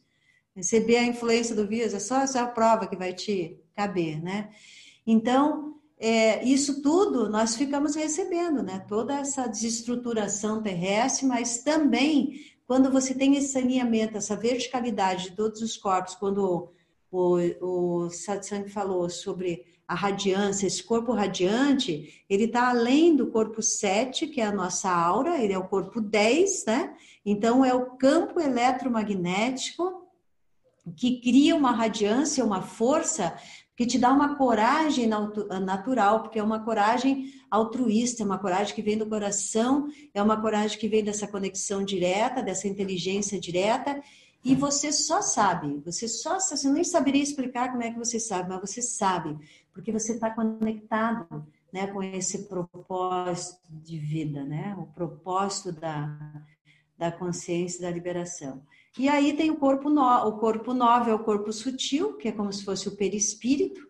receber 0.55 0.97
a 0.97 1.05
influência 1.05 1.55
do 1.55 1.67
vírus, 1.67 1.93
é 1.93 1.99
só 1.99 2.21
essa 2.21 2.45
prova 2.47 2.87
que 2.87 2.95
vai 2.95 3.13
te 3.13 3.59
caber, 3.75 4.21
né? 4.21 4.49
Então, 5.05 5.75
é, 5.97 6.43
isso 6.43 6.81
tudo 6.81 7.29
nós 7.29 7.55
ficamos 7.55 7.95
recebendo, 7.95 8.63
né? 8.63 8.85
Toda 8.87 9.19
essa 9.19 9.47
desestruturação 9.47 10.61
terrestre, 10.61 11.25
mas 11.25 11.63
também 11.63 12.39
quando 12.69 12.91
você 12.91 13.15
tem 13.15 13.35
esse 13.35 13.57
alinhamento, 13.57 14.15
essa 14.15 14.35
verticalidade 14.35 15.31
de 15.31 15.35
todos 15.35 15.59
os 15.59 15.75
corpos, 15.75 16.13
quando 16.13 16.71
o, 17.11 17.39
o, 17.59 18.05
o 18.05 18.09
Satsang 18.11 18.69
falou 18.69 19.09
sobre 19.09 19.65
a 19.87 19.95
radiância, 19.95 20.67
esse 20.67 20.83
corpo 20.83 21.11
radiante, 21.11 22.23
ele 22.29 22.43
está 22.43 22.69
além 22.69 23.15
do 23.15 23.31
corpo 23.31 23.59
7, 23.59 24.27
que 24.27 24.39
é 24.39 24.45
a 24.45 24.51
nossa 24.51 24.87
aura, 24.87 25.43
ele 25.43 25.51
é 25.51 25.57
o 25.57 25.67
corpo 25.67 25.99
10, 25.99 26.65
né? 26.67 26.95
Então, 27.25 27.65
é 27.65 27.73
o 27.73 27.97
campo 27.97 28.39
eletromagnético 28.39 29.98
que 30.95 31.19
cria 31.21 31.55
uma 31.55 31.71
radiância, 31.71 32.43
uma 32.43 32.61
força 32.61 33.35
que 33.75 33.85
te 33.85 33.97
dá 33.97 34.11
uma 34.11 34.35
coragem 34.35 35.07
natural, 35.07 36.21
porque 36.21 36.37
é 36.37 36.43
uma 36.43 36.63
coragem 36.63 37.31
altruísta, 37.49 38.21
é 38.21 38.25
uma 38.25 38.37
coragem 38.37 38.75
que 38.75 38.81
vem 38.81 38.97
do 38.97 39.07
coração, 39.07 39.87
é 40.13 40.21
uma 40.21 40.39
coragem 40.39 40.77
que 40.77 40.89
vem 40.89 41.03
dessa 41.03 41.25
conexão 41.25 41.83
direta, 41.83 42.43
dessa 42.43 42.67
inteligência 42.67 43.39
direta, 43.39 44.01
e 44.43 44.55
você 44.55 44.91
só 44.91 45.21
sabe, 45.21 45.81
você 45.85 46.07
só 46.07 46.39
você 46.39 46.69
nem 46.69 46.83
saberia 46.83 47.23
explicar 47.23 47.71
como 47.71 47.83
é 47.83 47.91
que 47.91 47.97
você 47.97 48.19
sabe, 48.19 48.49
mas 48.49 48.61
você 48.61 48.81
sabe, 48.81 49.37
porque 49.73 49.91
você 49.91 50.13
está 50.13 50.29
conectado 50.29 51.45
né, 51.71 51.87
com 51.87 52.01
esse 52.01 52.47
propósito 52.47 53.61
de 53.69 53.97
vida, 53.97 54.43
né? 54.43 54.75
O 54.77 54.87
propósito 54.87 55.71
da, 55.71 56.43
da 56.97 57.11
consciência 57.11 57.81
da 57.81 57.91
liberação. 57.91 58.61
E 58.97 59.07
aí 59.07 59.33
tem 59.33 59.51
o 59.51 59.57
corpo 59.57 59.89
no, 59.89 60.01
o 60.27 60.37
corpo 60.39 60.73
9 60.73 61.11
é 61.11 61.13
o 61.13 61.23
corpo 61.23 61.53
sutil, 61.53 62.17
que 62.17 62.27
é 62.27 62.31
como 62.31 62.51
se 62.51 62.63
fosse 62.63 62.87
o 62.87 62.95
perispírito, 62.95 63.87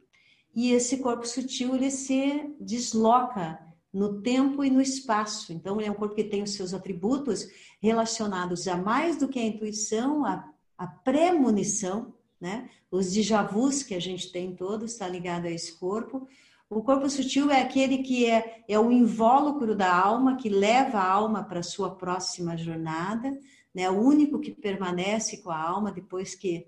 e 0.56 0.72
esse 0.72 0.97
corpo 0.97 1.28
sutil 1.28 1.76
ele 1.76 1.89
se 1.89 2.56
desloca 2.60 3.60
no 3.93 4.22
tempo 4.22 4.64
e 4.64 4.70
no 4.70 4.82
espaço. 4.82 5.52
Então, 5.52 5.80
ele 5.80 5.88
é 5.88 5.91
um 5.91 5.95
corpo 5.95 6.16
que 6.16 6.24
tem 6.24 6.43
os 6.43 6.54
seus 6.54 6.74
atributos 6.74 7.47
relacionados 7.82 8.68
a 8.68 8.78
mais 8.78 9.18
do 9.18 9.28
que 9.28 9.39
a 9.39 9.45
intuição, 9.45 10.26
a, 10.26 10.47
a 10.78 10.88
premonição, 10.88 12.14
né? 12.39 12.70
Os 12.91 13.12
déjà 13.12 13.43
vus 13.43 13.84
que 13.84 13.93
a 13.93 14.00
gente 14.00 14.32
tem 14.32 14.56
todos 14.56 14.93
está 14.93 15.08
ligado 15.08 15.45
a 15.45 15.52
esse 15.52 15.78
corpo. 15.78 16.28
O 16.70 16.84
corpo 16.84 17.10
sutil 17.10 17.50
é 17.50 17.62
aquele 17.62 18.00
que 18.00 18.26
é, 18.26 18.64
é 18.68 18.80
o 18.80 18.91
invólucro 18.91 19.76
da 19.76 19.93
alma, 19.93 20.38
que 20.38 20.50
leva 20.50 21.00
a 21.00 21.12
alma 21.12 21.43
para 21.43 21.60
a 21.60 21.64
sua 21.64 21.95
próxima 21.95 22.56
jornada, 22.56 23.38
né? 23.74 23.89
O 23.89 23.99
único 23.99 24.39
que 24.39 24.51
permanece 24.51 25.38
com 25.38 25.51
a 25.51 25.61
alma 25.61 25.91
depois 25.91 26.36
que 26.36 26.67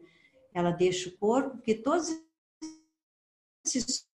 ela 0.53 0.71
deixa 0.71 1.09
o 1.09 1.17
corpo, 1.17 1.57
porque 1.57 1.81
esses 3.65 4.09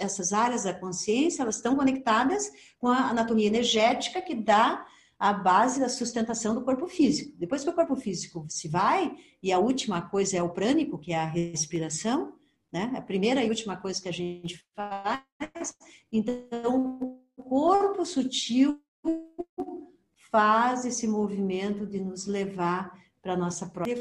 essas 0.00 0.32
áreas 0.32 0.64
da 0.64 0.74
consciência, 0.74 1.42
elas 1.42 1.56
estão 1.56 1.76
conectadas 1.76 2.50
com 2.78 2.88
a 2.88 3.10
anatomia 3.10 3.46
energética 3.46 4.20
que 4.20 4.34
dá 4.34 4.84
a 5.18 5.32
base 5.32 5.80
da 5.80 5.88
sustentação 5.88 6.54
do 6.54 6.64
corpo 6.64 6.86
físico. 6.86 7.36
Depois 7.36 7.64
que 7.64 7.70
o 7.70 7.74
corpo 7.74 7.96
físico 7.96 8.46
se 8.48 8.68
vai, 8.68 9.16
e 9.42 9.52
a 9.52 9.58
última 9.58 10.02
coisa 10.02 10.36
é 10.36 10.42
o 10.42 10.50
prânico, 10.50 10.98
que 10.98 11.12
é 11.12 11.18
a 11.18 11.26
respiração, 11.26 12.34
né? 12.72 12.92
A 12.94 13.00
primeira 13.00 13.42
e 13.42 13.48
última 13.48 13.76
coisa 13.76 14.00
que 14.00 14.08
a 14.08 14.12
gente 14.12 14.64
faz. 14.74 15.74
Então, 16.12 17.20
o 17.36 17.42
corpo 17.42 18.04
sutil 18.04 18.80
faz 20.30 20.84
esse 20.84 21.06
movimento 21.06 21.86
de 21.86 22.00
nos 22.00 22.26
levar 22.26 22.92
para 23.22 23.34
a 23.34 23.36
nossa 23.36 23.66
própria 23.66 23.96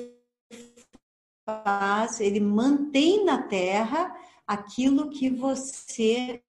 faz, 1.45 2.19
ele 2.19 2.41
mantém 2.41 3.23
na 3.23 3.41
Terra 3.41 4.13
aquilo 4.45 5.09
que 5.09 5.29
você 5.29 6.41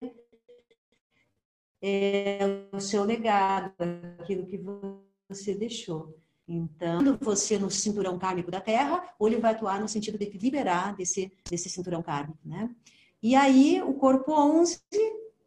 é 1.80 2.40
o 2.72 2.80
seu 2.80 3.04
legado, 3.04 3.72
aquilo 4.18 4.44
que 4.44 4.60
você 5.28 5.54
deixou. 5.54 6.18
Então, 6.48 6.98
quando 6.98 7.24
você 7.24 7.58
no 7.58 7.70
cinturão 7.70 8.18
kármico 8.18 8.50
da 8.50 8.60
Terra, 8.60 9.14
ou 9.18 9.28
ele 9.28 9.36
vai 9.36 9.52
atuar 9.52 9.80
no 9.80 9.88
sentido 9.88 10.18
de 10.18 10.30
liberar 10.30 10.96
desse, 10.96 11.32
desse 11.48 11.68
cinturão 11.68 12.02
kármico, 12.02 12.40
né? 12.44 12.74
E 13.22 13.36
aí, 13.36 13.80
o 13.82 13.94
corpo 13.94 14.32
11, 14.32 14.80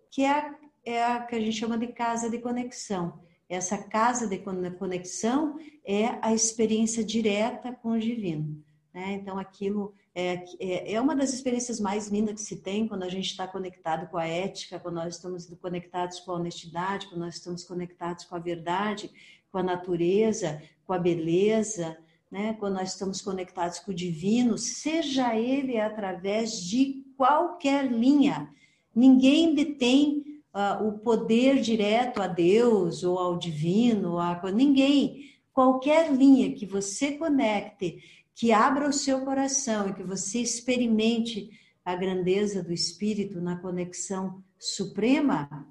que 0.10 0.24
é 0.24 0.56
é 0.84 1.04
a 1.04 1.22
que 1.22 1.36
a 1.36 1.40
gente 1.40 1.58
chama 1.58 1.78
de 1.78 1.88
casa 1.88 2.30
de 2.30 2.40
conexão. 2.40 3.20
Essa 3.52 3.78
casa 3.78 4.28
de 4.28 4.38
conexão 4.38 5.60
é 5.84 6.18
a 6.22 6.34
experiência 6.34 7.04
direta 7.04 7.74
com 7.74 7.90
o 7.92 8.00
divino. 8.00 8.64
Né? 8.94 9.20
Então, 9.22 9.38
aquilo 9.38 9.94
é, 10.16 10.46
é, 10.58 10.94
é 10.94 11.02
uma 11.02 11.14
das 11.14 11.34
experiências 11.34 11.78
mais 11.78 12.08
lindas 12.08 12.36
que 12.36 12.42
se 12.48 12.62
tem 12.62 12.88
quando 12.88 13.04
a 13.04 13.10
gente 13.10 13.26
está 13.26 13.46
conectado 13.46 14.10
com 14.10 14.18
a 14.18 14.26
ética, 14.26 14.80
quando 14.80 14.96
nós 14.96 15.16
estamos 15.16 15.46
conectados 15.62 16.22
com 16.22 16.32
a 16.32 16.36
honestidade, 16.36 17.08
quando 17.08 17.20
nós 17.20 17.36
estamos 17.36 17.66
conectados 17.66 18.24
com 18.24 18.36
a 18.38 18.40
verdade, 18.40 19.12
com 19.52 19.58
a 19.58 19.64
natureza, 19.64 20.64
com 20.88 20.94
a 20.94 20.98
beleza, 20.98 21.98
né? 22.32 22.56
quando 22.58 22.76
nós 22.76 22.94
estamos 22.94 23.22
conectados 23.22 23.80
com 23.80 23.92
o 23.92 23.94
divino, 23.94 24.58
seja 24.58 25.36
ele 25.36 25.78
através 25.78 26.64
de 26.64 27.04
qualquer 27.18 27.92
linha. 27.92 28.50
Ninguém 28.96 29.54
detém 29.54 30.31
uh, 30.54 30.88
o 30.88 31.00
poder 31.00 31.62
direto 31.62 32.22
a 32.22 32.28
Deus 32.28 33.04
ou 33.04 33.18
ao 33.18 33.38
divino, 33.38 34.18
a... 34.18 34.40
ninguém. 34.52 35.32
Qualquer 35.54 36.12
linha 36.12 36.54
que 36.54 36.66
você 36.66 37.14
conecte 37.14 38.02
que 38.34 38.52
abra 38.52 38.88
o 38.88 38.94
seu 38.94 39.22
coração 39.22 39.90
e 39.90 39.94
que 39.94 40.04
você 40.04 40.40
experimente 40.40 41.50
a 41.84 41.96
grandeza 41.96 42.64
do 42.64 42.72
Espírito 42.72 43.42
na 43.42 43.58
conexão 43.58 44.44
suprema, 44.58 45.68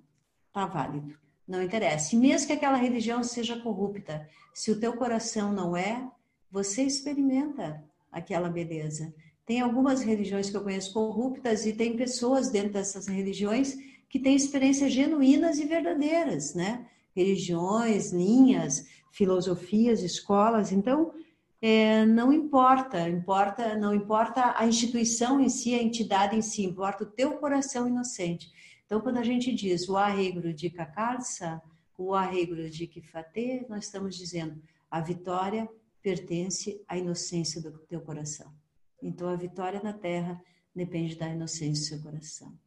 tá 0.53 0.66
válido. 0.66 1.18
Não 1.47 1.62
interessa. 1.62 2.14
E 2.14 2.18
mesmo 2.18 2.49
que 2.49 2.53
aquela 2.53 2.76
religião 2.76 3.22
seja 3.22 3.59
corrupta, 3.61 4.28
se 4.53 4.70
o 4.70 4.78
teu 4.78 4.93
coração 4.93 5.53
não 5.53 5.76
é, 5.76 6.09
você 6.51 6.83
experimenta 6.83 7.83
aquela 8.11 8.49
beleza. 8.49 9.12
Tem 9.47 9.61
algumas 9.61 10.03
religiões 10.03 10.51
que 10.51 10.57
eu 10.57 10.62
conheço 10.62 10.93
corruptas 10.93 11.66
e 11.66 11.72
tem 11.72 11.97
pessoas 11.97 12.51
dentro 12.51 12.72
dessas 12.72 13.09
religiões 13.09 13.76
que 14.11 14.18
têm 14.18 14.34
experiências 14.34 14.92
genuínas 14.92 15.61
e 15.61 15.64
verdadeiras, 15.64 16.52
né? 16.52 16.86
Religiões, 17.14 18.12
linhas, 18.12 18.86
filosofias, 19.12 20.02
escolas. 20.02 20.72
Então, 20.72 21.14
é, 21.62 22.04
não 22.04 22.32
importa, 22.32 23.08
importa, 23.08 23.76
não 23.76 23.94
importa 23.94 24.54
a 24.56 24.66
instituição 24.66 25.40
em 25.40 25.48
si, 25.48 25.74
a 25.74 25.82
entidade 25.82 26.36
em 26.36 26.42
si, 26.42 26.64
importa 26.64 27.04
o 27.04 27.06
teu 27.06 27.38
coração 27.38 27.86
inocente. 27.86 28.50
Então, 28.84 29.00
quando 29.00 29.18
a 29.18 29.22
gente 29.22 29.54
diz 29.54 29.88
o 29.88 29.96
arregro 29.96 30.52
de 30.52 30.68
Kakarsa, 30.68 31.62
o 31.96 32.12
arregro 32.12 32.68
de 32.68 32.88
Kifate, 32.88 33.64
nós 33.68 33.84
estamos 33.84 34.16
dizendo 34.16 34.61
a 34.90 35.00
vitória 35.00 35.68
pertence 36.02 36.82
à 36.88 36.98
inocência 36.98 37.62
do 37.62 37.78
teu 37.78 38.00
coração. 38.00 38.52
Então, 39.00 39.28
a 39.28 39.36
vitória 39.36 39.80
na 39.84 39.92
terra 39.92 40.42
depende 40.74 41.14
da 41.14 41.28
inocência 41.28 41.96
do 41.96 42.02
seu 42.02 42.11
coração. 42.11 42.58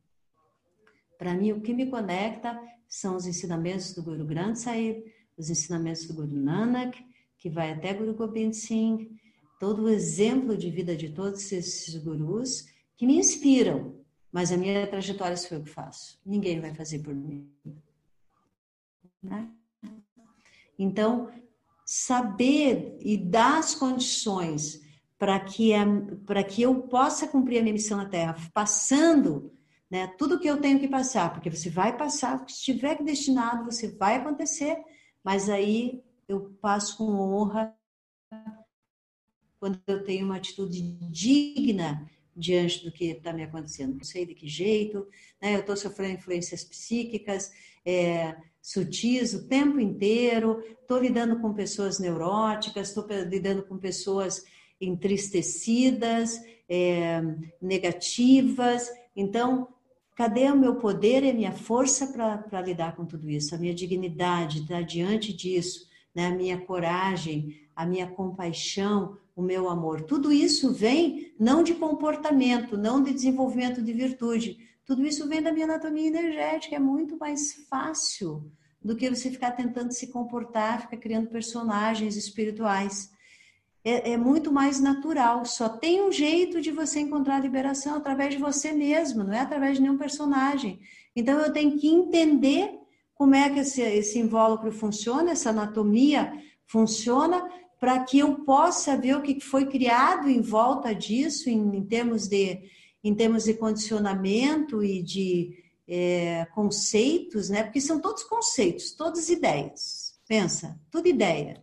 Para 1.23 1.35
mim, 1.35 1.53
o 1.53 1.61
que 1.61 1.73
me 1.73 1.85
conecta 1.85 2.61
são 2.85 3.15
os 3.15 3.25
ensinamentos 3.25 3.93
do 3.93 4.03
Guru 4.03 4.25
Granth 4.25 4.57
Sahib, 4.57 5.05
os 5.37 5.49
ensinamentos 5.49 6.05
do 6.05 6.15
Guru 6.15 6.35
Nanak, 6.35 7.01
que 7.37 7.49
vai 7.49 7.71
até 7.71 7.93
Guru 7.93 8.13
Gobind 8.13 8.51
Singh, 8.51 9.09
todo 9.57 9.83
o 9.83 9.89
exemplo 9.89 10.57
de 10.57 10.69
vida 10.69 10.97
de 10.97 11.07
todos 11.13 11.49
esses 11.53 11.95
gurus 12.03 12.65
que 12.97 13.07
me 13.07 13.15
inspiram, 13.15 14.03
mas 14.33 14.51
a 14.51 14.57
minha 14.57 14.85
trajetória 14.85 15.37
sou 15.37 15.59
eu 15.59 15.63
que 15.63 15.69
faço. 15.69 16.19
Ninguém 16.25 16.59
vai 16.59 16.75
fazer 16.75 16.99
por 16.99 17.15
mim. 17.15 17.49
Né? 19.23 19.49
Então, 20.77 21.31
saber 21.85 22.97
e 22.99 23.15
dar 23.15 23.59
as 23.59 23.73
condições 23.73 24.81
para 25.17 25.39
que, 25.39 25.71
que 26.49 26.63
eu 26.63 26.81
possa 26.81 27.29
cumprir 27.29 27.59
a 27.59 27.61
minha 27.61 27.71
missão 27.71 27.97
na 27.97 28.09
Terra, 28.09 28.35
passando 28.53 29.53
né, 29.93 30.07
tudo 30.17 30.39
que 30.39 30.47
eu 30.47 30.59
tenho 30.59 30.79
que 30.79 30.87
passar, 30.87 31.31
porque 31.31 31.51
você 31.51 31.69
vai 31.69 31.95
passar, 31.95 32.37
o 32.37 32.45
que 32.45 32.51
estiver 32.51 33.03
destinado, 33.03 33.63
você 33.63 33.95
vai 33.95 34.15
acontecer, 34.15 34.75
mas 35.23 35.51
aí 35.51 36.03
eu 36.27 36.57
passo 36.59 36.97
com 36.97 37.11
honra 37.13 37.77
quando 39.59 39.79
eu 39.85 40.03
tenho 40.03 40.25
uma 40.25 40.37
atitude 40.37 40.81
digna 41.11 42.09
diante 42.35 42.83
do 42.83 42.91
que 42.91 43.11
está 43.11 43.31
me 43.31 43.43
acontecendo. 43.43 43.93
Não 43.93 44.03
sei 44.03 44.25
de 44.25 44.33
que 44.33 44.47
jeito, 44.47 45.07
né? 45.39 45.53
eu 45.53 45.59
estou 45.59 45.77
sofrendo 45.77 46.15
influências 46.15 46.63
psíquicas, 46.63 47.51
é, 47.85 48.35
sutis 48.59 49.35
o 49.35 49.47
tempo 49.47 49.79
inteiro, 49.79 50.59
estou 50.81 50.97
lidando 50.97 51.39
com 51.39 51.53
pessoas 51.53 51.99
neuróticas, 51.99 52.87
estou 52.87 53.05
lidando 53.27 53.61
com 53.61 53.77
pessoas 53.77 54.43
entristecidas, 54.81 56.41
é, 56.67 57.21
negativas. 57.61 58.89
Então, 59.15 59.72
cadê 60.15 60.51
o 60.51 60.57
meu 60.57 60.75
poder 60.75 61.23
e 61.23 61.29
a 61.29 61.33
minha 61.33 61.51
força 61.51 62.07
para 62.07 62.61
lidar 62.61 62.95
com 62.95 63.05
tudo 63.05 63.29
isso? 63.29 63.55
A 63.55 63.57
minha 63.57 63.73
dignidade 63.73 64.61
estar 64.61 64.75
tá 64.75 64.81
diante 64.81 65.33
disso, 65.33 65.87
né? 66.13 66.27
a 66.27 66.35
minha 66.35 66.57
coragem, 66.59 67.61
a 67.75 67.85
minha 67.85 68.07
compaixão, 68.07 69.17
o 69.35 69.41
meu 69.41 69.69
amor. 69.69 70.01
Tudo 70.01 70.31
isso 70.31 70.71
vem 70.71 71.33
não 71.39 71.63
de 71.63 71.73
comportamento, 71.73 72.77
não 72.77 73.01
de 73.01 73.13
desenvolvimento 73.13 73.81
de 73.81 73.93
virtude. 73.93 74.57
Tudo 74.85 75.05
isso 75.05 75.27
vem 75.27 75.41
da 75.41 75.51
minha 75.51 75.65
anatomia 75.65 76.07
energética. 76.07 76.75
É 76.75 76.79
muito 76.79 77.17
mais 77.17 77.65
fácil 77.69 78.51
do 78.83 78.95
que 78.95 79.09
você 79.09 79.31
ficar 79.31 79.51
tentando 79.51 79.91
se 79.93 80.07
comportar, 80.07 80.81
ficar 80.81 80.97
criando 80.97 81.29
personagens 81.29 82.15
espirituais 82.15 83.12
é, 83.83 84.11
é, 84.11 84.17
muito 84.17 84.51
mais 84.51 84.79
natural. 84.79 85.45
Só 85.45 85.69
tem 85.69 86.01
um 86.01 86.11
jeito 86.11 86.61
de 86.61 86.71
você 86.71 86.99
encontrar 86.99 87.39
liberação 87.39 87.95
através 87.95 88.33
de 88.33 88.39
você 88.39 88.71
mesmo, 88.71 89.23
não 89.23 89.33
é 89.33 89.39
através 89.39 89.75
de 89.77 89.81
nenhum 89.83 89.97
personagem. 89.97 90.79
Então 91.15 91.39
eu 91.39 91.51
tenho 91.51 91.77
que 91.77 91.87
entender 91.87 92.79
como 93.13 93.35
é 93.35 93.49
que 93.49 93.59
esse, 93.59 93.81
esse 93.81 94.19
invólucro 94.19 94.71
funciona, 94.71 95.31
essa 95.31 95.49
anatomia 95.49 96.33
funciona, 96.65 97.47
para 97.79 97.99
que 98.03 98.19
eu 98.19 98.35
possa 98.45 98.95
ver 98.95 99.17
o 99.17 99.21
que 99.21 99.41
foi 99.41 99.65
criado 99.65 100.29
em 100.29 100.41
volta 100.41 100.95
disso, 100.95 101.49
em, 101.49 101.75
em 101.75 101.83
termos 101.83 102.27
de 102.27 102.61
em 103.03 103.13
termos 103.13 103.43
de 103.43 103.53
condicionamento 103.53 104.81
e 104.81 105.03
de 105.03 105.61
é, 105.87 106.45
conceitos, 106.55 107.49
né? 107.49 107.63
Porque 107.63 107.81
são 107.81 107.99
todos 107.99 108.23
conceitos, 108.23 108.93
todas 108.93 109.27
ideias. 109.29 110.13
Pensa, 110.25 110.79
tudo 110.89 111.07
ideia. 111.07 111.62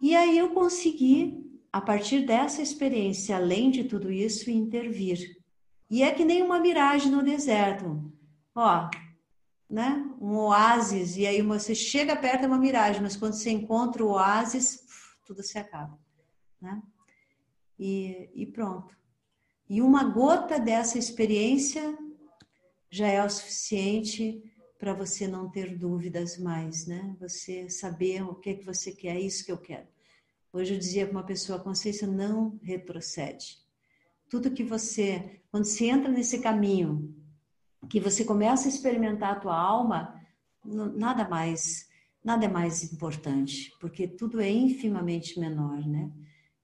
E 0.00 0.14
aí 0.14 0.38
eu 0.38 0.50
consegui, 0.50 1.44
a 1.72 1.80
partir 1.80 2.24
dessa 2.24 2.62
experiência, 2.62 3.36
além 3.36 3.70
de 3.70 3.84
tudo 3.84 4.10
isso, 4.10 4.50
intervir. 4.50 5.36
E 5.90 6.02
é 6.02 6.12
que 6.12 6.24
nem 6.24 6.42
uma 6.42 6.60
miragem 6.60 7.10
no 7.10 7.22
deserto. 7.22 8.12
Ó, 8.54 8.88
né? 9.68 10.04
Um 10.20 10.36
oásis, 10.36 11.16
e 11.16 11.26
aí 11.26 11.42
você 11.42 11.74
chega 11.74 12.16
perto 12.16 12.44
é 12.44 12.46
uma 12.46 12.58
miragem, 12.58 13.02
mas 13.02 13.16
quando 13.16 13.34
você 13.34 13.50
encontra 13.50 14.04
o 14.04 14.10
oásis, 14.10 14.86
tudo 15.26 15.42
se 15.42 15.58
acaba, 15.58 15.98
né? 16.60 16.82
E, 17.78 18.30
e 18.34 18.46
pronto. 18.46 18.96
E 19.68 19.82
uma 19.82 20.04
gota 20.04 20.58
dessa 20.58 20.98
experiência 20.98 21.96
já 22.90 23.06
é 23.06 23.22
o 23.22 23.28
suficiente 23.28 24.42
para 24.78 24.94
você 24.94 25.26
não 25.26 25.50
ter 25.50 25.76
dúvidas 25.76 26.38
mais, 26.38 26.86
né? 26.86 27.16
Você 27.20 27.68
saber 27.68 28.22
o 28.22 28.36
que 28.36 28.50
é 28.50 28.54
que 28.54 28.64
você 28.64 28.92
quer, 28.92 29.16
é 29.16 29.20
isso 29.20 29.44
que 29.44 29.50
eu 29.50 29.58
quero. 29.58 29.88
Hoje 30.52 30.74
eu 30.74 30.78
dizia 30.78 31.04
para 31.04 31.16
uma 31.18 31.26
pessoa, 31.26 31.58
a 31.58 31.62
consciência 31.62 32.06
não 32.06 32.58
retrocede. 32.62 33.58
Tudo 34.30 34.52
que 34.52 34.62
você, 34.62 35.40
quando 35.50 35.64
se 35.64 35.86
entra 35.86 36.10
nesse 36.10 36.40
caminho, 36.40 37.14
que 37.90 37.98
você 37.98 38.24
começa 38.24 38.66
a 38.66 38.68
experimentar 38.68 39.32
a 39.32 39.40
tua 39.40 39.58
alma, 39.58 40.14
nada 40.64 41.28
mais, 41.28 41.88
nada 42.22 42.44
é 42.44 42.48
mais 42.48 42.92
importante, 42.92 43.74
porque 43.80 44.06
tudo 44.06 44.40
é 44.40 44.50
infimamente 44.50 45.40
menor, 45.40 45.86
né? 45.86 46.10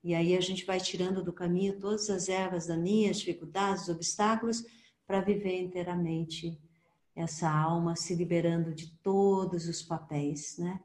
E 0.03 0.13
aí 0.13 0.37
a 0.37 0.41
gente 0.41 0.65
vai 0.65 0.79
tirando 0.79 1.23
do 1.23 1.33
caminho 1.33 1.79
todas 1.79 2.09
as 2.09 2.29
ervas 2.29 2.67
daninhas, 2.67 3.17
dificuldades, 3.17 3.89
obstáculos, 3.89 4.63
para 5.05 5.21
viver 5.21 5.59
inteiramente 5.59 6.59
essa 7.15 7.49
alma 7.49 7.95
se 7.95 8.13
liberando 8.13 8.73
de 8.73 8.91
todos 9.01 9.67
os 9.67 9.81
papéis, 9.81 10.57
né? 10.57 10.79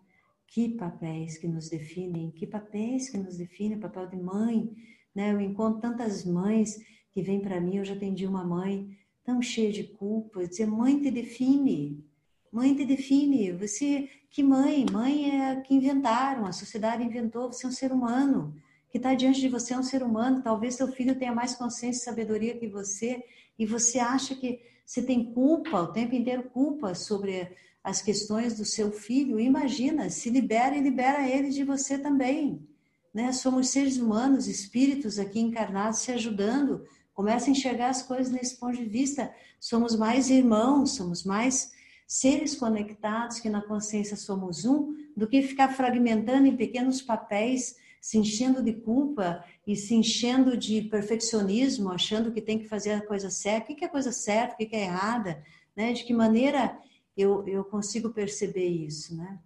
Que 0.47 0.69
papéis 0.69 1.37
que 1.39 1.49
nos 1.49 1.69
definem, 1.69 2.31
que 2.31 2.47
papéis 2.47 3.11
que 3.11 3.19
nos 3.19 3.37
definem, 3.37 3.81
papel 3.81 4.07
de 4.07 4.17
mãe, 4.17 4.71
né? 5.15 5.33
Eu 5.33 5.41
encontro 5.41 5.81
tantas 5.81 6.25
mães 6.25 6.79
que 7.13 7.23
vêm 7.23 7.41
para 7.41 7.61
mim, 7.61 7.77
eu 7.77 7.85
já 7.85 7.95
atendi 7.95 8.27
uma 8.27 8.45
mãe 8.45 8.97
tão 9.25 9.43
cheia 9.43 9.73
de 9.73 9.85
culpa, 9.85 10.47
dizer, 10.47 10.67
mãe 10.67 11.01
te 11.01 11.11
define, 11.11 12.05
mãe 12.53 12.75
te 12.75 12.85
define, 12.85 13.53
você, 13.53 14.09
que 14.31 14.43
mãe? 14.43 14.87
Mãe 14.91 15.41
é 15.41 15.61
que 15.61 15.75
inventaram, 15.75 16.47
a 16.47 16.53
sociedade 16.53 17.03
inventou, 17.03 17.53
você 17.53 17.67
é 17.67 17.69
um 17.69 17.73
ser 17.73 17.93
humano, 17.93 18.55
que 18.89 18.99
está 18.99 19.15
diante 19.15 19.41
de 19.41 19.49
você 19.49 19.75
é 19.75 19.79
um 19.79 19.83
ser 19.83 20.03
humano, 20.03 20.43
talvez 20.43 20.75
seu 20.75 20.89
filho 20.89 21.19
tenha 21.19 21.35
mais 21.35 21.55
consciência 21.55 22.01
e 22.01 22.05
sabedoria 22.05 22.59
que 22.59 22.67
você, 22.67 23.23
e 23.59 23.67
você 23.67 23.99
acha 23.99 24.35
que 24.35 24.61
você 24.91 25.03
tem 25.03 25.33
culpa, 25.33 25.83
o 25.83 25.93
tempo 25.93 26.17
inteiro 26.17 26.51
culpa 26.51 26.97
sobre 26.97 27.49
as 27.83 28.03
questões 28.03 28.57
do 28.57 28.65
seu 28.65 28.91
filho. 28.91 29.39
Imagina, 29.39 30.11
se 30.11 30.29
libera 30.31 30.77
e 30.77 30.81
libera 30.81 31.31
ele 31.31 31.51
de 31.51 31.63
você 31.63 31.97
também. 31.97 32.67
Né? 33.15 33.31
Somos 33.31 33.69
seres 33.69 33.99
humanos, 33.99 34.49
espíritos 34.49 35.17
aqui 35.17 35.39
encarnados 35.39 36.01
se 36.01 36.11
ajudando. 36.11 36.85
Começa 37.15 37.47
a 37.47 37.53
enxergar 37.53 37.91
as 37.91 38.03
coisas 38.03 38.33
nesse 38.33 38.57
ponto 38.57 38.77
de 38.77 38.85
vista. 38.85 39.33
Somos 39.61 39.95
mais 39.95 40.29
irmãos, 40.29 40.97
somos 40.97 41.23
mais 41.23 41.71
seres 42.05 42.57
conectados, 42.57 43.39
que 43.39 43.49
na 43.49 43.63
consciência 43.63 44.17
somos 44.17 44.65
um, 44.65 44.93
do 45.17 45.29
que 45.29 45.41
ficar 45.41 45.69
fragmentando 45.69 46.49
em 46.49 46.57
pequenos 46.57 47.01
papéis 47.01 47.77
se 48.01 48.17
enchendo 48.19 48.63
de 48.63 48.73
culpa 48.73 49.45
e 49.67 49.77
se 49.77 49.95
enchendo 49.95 50.57
de 50.57 50.83
perfeccionismo, 50.83 51.93
achando 51.93 52.33
que 52.33 52.41
tem 52.41 52.59
que 52.59 52.69
fazer 52.69 52.93
a 52.93 53.07
coisa 53.07 53.31
certa. 53.31 53.73
O 53.73 53.77
que 53.77 53.85
é 53.85 53.89
coisa 53.89 54.11
certa, 54.11 54.55
o 54.55 54.57
que 54.57 54.75
é 54.75 54.85
errada? 54.85 55.43
Né? 55.77 55.93
De 55.93 56.05
que 56.05 56.15
maneira 56.15 56.79
eu, 57.17 57.47
eu 57.47 57.63
consigo 57.65 58.11
perceber 58.11 58.67
isso? 58.67 59.15
Né? 59.15 59.39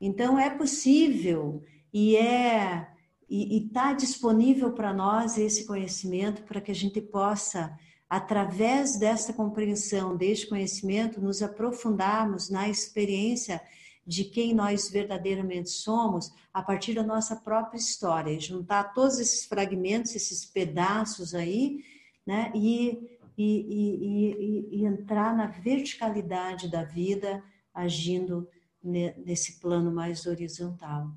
Então, 0.00 0.38
é 0.38 0.48
possível 0.48 1.62
e 1.92 2.16
é 2.16 2.88
e 3.34 3.64
está 3.64 3.94
disponível 3.94 4.72
para 4.72 4.92
nós 4.92 5.38
esse 5.38 5.64
conhecimento 5.64 6.42
para 6.42 6.60
que 6.60 6.70
a 6.70 6.74
gente 6.74 7.00
possa, 7.00 7.74
através 8.08 8.98
dessa 8.98 9.32
compreensão, 9.32 10.14
deste 10.14 10.46
conhecimento, 10.48 11.18
nos 11.18 11.42
aprofundarmos 11.42 12.50
na 12.50 12.68
experiência 12.68 13.58
de 14.06 14.24
quem 14.24 14.54
nós 14.54 14.90
verdadeiramente 14.90 15.70
somos 15.70 16.32
a 16.52 16.62
partir 16.62 16.94
da 16.94 17.02
nossa 17.02 17.36
própria 17.36 17.78
história, 17.78 18.38
juntar 18.38 18.92
todos 18.92 19.18
esses 19.18 19.44
fragmentos, 19.44 20.14
esses 20.14 20.44
pedaços 20.44 21.34
aí, 21.34 21.84
né, 22.26 22.52
e, 22.54 23.18
e, 23.38 24.68
e, 24.68 24.68
e 24.72 24.84
entrar 24.84 25.36
na 25.36 25.46
verticalidade 25.46 26.70
da 26.70 26.82
vida, 26.82 27.42
agindo 27.72 28.48
nesse 28.82 29.60
plano 29.60 29.92
mais 29.92 30.26
horizontal. 30.26 31.10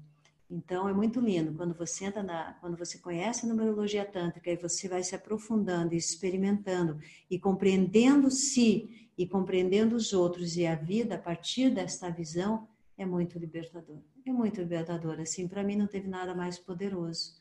Então 0.49 0.87
é 0.87 0.93
muito 0.93 1.19
lindo 1.19 1.53
quando 1.53 1.73
você 1.73 2.05
entra 2.05 2.21
na, 2.21 2.53
quando 2.61 2.77
você 2.77 2.99
conhece 2.99 3.45
a 3.45 3.49
numerologia 3.49 4.05
tântrica 4.05 4.51
e 4.51 4.55
você 4.55 4.87
vai 4.87 5.03
se 5.03 5.15
aprofundando 5.15 5.95
e 5.95 5.97
experimentando 5.97 6.99
e 7.29 7.39
compreendendo 7.39 8.29
si 8.29 9.09
e 9.17 9.25
compreendendo 9.25 9.95
os 9.95 10.13
outros 10.13 10.55
e 10.55 10.67
a 10.67 10.75
vida 10.75 11.15
a 11.15 11.17
partir 11.17 11.71
desta 11.71 12.11
visão 12.11 12.67
é 12.97 13.05
muito 13.05 13.37
libertador. 13.37 14.01
É 14.25 14.31
muito 14.31 14.61
libertador. 14.61 15.19
Assim, 15.19 15.47
para 15.47 15.63
mim 15.63 15.75
não 15.75 15.87
teve 15.87 16.07
nada 16.07 16.33
mais 16.33 16.57
poderoso. 16.57 17.33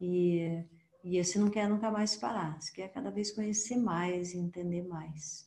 E 0.00 0.64
e 1.04 1.18
esse 1.18 1.38
não 1.38 1.50
quer 1.50 1.68
nunca 1.68 1.90
mais 1.90 2.16
parar. 2.16 2.58
Você 2.58 2.72
quer 2.72 2.88
cada 2.88 3.10
vez 3.10 3.30
conhecer 3.30 3.76
mais 3.76 4.32
e 4.32 4.38
entender 4.38 4.82
mais. 4.82 5.46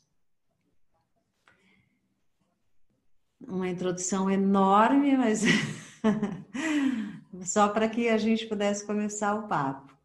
Uma 3.41 3.67
introdução 3.67 4.29
enorme, 4.29 5.17
mas 5.17 5.41
só 7.43 7.69
para 7.69 7.89
que 7.89 8.07
a 8.07 8.19
gente 8.19 8.45
pudesse 8.45 8.85
começar 8.85 9.33
o 9.33 9.47
papo. 9.47 9.97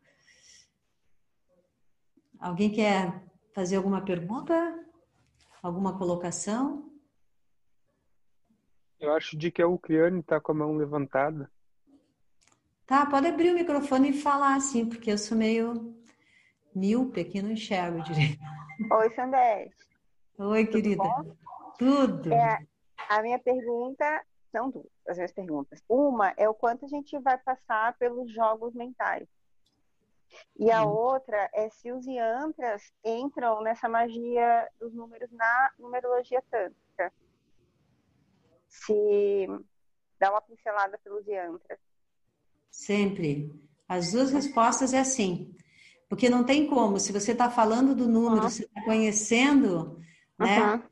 Alguém 2.38 2.72
quer 2.72 3.22
fazer 3.54 3.76
alguma 3.76 4.02
pergunta? 4.02 4.54
Alguma 5.62 5.98
colocação? 5.98 6.90
Eu 9.02 9.12
acho 9.14 9.36
de 9.36 9.50
que 9.50 9.60
a 9.60 9.66
Ucrânia 9.66 10.20
está 10.20 10.40
com 10.40 10.52
a 10.52 10.54
mão 10.54 10.76
levantada. 10.76 11.50
Tá, 12.86 13.04
pode 13.04 13.26
abrir 13.26 13.50
o 13.50 13.54
microfone 13.54 14.10
e 14.10 14.22
falar 14.22 14.54
assim, 14.54 14.88
porque 14.88 15.10
eu 15.10 15.18
sou 15.18 15.36
meio 15.36 15.92
míope 16.72 17.20
aqui, 17.20 17.42
não 17.42 17.50
enxergo 17.50 18.00
direito. 18.04 18.38
Oi, 18.92 19.10
Sandete. 19.10 19.74
Oi, 20.38 20.66
Tudo 20.66 20.72
querida. 20.72 21.02
Bom? 21.02 21.36
Tudo. 21.76 22.32
É, 22.32 22.64
a 23.08 23.22
minha 23.22 23.40
pergunta, 23.40 24.24
são 24.52 24.70
duas, 24.70 24.86
as 25.08 25.16
minhas 25.16 25.32
perguntas. 25.32 25.82
Uma 25.88 26.32
é 26.36 26.48
o 26.48 26.54
quanto 26.54 26.84
a 26.84 26.88
gente 26.88 27.18
vai 27.18 27.36
passar 27.38 27.98
pelos 27.98 28.32
jogos 28.32 28.72
mentais. 28.72 29.26
E 30.56 30.70
a 30.70 30.84
hum. 30.84 30.90
outra 30.90 31.50
é 31.52 31.68
se 31.70 31.90
os 31.90 32.06
yantras 32.06 32.92
entram 33.04 33.62
nessa 33.62 33.88
magia 33.88 34.68
dos 34.78 34.94
números 34.94 35.30
na 35.32 35.72
numerologia 35.76 36.40
tântrica. 36.48 36.81
Se 38.72 39.46
dá 40.18 40.30
uma 40.30 40.40
pincelada 40.40 40.98
pelos 41.04 41.26
yantras. 41.26 41.78
Sempre. 42.70 43.52
As 43.86 44.12
duas 44.12 44.30
respostas 44.30 44.94
é 44.94 44.98
assim. 44.98 45.54
Porque 46.08 46.28
não 46.28 46.44
tem 46.44 46.66
como, 46.66 46.98
se 46.98 47.12
você 47.12 47.32
está 47.32 47.50
falando 47.50 47.94
do 47.94 48.08
número, 48.08 48.42
uhum. 48.42 48.50
você 48.50 48.64
está 48.64 48.82
conhecendo, 48.82 49.98
né? 50.38 50.74
Uhum. 50.74 50.82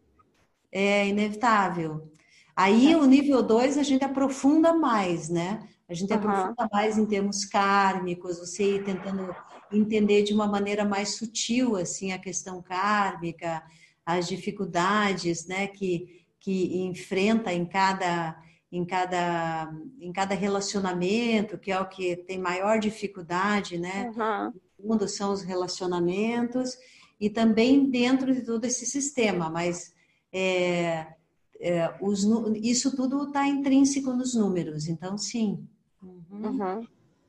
É 0.70 1.06
inevitável. 1.06 2.12
Aí 2.54 2.94
o 2.94 3.04
nível 3.06 3.42
2 3.42 3.78
a 3.78 3.82
gente 3.82 4.04
aprofunda 4.04 4.72
mais, 4.72 5.28
né? 5.28 5.66
A 5.88 5.94
gente 5.94 6.12
uhum. 6.12 6.18
aprofunda 6.18 6.68
mais 6.72 6.98
em 6.98 7.06
termos 7.06 7.44
kármicos, 7.44 8.38
você 8.38 8.76
ir 8.76 8.84
tentando 8.84 9.34
entender 9.72 10.22
de 10.22 10.34
uma 10.34 10.46
maneira 10.46 10.84
mais 10.84 11.16
sutil 11.16 11.76
assim 11.76 12.12
a 12.12 12.18
questão 12.18 12.62
kármica, 12.62 13.62
as 14.04 14.26
dificuldades, 14.26 15.46
né, 15.46 15.68
que 15.68 16.19
que 16.40 16.82
enfrenta 16.82 17.52
em 17.52 17.64
cada 17.64 18.42
em 18.72 18.84
cada, 18.84 19.72
em 20.00 20.12
cada 20.12 20.34
relacionamento, 20.34 21.58
que 21.58 21.72
é 21.72 21.80
o 21.80 21.88
que 21.88 22.16
tem 22.16 22.38
maior 22.38 22.78
dificuldade, 22.78 23.76
né? 23.78 24.12
Uhum. 24.16 24.52
mundo 24.78 25.08
são 25.08 25.32
os 25.32 25.42
relacionamentos 25.42 26.78
e 27.20 27.28
também 27.28 27.90
dentro 27.90 28.32
de 28.32 28.42
todo 28.42 28.64
esse 28.64 28.86
sistema, 28.86 29.50
mas 29.50 29.92
é, 30.32 31.14
é, 31.60 31.94
os, 32.00 32.24
isso 32.56 32.94
tudo 32.94 33.24
está 33.24 33.46
intrínseco 33.46 34.12
nos 34.12 34.34
números, 34.34 34.88
então 34.88 35.18
sim. 35.18 35.68
Uhum. 36.00 36.24
Uhum. 36.30 36.88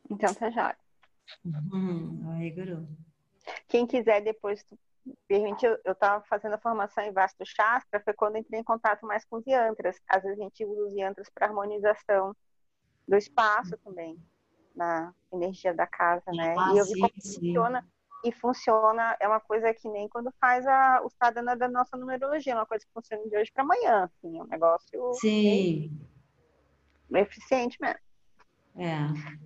Então 0.10 0.34
tá 0.34 0.50
já. 0.50 0.76
Uhum. 1.44 2.22
Aí, 2.34 2.52
Guru. 2.52 2.88
Quem 3.68 3.88
quiser 3.88 4.22
depois 4.22 4.64
permite, 5.28 5.66
eu 5.66 5.92
estava 5.92 6.24
fazendo 6.26 6.54
a 6.54 6.60
formação 6.60 7.04
em 7.04 7.12
Vasto 7.12 7.44
Shastra, 7.46 8.02
foi 8.04 8.14
quando 8.14 8.38
entrei 8.38 8.60
em 8.60 8.64
contato 8.64 9.06
mais 9.06 9.26
com 9.26 9.38
os 9.38 9.48
yantras. 9.48 10.00
Às 10.08 10.24
vezes 10.24 10.40
a 10.40 10.44
gente 10.44 10.66
usa 10.66 10.82
os 10.84 10.94
yantras 10.94 11.30
para 11.30 11.48
harmonização 11.48 12.36
do 13.08 13.16
espaço 13.16 13.78
também, 13.84 14.18
na 14.76 15.14
energia 15.34 15.74
da 15.74 15.88
casa, 15.88 16.32
né? 16.32 16.56
Ah, 16.58 16.74
e 16.74 16.78
eu 16.78 16.86
vi 16.86 17.00
como 17.00 17.14
sim. 17.20 17.34
funciona. 17.34 17.88
E 18.24 18.32
funciona, 18.32 19.18
é 19.20 19.28
uma 19.28 19.40
coisa 19.40 19.74
que 19.74 19.90
nem 19.90 20.08
quando 20.08 20.32
faz 20.40 20.68
a, 20.68 21.02
o 21.04 21.10
sadhana 21.10 21.56
da 21.56 21.68
nossa 21.68 21.98
numerologia, 21.98 22.54
é 22.54 22.56
uma 22.56 22.68
coisa 22.68 22.86
que 22.86 22.94
funciona 22.94 23.28
de 23.28 23.36
hoje 23.36 23.52
para 23.52 23.64
amanhã, 23.64 24.04
assim, 24.04 24.38
é 24.38 24.44
um 24.44 24.48
negócio 24.48 25.14
sim. 25.14 26.00
eficiente 27.12 27.78
mesmo. 27.82 28.00
É, 28.76 28.98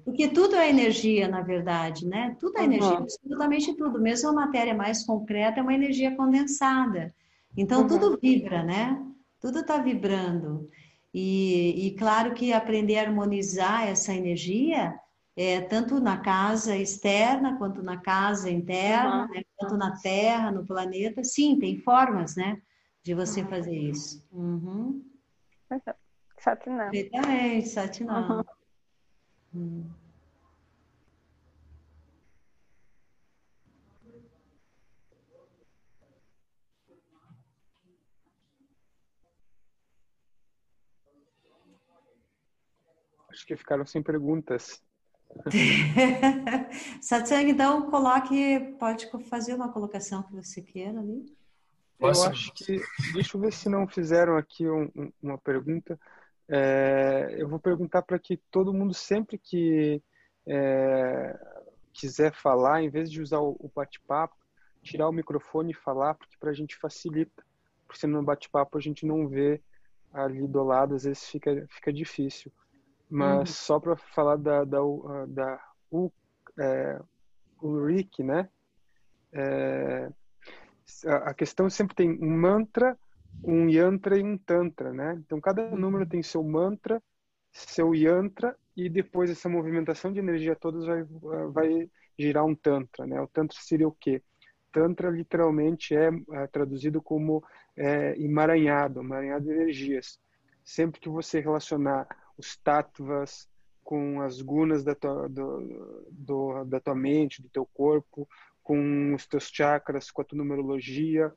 porque 0.04 0.28
tudo 0.28 0.56
é 0.56 0.70
energia, 0.70 1.28
na 1.28 1.42
verdade, 1.42 2.08
né? 2.08 2.36
Tudo 2.40 2.58
é 2.58 2.62
uhum. 2.62 2.66
energia, 2.66 2.98
absolutamente 2.98 3.76
tudo. 3.76 4.00
Mesmo 4.00 4.30
a 4.30 4.34
matéria 4.34 4.74
mais 4.74 5.04
concreta 5.04 5.60
é 5.60 5.64
uma 5.64 5.74
energia 5.74 6.16
condensada. 6.16 7.14
Então, 7.58 7.82
uhum. 7.82 7.88
tudo 7.88 8.20
vibra, 8.22 8.64
né? 8.64 9.02
Tudo 9.42 9.60
está 9.60 9.78
vibrando. 9.78 10.70
E, 11.14 11.88
e, 11.88 11.96
claro 11.96 12.34
que 12.34 12.52
aprender 12.52 12.98
a 12.98 13.04
harmonizar 13.04 13.88
essa 13.88 14.14
energia, 14.14 14.94
é, 15.36 15.62
tanto 15.62 16.00
na 16.00 16.18
casa 16.18 16.76
externa, 16.76 17.58
quanto 17.58 17.82
na 17.82 17.98
casa 17.98 18.50
interna, 18.50 19.24
uhum. 19.24 19.34
né? 19.34 19.44
quanto 19.56 19.78
na 19.78 19.98
Terra, 20.02 20.52
no 20.52 20.66
planeta, 20.66 21.24
sim, 21.24 21.58
tem 21.58 21.78
formas, 21.80 22.36
né? 22.36 22.62
De 23.02 23.14
você 23.14 23.44
fazer 23.46 23.78
isso. 23.78 24.28
Uhum. 24.32 25.04
Satinam. 26.38 26.92
Perfeitamente, 26.92 27.70
Satinam. 27.70 28.44
Hum. 29.56 29.90
Acho 43.30 43.46
que 43.46 43.56
ficaram 43.56 43.86
sem 43.86 44.04
perguntas. 44.04 44.84
Satsang, 47.02 47.50
então 47.50 47.90
coloque, 47.90 48.76
pode 48.80 49.10
fazer 49.30 49.54
uma 49.54 49.72
colocação 49.72 50.24
que 50.24 50.34
você 50.34 50.62
queira 50.62 51.00
ali. 51.00 51.26
Eu 52.00 52.10
acho 52.24 52.54
que, 52.54 52.82
deixa 53.14 53.38
eu 53.38 53.42
ver 53.42 53.54
se 53.54 53.70
não 53.70 53.88
fizeram 53.88 54.38
aqui 54.38 54.70
um, 54.70 54.90
uma 55.22 55.38
pergunta. 55.38 55.98
É, 56.48 57.36
eu 57.38 57.48
vou 57.48 57.60
perguntar 57.60 58.02
para 58.02 58.20
que 58.20 58.38
todo 58.52 58.74
mundo, 58.74 58.94
sempre 58.94 59.38
que 59.38 60.02
é, 60.46 61.40
quiser 61.94 62.34
falar, 62.34 62.84
em 62.84 62.90
vez 62.90 63.10
de 63.10 63.22
usar 63.22 63.40
o, 63.40 63.72
bate-papo, 63.76 64.36
tirar 64.84 65.10
o 65.10 65.14
microfone 65.14 65.72
e 65.72 65.76
falar, 65.76 66.14
porque 66.14 66.38
para 66.40 66.52
a 66.52 66.54
gente 66.54 66.76
facilita. 66.76 67.44
Porque 67.88 68.06
no 68.06 68.24
bate-papo 68.24 68.78
a 68.78 68.82
gente 68.82 69.06
não 69.06 69.28
vê 69.28 69.62
ali 70.14 70.46
do 70.48 70.64
lado, 70.64 70.96
às 70.96 71.04
vezes 71.04 71.26
fica, 71.26 71.66
fica 71.70 71.92
difícil. 71.92 72.52
Mas 73.10 73.38
uhum. 73.38 73.46
só 73.46 73.80
para 73.80 73.96
falar 73.96 74.38
da, 74.38 74.64
da, 74.64 74.80
da 75.28 75.70
U, 75.92 76.12
é, 76.60 77.00
Ulrich, 77.62 78.24
né? 78.24 78.50
É, 79.32 80.10
a 81.04 81.34
questão 81.34 81.70
sempre 81.70 81.96
tem 81.96 82.12
um 82.12 82.38
mantra 82.38 82.98
um 83.44 83.70
yantra 83.70 84.18
e 84.18 84.24
um 84.24 84.38
tantra, 84.38 84.94
né? 84.94 85.16
Então 85.26 85.40
cada 85.40 85.64
uhum. 85.64 85.78
número 85.78 86.06
tem 86.06 86.22
seu 86.24 86.44
mantra, 86.44 87.02
seu 87.52 87.94
yantra 87.94 88.56
e 88.76 88.90
depois 88.90 89.30
essa 89.30 89.48
movimentação 89.48 90.12
de 90.12 90.20
energia 90.20 90.56
todas 90.56 90.86
vai 90.86 91.04
vai 91.52 91.90
girar 92.18 92.46
um 92.46 92.56
tantra, 92.56 93.06
né? 93.06 93.20
O 93.22 93.28
tantra 93.28 93.58
seria 93.62 93.88
o 93.88 93.92
quê? 93.92 94.22
Tantra 94.72 95.10
literalmente 95.10 95.96
é, 95.96 96.10
é 96.34 96.48
traduzido 96.48 97.02
como 97.02 97.44
é, 97.78 98.20
emaranhado, 98.20 99.02
emaranhado 99.02 99.46
de 99.46 99.52
energias. 99.52 100.20
Sempre 100.64 101.00
que 101.00 101.10
você 101.10 101.40
relacionar 101.40 102.08
os 102.38 102.58
tattvas 102.58 103.48
com 103.84 104.20
as 104.22 104.42
gunas 104.42 104.84
da 104.84 104.96
tua, 104.96 105.30
do, 105.30 106.08
do, 106.12 106.64
da 106.66 106.80
tua 106.80 106.96
mente, 106.96 107.42
do 107.42 107.50
teu 107.50 107.66
corpo, 107.66 108.28
com 108.64 109.14
os 109.14 109.28
teus 109.28 109.48
chakras, 109.48 110.10
com 110.10 110.22
a 110.22 110.26
tua 110.26 110.38
numerologia, 110.38 111.32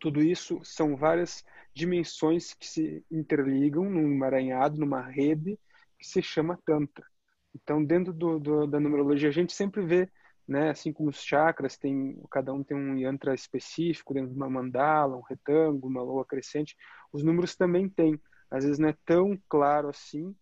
tudo 0.00 0.22
isso 0.22 0.60
são 0.64 0.96
várias 0.96 1.44
dimensões 1.74 2.54
que 2.54 2.68
se 2.68 3.04
interligam 3.10 3.88
num 3.88 4.12
emaranhado, 4.12 4.78
numa 4.78 5.00
rede 5.00 5.58
que 5.98 6.06
se 6.06 6.22
chama 6.22 6.58
Tantra. 6.64 7.06
Então, 7.54 7.84
dentro 7.84 8.12
do, 8.12 8.38
do, 8.38 8.66
da 8.66 8.80
numerologia, 8.80 9.28
a 9.28 9.32
gente 9.32 9.52
sempre 9.52 9.84
vê, 9.84 10.10
né, 10.48 10.70
assim 10.70 10.92
como 10.92 11.10
os 11.10 11.22
chakras, 11.22 11.76
tem, 11.76 12.20
cada 12.30 12.52
um 12.52 12.62
tem 12.62 12.76
um 12.76 12.96
yantra 12.96 13.34
específico 13.34 14.14
dentro 14.14 14.30
de 14.30 14.36
uma 14.36 14.50
mandala, 14.50 15.16
um 15.16 15.22
retângulo, 15.22 15.88
uma 15.88 16.02
lua 16.02 16.24
crescente. 16.24 16.76
Os 17.12 17.22
números 17.22 17.54
também 17.54 17.88
têm. 17.88 18.18
Às 18.50 18.64
vezes 18.64 18.78
não 18.78 18.88
é 18.88 18.96
tão 19.04 19.38
claro 19.48 19.88
assim, 19.88 20.34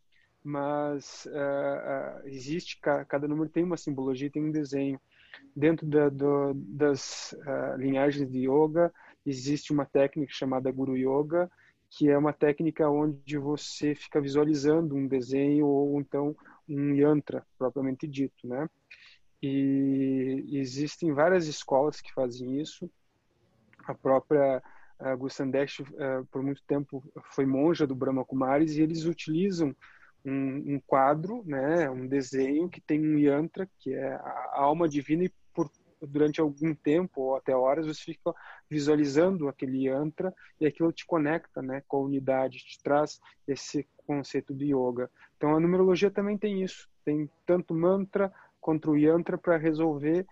mas 0.42 1.26
uh, 1.26 2.24
uh, 2.24 2.28
existe, 2.28 2.78
cada 2.80 3.28
número 3.28 3.50
tem 3.50 3.62
uma 3.62 3.76
simbologia, 3.76 4.30
tem 4.30 4.44
um 4.44 4.50
desenho. 4.50 5.00
Dentro 5.54 5.86
da, 5.86 6.08
do, 6.08 6.54
das 6.54 7.32
uh, 7.32 7.76
linhagens 7.76 8.28
de 8.28 8.48
yoga, 8.48 8.92
existe 9.24 9.72
uma 9.72 9.86
técnica 9.86 10.32
chamada 10.32 10.70
Guru 10.70 10.96
Yoga, 10.96 11.50
que 11.90 12.08
é 12.08 12.16
uma 12.16 12.32
técnica 12.32 12.88
onde 12.88 13.36
você 13.36 13.94
fica 13.94 14.20
visualizando 14.20 14.94
um 14.94 15.06
desenho 15.06 15.66
ou 15.66 16.00
então 16.00 16.36
um 16.68 16.94
yantra 16.94 17.44
propriamente 17.58 18.06
dito, 18.06 18.46
né? 18.46 18.68
E 19.42 20.44
existem 20.52 21.12
várias 21.12 21.46
escolas 21.46 22.00
que 22.00 22.12
fazem 22.12 22.60
isso. 22.60 22.88
A 23.86 23.94
própria 23.94 24.62
uh, 25.00 25.16
Gusandesh, 25.16 25.80
uh, 25.80 26.26
por 26.30 26.42
muito 26.42 26.62
tempo, 26.64 27.02
foi 27.32 27.46
monja 27.46 27.86
do 27.86 27.94
Brahma 27.94 28.24
Kumaris 28.24 28.76
e 28.76 28.82
eles 28.82 29.04
utilizam 29.04 29.74
um, 30.24 30.74
um, 30.74 30.80
quadro, 30.86 31.42
né, 31.46 31.88
um 31.88 32.06
desenho 32.06 32.68
que 32.68 32.80
tem 32.80 33.00
um 33.00 33.18
yantra, 33.18 33.68
que 33.78 33.94
é 33.94 34.12
a 34.12 34.50
alma 34.54 34.86
divina, 34.86 35.24
e 35.24 35.32
durante 36.00 36.40
algum 36.40 36.74
tempo 36.74 37.20
ou 37.20 37.36
até 37.36 37.54
horas 37.54 37.86
você 37.86 38.02
fica 38.02 38.34
visualizando 38.68 39.48
aquele 39.48 39.84
yantra 39.86 40.34
e 40.60 40.66
aquilo 40.66 40.92
te 40.92 41.04
conecta 41.06 41.60
né, 41.60 41.82
com 41.86 41.98
a 41.98 42.00
unidade, 42.00 42.58
te 42.58 42.82
traz 42.82 43.20
esse 43.46 43.86
conceito 44.06 44.54
de 44.54 44.74
yoga. 44.74 45.10
Então 45.36 45.54
a 45.54 45.60
numerologia 45.60 46.10
também 46.10 46.36
tem 46.38 46.62
isso, 46.62 46.88
tem 47.04 47.28
tanto 47.46 47.74
mantra 47.74 48.32
quanto 48.60 48.92
o 48.92 48.96
yantra 48.96 49.38
para 49.38 49.56
resolver 49.56 50.26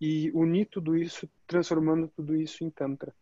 e 0.00 0.30
unir 0.32 0.66
tudo 0.66 0.96
isso, 0.96 1.28
transformando 1.46 2.08
tudo 2.08 2.34
isso 2.36 2.64
em 2.64 2.70
tantra. 2.70 3.14